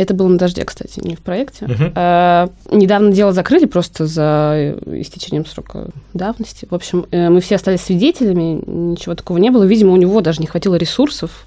это 0.00 0.14
было 0.14 0.28
на 0.28 0.38
дожде, 0.38 0.64
кстати, 0.64 0.98
не 1.04 1.14
в 1.14 1.20
проекте. 1.20 1.66
Uh-huh. 1.66 1.92
А, 1.94 2.48
недавно 2.70 3.12
дело 3.12 3.32
закрыли 3.32 3.66
просто 3.66 4.06
за 4.06 4.78
истечением 4.86 5.44
срока 5.44 5.88
давности. 6.14 6.66
В 6.70 6.74
общем, 6.74 7.04
э, 7.10 7.28
мы 7.28 7.42
все 7.42 7.56
остались 7.56 7.82
свидетелями, 7.82 8.62
ничего 8.66 9.14
такого 9.14 9.36
не 9.36 9.50
было. 9.50 9.64
Видимо, 9.64 9.92
у 9.92 9.96
него 9.96 10.22
даже 10.22 10.40
не 10.40 10.46
хватило 10.46 10.76
ресурсов, 10.76 11.44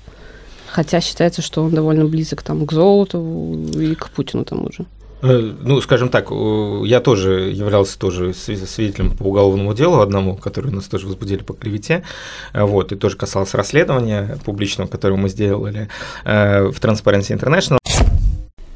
хотя 0.68 1.02
считается, 1.02 1.42
что 1.42 1.64
он 1.64 1.72
довольно 1.72 2.06
близок 2.06 2.44
там, 2.44 2.68
к 2.68 2.72
золоту 2.72 3.58
и 3.74 3.96
к 3.96 4.12
Путину 4.12 4.46
тому 4.46 4.72
же. 4.72 4.86
Э, 5.24 5.40
ну, 5.62 5.82
скажем 5.82 6.10
так, 6.10 6.30
я 6.30 7.00
тоже 7.00 7.50
являлся 7.50 7.98
тоже 7.98 8.36
свидетелем 8.36 9.18
по 9.18 9.24
уголовному 9.24 9.74
делу 9.74 10.00
одному, 10.00 10.36
который 10.36 10.72
нас 10.72 10.86
тоже 10.86 11.08
возбудили 11.08 11.42
по 11.42 11.54
клевете, 11.54 12.04
вот, 12.54 12.92
и 12.92 12.96
тоже 12.96 13.18
касалось 13.18 13.56
расследования 13.56 14.38
публичного, 14.46 14.88
которое 14.88 15.16
мы 15.16 15.30
сделали 15.30 15.88
э, 16.24 16.66
в 16.66 16.80
Transparency 16.80 17.36
International. 17.36 17.78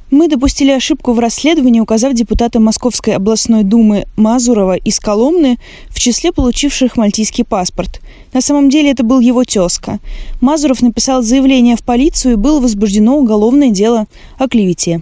Мы 0.10 0.30
допустили 0.30 0.72
ошибку 0.72 1.12
в 1.12 1.20
расследовании, 1.20 1.82
указав 1.82 2.14
депутата 2.14 2.62
Московской 2.62 3.14
областной 3.16 3.64
думы 3.64 4.06
Мазурова 4.16 4.78
из 4.78 5.02
Коломны 5.02 5.58
в 5.90 6.00
числе 6.00 6.32
получивших 6.32 6.96
мальтийский 6.96 7.44
паспорт. 7.44 8.00
На 8.32 8.40
самом 8.40 8.70
деле 8.70 8.92
это 8.92 9.04
был 9.04 9.20
его 9.20 9.44
тезка. 9.44 10.00
Мазуров 10.40 10.82
написал 10.82 11.24
заявление 11.24 11.76
в 11.76 11.84
полицию 11.84 12.34
и 12.34 12.38
было 12.38 12.62
возбуждено 12.62 13.18
уголовное 13.18 13.70
дело 13.70 14.06
о 14.38 14.48
клевете. 14.48 15.02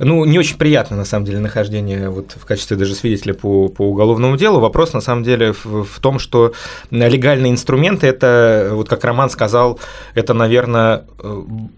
Ну, 0.00 0.24
не 0.24 0.40
очень 0.40 0.58
приятно, 0.58 0.96
на 0.96 1.04
самом 1.04 1.24
деле, 1.24 1.38
нахождение 1.38 2.10
вот 2.10 2.32
в 2.34 2.44
качестве 2.44 2.76
даже 2.76 2.96
свидетеля 2.96 3.32
по, 3.32 3.68
по 3.68 3.82
уголовному 3.82 4.36
делу. 4.36 4.58
Вопрос, 4.58 4.92
на 4.92 5.00
самом 5.00 5.22
деле, 5.22 5.52
в, 5.52 5.84
в 5.84 6.00
том, 6.00 6.18
что 6.18 6.52
легальные 6.90 7.52
инструменты, 7.52 8.08
это, 8.08 8.70
вот 8.72 8.88
как 8.88 9.04
Роман 9.04 9.30
сказал, 9.30 9.78
это, 10.16 10.34
наверное, 10.34 11.04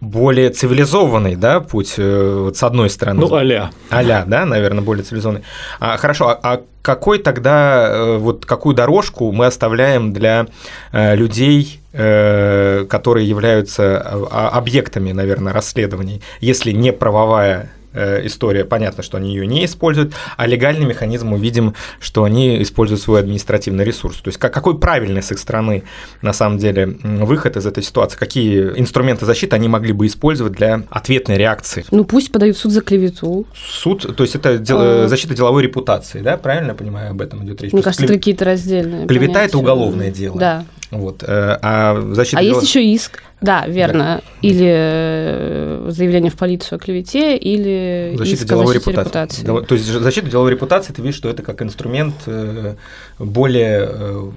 более 0.01 0.49
цивилизованный 0.49 1.37
да, 1.37 1.61
путь, 1.61 1.97
э, 1.99 2.39
вот 2.45 2.57
с 2.57 2.63
одной 2.63 2.89
стороны. 2.89 3.21
Ну, 3.21 3.35
а-ля. 3.35 3.71
А-ля, 3.91 4.25
да, 4.27 4.47
наверное, 4.47 4.83
более 4.83 5.05
цивилизованный. 5.05 5.43
А, 5.79 5.99
хорошо, 5.99 6.31
а, 6.31 6.39
а 6.43 6.63
какой 6.85 7.19
тогда, 7.19 7.89
э, 7.89 8.19
вот 8.19 8.45
какую 8.45 8.75
дорожку 8.75 9.33
мы 9.33 9.47
оставляем 9.47 10.13
для 10.13 10.47
э, 10.93 11.17
людей, 11.17 11.81
которые 11.95 13.29
являются 13.29 14.03
а, 14.05 14.49
объектами, 14.49 15.13
наверное, 15.13 15.53
расследований, 15.53 16.23
если 16.41 16.73
не 16.73 16.93
правовая 16.93 17.71
Э, 17.95 18.27
история, 18.27 18.65
понятно, 18.65 19.05
что 19.05 19.19
они 19.19 19.31
ее 19.31 19.47
не 19.47 19.65
используют, 19.65 20.15
а 20.37 20.47
легальный 20.47 20.85
механизм 20.85 21.29
мы 21.29 21.39
видим, 21.39 21.75
что 22.01 22.25
они 22.25 22.61
используют 22.61 23.01
свой 23.01 23.21
административный 23.21 23.85
ресурс. 23.85 24.17
То 24.17 24.29
есть 24.29 24.39
какой 24.39 24.79
правильный 24.79 25.23
с 25.23 25.31
их 25.31 25.39
стороны 25.39 25.85
на 26.21 26.33
самом 26.33 26.59
деле 26.59 26.87
выход 27.03 27.57
из 27.57 27.67
этой 27.67 27.85
ситуации, 27.85 28.19
какие 28.19 28.79
инструменты 28.79 29.27
защиты 29.27 29.55
они 29.55 29.69
могли 29.69 29.93
бы 29.93 30.07
использовать 30.07 30.55
для 30.55 30.83
ответной 30.91 31.39
реакции? 31.39 31.85
Ну 31.93 32.05
пусть 32.05 32.33
подают 32.33 32.57
суд 32.57 32.73
за 32.73 32.81
клевету. 32.81 33.47
Суд, 33.55 34.17
то 34.17 34.25
есть 34.25 34.35
это 34.35 34.59
дел... 34.59 34.79
а... 34.81 35.09
защита 35.09 35.35
деловой 35.35 35.63
репутации, 35.63 36.21
да, 36.21 36.37
правильно 36.37 36.71
я 36.71 36.75
понимаю, 36.75 37.13
об 37.13 37.21
этом 37.21 37.45
идет 37.45 37.63
речь? 37.63 37.73
Мне 37.73 37.83
кажется, 37.83 38.07
клев... 38.07 38.19
какие-то 38.19 38.45
раздельные. 38.45 39.07
Клевета 39.07 39.35
понятия. 39.35 39.49
это 39.51 39.59
уголовное 39.59 40.11
дело. 40.11 40.37
Да. 40.37 40.65
Вот. 40.91 41.23
Э, 41.23 41.59
а 41.63 42.01
защита 42.13 42.39
а 42.39 42.43
дело... 42.43 42.55
есть 42.55 42.69
еще 42.69 42.85
иск. 42.85 43.23
Да, 43.45 43.67
верно. 43.67 44.23
Да. 44.25 44.49
Или 44.49 44.73
э, 44.75 45.87
заявление 45.91 46.31
в 46.31 46.37
полицию 46.37 46.77
о 46.77 46.79
клевете, 46.79 47.37
или 47.37 48.15
защита 48.17 48.47
деловой 48.47 48.75
репутации. 48.75 49.43
репутации. 49.43 49.67
То 49.67 49.75
есть 49.75 49.87
защита 49.87 50.31
деловой 50.31 50.53
репутации, 50.53 50.95
ты 50.95 51.03
видишь, 51.03 51.17
что 51.17 51.29
это 51.29 51.43
как 51.43 51.61
инструмент 51.61 52.15
э, 52.25 52.75
более, 53.19 53.89
э, 53.91 54.31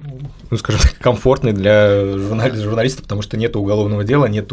ну, 0.50 0.56
скажем 0.56 0.82
так, 0.82 0.96
комфортный 0.98 1.52
для 1.52 2.04
журналиста, 2.18 3.02
потому 3.02 3.22
что 3.22 3.36
нет 3.36 3.56
уголовного 3.56 4.04
дела, 4.04 4.26
нет 4.26 4.52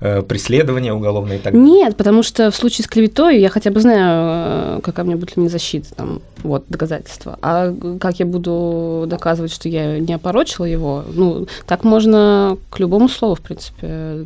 преследования 0.00 0.92
уголовного 0.92 1.34
и 1.34 1.38
так 1.38 1.52
далее. 1.52 1.68
Нет, 1.68 1.96
потому 1.96 2.22
что 2.22 2.50
в 2.50 2.56
случае 2.56 2.84
с 2.84 2.88
клеветой 2.88 3.40
я 3.40 3.48
хотя 3.48 3.70
бы 3.70 3.80
знаю, 3.80 4.80
какая 4.82 5.04
мне 5.04 5.16
будет 5.16 5.36
ли 5.36 5.40
мне 5.42 5.50
защита, 5.50 5.94
там, 5.94 6.20
вот, 6.42 6.64
доказательства. 6.68 7.38
А 7.42 7.74
как 8.00 8.18
я 8.18 8.26
буду 8.26 9.04
доказывать, 9.06 9.52
что 9.52 9.68
я 9.68 9.98
не 9.98 10.14
опорочила 10.14 10.64
его? 10.64 11.04
Ну, 11.12 11.46
так 11.66 11.84
можно 11.84 12.56
к 12.70 12.78
любому 12.78 13.08
слову, 13.08 13.34
в 13.34 13.40
принципе, 13.40 13.90
Э, 13.90 14.24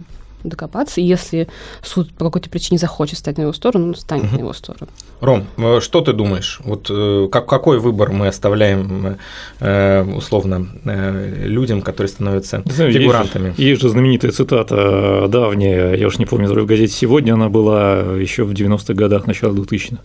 докопаться. 0.48 1.00
И 1.00 1.04
если 1.04 1.48
суд 1.82 2.12
по 2.12 2.26
какой-то 2.26 2.50
причине 2.50 2.78
захочет 2.78 3.18
стать 3.18 3.38
на 3.38 3.42
его 3.42 3.52
сторону, 3.52 3.88
он 3.88 3.94
станет 3.94 4.26
угу. 4.26 4.34
на 4.34 4.38
его 4.38 4.52
сторону. 4.52 4.88
Ром, 5.20 5.46
э, 5.56 5.80
что 5.80 6.00
ты 6.00 6.12
думаешь? 6.12 6.60
Вот 6.64 6.88
э, 6.90 7.28
как, 7.30 7.46
какой 7.46 7.78
выбор 7.78 8.12
мы 8.12 8.28
оставляем 8.28 9.16
условно 9.60 10.68
людям, 10.84 11.82
которые 11.82 12.08
становятся 12.08 12.62
Знаете, 12.64 12.98
фигурантами? 12.98 13.48
Есть, 13.48 13.58
есть 13.58 13.82
же 13.82 13.88
знаменитая 13.88 14.32
цитата 14.32 15.26
давняя, 15.28 15.94
я 15.94 16.06
уж 16.06 16.18
не 16.18 16.26
помню, 16.26 16.48
в 16.48 16.66
газете 16.66 16.92
«Сегодня» 16.92 17.34
она 17.34 17.48
была 17.48 18.00
еще 18.18 18.44
в 18.44 18.52
90-х 18.52 18.94
годах, 18.94 19.26
начало 19.26 19.54
2000-х 19.54 19.98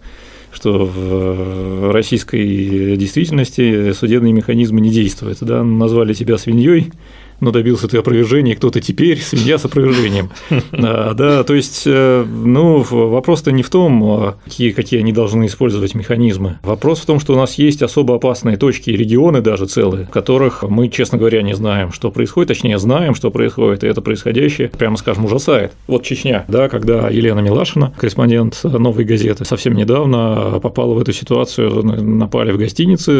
что 0.51 0.85
в 0.85 1.91
российской 1.91 2.97
действительности 2.97 3.91
судебные 3.93 4.33
механизмы 4.33 4.81
не 4.81 4.89
действуют. 4.89 5.37
Да? 5.41 5.63
Назвали 5.63 6.13
тебя 6.13 6.37
свиньей, 6.37 6.91
но 7.39 7.51
добился 7.51 7.87
ты 7.87 7.97
опровержения, 7.97 8.55
кто 8.55 8.69
то 8.69 8.81
теперь, 8.81 9.19
свинья 9.21 9.57
с 9.57 9.65
опровержением. 9.65 10.29
Да, 10.71 11.13
да, 11.13 11.43
то 11.43 11.55
есть, 11.55 11.83
э, 11.85 12.25
ну, 12.25 12.81
вопрос-то 12.81 13.51
не 13.51 13.63
в 13.63 13.69
том, 13.69 14.03
а 14.03 14.37
какие, 14.45 14.71
какие 14.71 14.99
они 14.99 15.11
должны 15.11 15.47
использовать 15.47 15.93
механизмы. 15.93 16.59
Вопрос 16.63 16.99
в 16.99 17.05
том, 17.05 17.19
что 17.19 17.33
у 17.33 17.35
нас 17.35 17.55
есть 17.55 17.81
особо 17.81 18.15
опасные 18.15 18.55
точки 18.55 18.89
и 18.89 18.97
регионы 18.97 19.41
даже 19.41 19.65
целые, 19.65 20.05
в 20.05 20.09
которых 20.09 20.63
мы, 20.63 20.89
честно 20.89 21.17
говоря, 21.17 21.41
не 21.41 21.55
знаем, 21.55 21.91
что 21.91 22.11
происходит, 22.11 22.49
точнее, 22.49 22.77
знаем, 22.77 23.15
что 23.15 23.31
происходит, 23.31 23.83
и 23.83 23.87
это 23.87 24.01
происходящее, 24.01 24.69
прямо 24.69 24.97
скажем, 24.97 25.25
ужасает. 25.25 25.73
Вот 25.87 26.03
Чечня, 26.03 26.45
да, 26.47 26.69
когда 26.69 27.09
Елена 27.09 27.39
Милашина, 27.39 27.93
корреспондент 27.97 28.63
«Новой 28.63 29.03
газеты», 29.03 29.45
совсем 29.45 29.75
недавно 29.75 30.59
попала 30.61 30.93
в 30.93 30.99
эту 30.99 31.13
ситуацию, 31.13 31.83
напали 31.83 32.51
в 32.51 32.57
гостинице, 32.57 33.11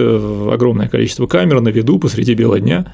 огромное 0.52 0.88
количество 0.88 1.28
камер 1.28 1.62
на 1.62 1.70
виду 1.70 2.00
посреди 2.00 2.34
бела 2.34 2.60
дня, 2.60 2.86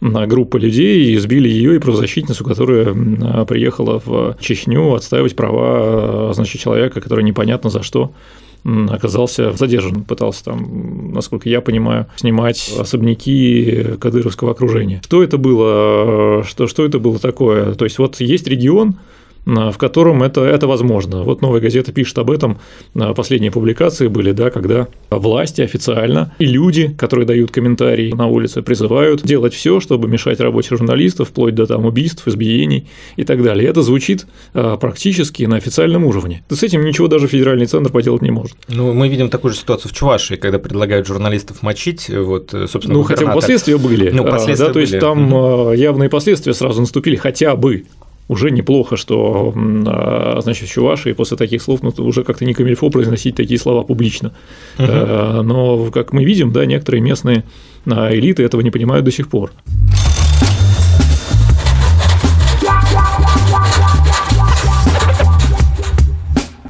группа 0.00 0.56
людей 0.56 1.16
избили 1.16 1.48
ее 1.48 1.76
и 1.76 1.78
правозащитницу, 1.78 2.44
которая 2.44 3.44
приехала 3.44 4.00
в 4.04 4.36
Чечню 4.40 4.94
отстаивать 4.94 5.34
права 5.36 6.32
значит, 6.32 6.60
человека, 6.60 7.00
который 7.00 7.24
непонятно 7.24 7.70
за 7.70 7.82
что 7.82 8.12
оказался 8.64 9.52
задержан, 9.52 10.04
пытался 10.04 10.44
там, 10.44 11.12
насколько 11.12 11.48
я 11.48 11.60
понимаю, 11.60 12.06
снимать 12.16 12.74
особняки 12.78 13.84
кадыровского 14.00 14.50
окружения. 14.50 15.00
Что 15.04 15.22
это 15.22 15.38
было? 15.38 16.42
Что, 16.46 16.66
что 16.66 16.84
это 16.84 16.98
было 16.98 17.18
такое? 17.18 17.74
То 17.74 17.84
есть 17.84 17.98
вот 17.98 18.20
есть 18.20 18.48
регион, 18.48 18.96
в 19.48 19.78
котором 19.78 20.22
это, 20.22 20.42
это 20.42 20.66
возможно. 20.66 21.22
Вот 21.22 21.40
«Новая 21.40 21.60
газета» 21.60 21.90
пишет 21.90 22.18
об 22.18 22.30
этом, 22.30 22.58
последние 23.16 23.50
публикации 23.50 24.08
были, 24.08 24.32
да, 24.32 24.50
когда 24.50 24.88
власти 25.10 25.62
официально 25.62 26.34
и 26.38 26.44
люди, 26.44 26.94
которые 26.98 27.26
дают 27.26 27.50
комментарии 27.50 28.12
на 28.12 28.26
улице, 28.26 28.62
призывают 28.62 29.22
делать 29.22 29.54
все, 29.54 29.80
чтобы 29.80 30.08
мешать 30.08 30.40
работе 30.40 30.76
журналистов, 30.76 31.28
вплоть 31.28 31.54
до 31.54 31.66
там 31.66 31.86
убийств, 31.86 32.28
избиений 32.28 32.88
и 33.16 33.24
так 33.24 33.42
далее. 33.42 33.68
Это 33.68 33.82
звучит 33.82 34.26
а, 34.52 34.76
практически 34.76 35.44
на 35.44 35.56
официальном 35.56 36.04
уровне. 36.04 36.44
С 36.50 36.62
этим 36.62 36.84
ничего 36.84 37.08
даже 37.08 37.26
федеральный 37.26 37.66
центр 37.66 37.90
поделать 37.90 38.22
не 38.22 38.30
может. 38.30 38.56
Ну, 38.68 38.92
мы 38.92 39.08
видим 39.08 39.30
такую 39.30 39.52
же 39.52 39.58
ситуацию 39.58 39.90
в 39.90 39.94
Чувашии, 39.94 40.34
когда 40.34 40.58
предлагают 40.58 41.06
журналистов 41.06 41.62
мочить, 41.62 42.10
вот, 42.10 42.50
собственно, 42.50 42.94
Ну, 42.94 43.02
хотя 43.02 43.26
бы 43.26 43.32
последствия 43.32 43.78
были. 43.78 44.10
Ну, 44.10 44.24
последствия 44.24 44.66
да, 44.66 44.72
то 44.72 44.80
есть 44.80 44.98
там 44.98 45.32
угу. 45.32 45.72
явные 45.72 46.10
последствия 46.10 46.52
сразу 46.52 46.80
наступили, 46.80 47.16
хотя 47.16 47.56
бы 47.56 47.84
уже 48.28 48.50
неплохо, 48.50 48.96
что, 48.96 49.52
а, 49.56 50.38
значит, 50.42 50.68
в 50.68 50.72
Чувашии 50.72 51.12
после 51.12 51.36
таких 51.36 51.62
слов, 51.62 51.82
ну, 51.82 51.92
уже 51.98 52.24
как-то 52.24 52.44
не 52.44 52.54
камильфо 52.54 52.90
произносить 52.90 53.34
такие 53.34 53.58
слова 53.58 53.82
публично. 53.82 54.32
Угу. 54.78 54.86
Но, 55.42 55.90
как 55.90 56.12
мы 56.12 56.24
видим, 56.24 56.52
да, 56.52 56.66
некоторые 56.66 57.00
местные 57.00 57.44
а, 57.86 58.14
элиты 58.14 58.42
этого 58.42 58.60
не 58.60 58.70
понимают 58.70 59.04
до 59.04 59.10
сих 59.10 59.28
пор. 59.28 59.52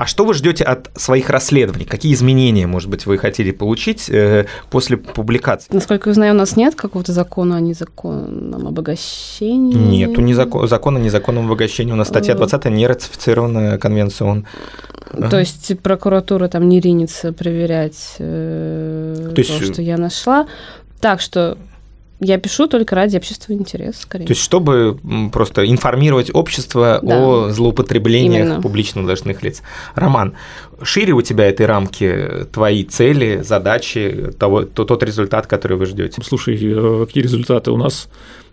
Что 0.09 0.25
вы 0.25 0.35
ждете 0.35 0.65
от 0.65 0.91
своих 0.97 1.31
расследований? 1.31 1.85
Какие 1.85 2.15
изменения, 2.15 2.67
может 2.67 2.89
быть, 2.89 3.07
вы 3.07 3.19
хотели 3.19 3.51
получить 3.51 4.09
э, 4.09 4.47
после 4.71 4.97
публикации? 4.97 5.69
Насколько 5.73 6.11
я 6.11 6.15
знаю, 6.15 6.35
у 6.35 6.37
нас 6.37 6.57
нет 6.57 6.75
какого-то 6.75 7.13
закона 7.13 7.57
о 7.57 7.61
незаконном 7.61 8.67
обогащении. 8.67 9.75
Нету 9.75 10.21
ни 10.21 10.33
закон, 10.33 10.67
закона 10.67 10.99
о 10.99 11.03
незаконном 11.03 11.47
обогащении. 11.47 11.93
У 11.93 11.97
нас 11.97 12.09
статья 12.09 12.35
20 12.35 12.67
э. 12.67 12.71
не 12.71 12.87
ратифицированная 12.87 13.79
конвенция 13.79 14.27
ООН. 14.29 14.47
То 15.31 15.39
есть 15.39 15.79
прокуратура 15.81 16.49
там 16.49 16.69
не 16.69 16.81
ринется 16.81 17.33
проверять 17.33 18.17
э, 18.19 19.33
то, 19.35 19.41
есть... 19.41 19.59
то, 19.59 19.73
что 19.73 19.83
я 19.83 19.97
нашла. 19.97 20.47
Так 21.01 21.21
что 21.21 21.57
я 22.21 22.39
пишу 22.39 22.67
только 22.67 22.97
ради 22.97 23.17
общественного 23.17 23.61
интереса, 23.61 24.03
скорее. 24.03 24.27
То 24.27 24.33
есть, 24.33 24.43
чтобы 24.43 24.99
просто 25.33 25.69
информировать 25.69 26.31
общество 26.35 26.99
да. 27.03 27.21
о 27.21 27.51
злоупотреблениях 27.51 28.47
Именно. 28.47 28.63
публично 28.63 29.07
должностных 29.07 29.43
лиц. 29.43 29.63
Роман, 29.95 30.35
шире 30.83 31.13
у 31.13 31.23
тебя 31.23 31.49
этой 31.49 31.67
рамки 31.67 32.47
твои 32.53 32.85
цели, 32.85 33.43
задачи, 33.43 34.33
того, 34.39 34.63
тот 34.63 35.03
результат, 35.03 35.47
который 35.47 35.77
вы 35.77 35.87
ждете? 35.87 36.21
Слушай, 36.25 36.59
э, 36.61 37.07
какие 37.07 37.23
результаты? 37.23 37.71
У 37.71 37.77
нас 37.77 38.09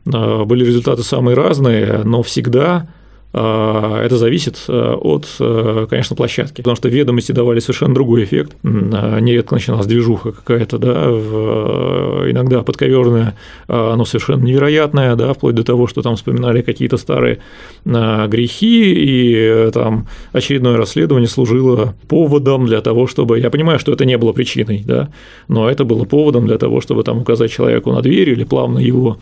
э, 0.05 0.43
были 0.43 0.63
результаты 0.63 1.03
самые 1.03 1.35
разные, 1.35 2.03
но 2.03 2.21
всегда 2.21 2.87
это 3.35 4.17
зависит 4.17 4.63
э, 4.69 4.93
от, 4.93 5.27
э, 5.41 5.87
конечно, 5.89 6.15
площадки, 6.15 6.57
потому 6.57 6.77
что 6.77 6.87
ведомости 6.87 7.33
давали 7.33 7.59
совершенно 7.59 7.93
другой 7.93 8.23
эффект. 8.23 8.53
Нередко 8.63 9.55
начиналась 9.55 9.87
движуха 9.87 10.31
какая-то, 10.31 10.77
да, 10.77 11.03
э, 11.07 12.31
иногда 12.31 12.63
подковерная, 12.63 13.35
а, 13.67 13.95
но 13.95 14.05
совершенно 14.05 14.43
невероятная, 14.43 15.15
да, 15.15 15.33
вплоть 15.33 15.55
до 15.55 15.65
того, 15.65 15.87
что 15.87 16.01
там 16.01 16.15
вспоминали 16.15 16.61
какие-то 16.61 16.95
старые 16.97 17.39
грехи, 17.83 18.93
и 18.95 19.71
там 19.71 20.07
очередное 20.31 20.77
расследование 20.77 21.27
служило 21.27 21.93
поводом 22.07 22.65
для 22.65 22.81
того, 22.81 23.05
чтобы, 23.05 23.39
я 23.39 23.49
понимаю, 23.49 23.79
что 23.79 23.91
это 23.91 24.05
не 24.05 24.17
было 24.17 24.31
причиной, 24.31 24.81
да, 24.85 25.09
но 25.47 25.69
это 25.69 25.83
было 25.83 26.05
поводом 26.05 26.47
для 26.47 26.57
того, 26.57 26.79
чтобы 26.79 27.03
там 27.03 27.19
указать 27.19 27.51
человеку 27.51 27.91
на 27.91 28.01
дверь 28.01 28.29
или 28.29 28.43
плавно 28.43 28.79
его 28.79 29.17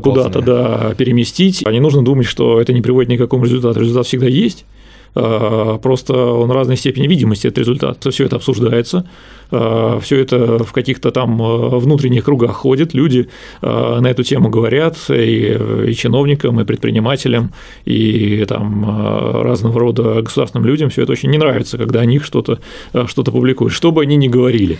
куда-то, 0.00 0.40
да, 0.40 0.94
переместить. 0.96 1.62
А 1.66 1.72
не 1.72 1.80
нужно 1.80 2.02
думать, 2.02 2.26
что 2.26 2.60
это 2.60 2.72
не 2.72 2.80
приводит 2.80 3.10
никак 3.10 3.25
какому 3.26 3.44
результату. 3.44 3.80
Результат 3.80 4.06
всегда 4.06 4.26
есть, 4.26 4.64
а, 5.14 5.78
просто 5.78 6.14
он 6.14 6.50
разной 6.50 6.76
степени 6.76 7.06
видимости 7.06 7.46
этот 7.46 7.58
результат. 7.58 8.06
Все 8.10 8.24
это 8.24 8.36
обсуждается, 8.36 9.08
все 9.50 10.20
это 10.20 10.64
в 10.64 10.72
каких-то 10.72 11.10
там 11.10 11.40
а, 11.40 11.78
внутренних 11.78 12.24
кругах 12.24 12.52
ходит, 12.52 12.94
люди 12.94 13.28
а, 13.62 14.00
на 14.00 14.08
эту 14.08 14.22
тему 14.22 14.48
говорят 14.48 14.96
и, 15.08 15.56
и 15.88 15.94
чиновникам, 15.94 16.60
и 16.60 16.64
предпринимателям, 16.64 17.52
и 17.84 18.44
там 18.46 19.42
разного 19.42 19.80
рода 19.80 20.22
государственным 20.22 20.66
людям. 20.66 20.90
Все 20.90 21.02
это 21.02 21.12
очень 21.12 21.30
не 21.30 21.38
нравится, 21.38 21.78
когда 21.78 22.00
о 22.00 22.04
них 22.04 22.24
что-то 22.24 22.60
что 23.06 23.22
публикуют, 23.36 23.72
что 23.72 23.92
бы 23.92 24.02
они 24.02 24.16
ни 24.16 24.28
говорили. 24.28 24.78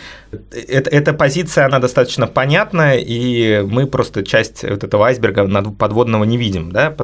Это, 0.68 0.90
эта 0.90 1.12
позиция, 1.12 1.66
она 1.66 1.78
достаточно 1.78 2.26
понятная, 2.26 2.96
и 2.96 3.62
мы 3.62 3.86
просто 3.86 4.24
часть 4.24 4.62
вот 4.62 4.84
этого 4.84 5.06
айсберга 5.06 5.46
подводного 5.72 6.24
не 6.24 6.36
видим, 6.36 6.72
да, 6.72 6.94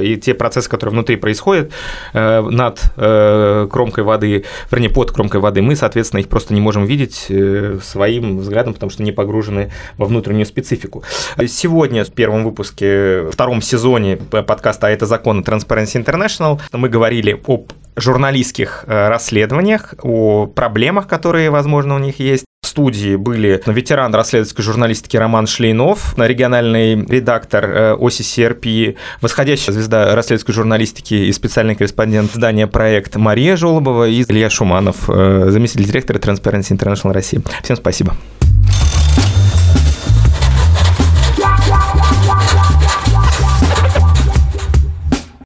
и 0.00 0.16
те 0.16 0.34
процессы, 0.34 0.68
которые 0.68 0.92
внутри 0.92 1.16
происходят 1.16 1.72
э, 2.12 2.40
над 2.40 2.80
э, 2.96 3.68
кромкой 3.70 4.04
воды, 4.04 4.44
вернее, 4.70 4.90
под 4.90 5.12
кромкой 5.12 5.40
воды, 5.40 5.62
мы, 5.62 5.76
соответственно, 5.76 6.20
их 6.20 6.28
просто 6.28 6.54
не 6.54 6.60
можем 6.60 6.84
видеть, 6.84 7.05
видеть 7.06 7.26
э, 7.28 7.78
своим 7.82 8.38
взглядом, 8.38 8.74
потому 8.74 8.90
что 8.90 9.02
не 9.02 9.12
погружены 9.12 9.70
во 9.96 10.06
внутреннюю 10.06 10.46
специфику. 10.46 11.04
Сегодня 11.46 12.04
в 12.04 12.12
первом 12.12 12.44
выпуске, 12.44 13.28
втором 13.30 13.62
сезоне 13.62 14.16
подкаста 14.16 14.88
«А 14.88 14.90
это 14.90 15.06
законы 15.06 15.40
Transparency 15.40 16.02
International» 16.04 16.60
мы 16.72 16.88
говорили 16.88 17.40
об 17.46 17.72
журналистских 17.96 18.84
э, 18.86 19.08
расследованиях, 19.08 19.94
о 20.02 20.46
проблемах, 20.46 21.08
которые, 21.08 21.50
возможно, 21.50 21.94
у 21.94 21.98
них 21.98 22.20
есть. 22.20 22.44
В 22.62 22.68
студии 22.68 23.16
были 23.16 23.62
ветеран 23.66 24.12
расследовательской 24.14 24.64
журналистики 24.64 25.16
Роман 25.16 25.46
Шлейнов, 25.46 26.18
региональный 26.18 26.96
редактор 27.06 27.64
э, 27.64 27.94
CRP, 27.94 28.96
восходящая 29.20 29.72
звезда 29.72 30.14
расследовательской 30.14 30.54
журналистики 30.54 31.14
и 31.14 31.32
специальный 31.32 31.76
корреспондент 31.76 32.32
издания 32.32 32.66
«Проект» 32.66 33.16
Мария 33.16 33.56
Жолобова 33.56 34.08
и 34.08 34.24
Илья 34.28 34.50
Шуманов, 34.50 35.08
э, 35.08 35.46
заместитель 35.48 35.86
директора 35.86 36.18
Transparency 36.18 36.76
International 36.76 37.12
России. 37.12 37.40
Всем 37.62 37.76
спасибо. 37.76 38.16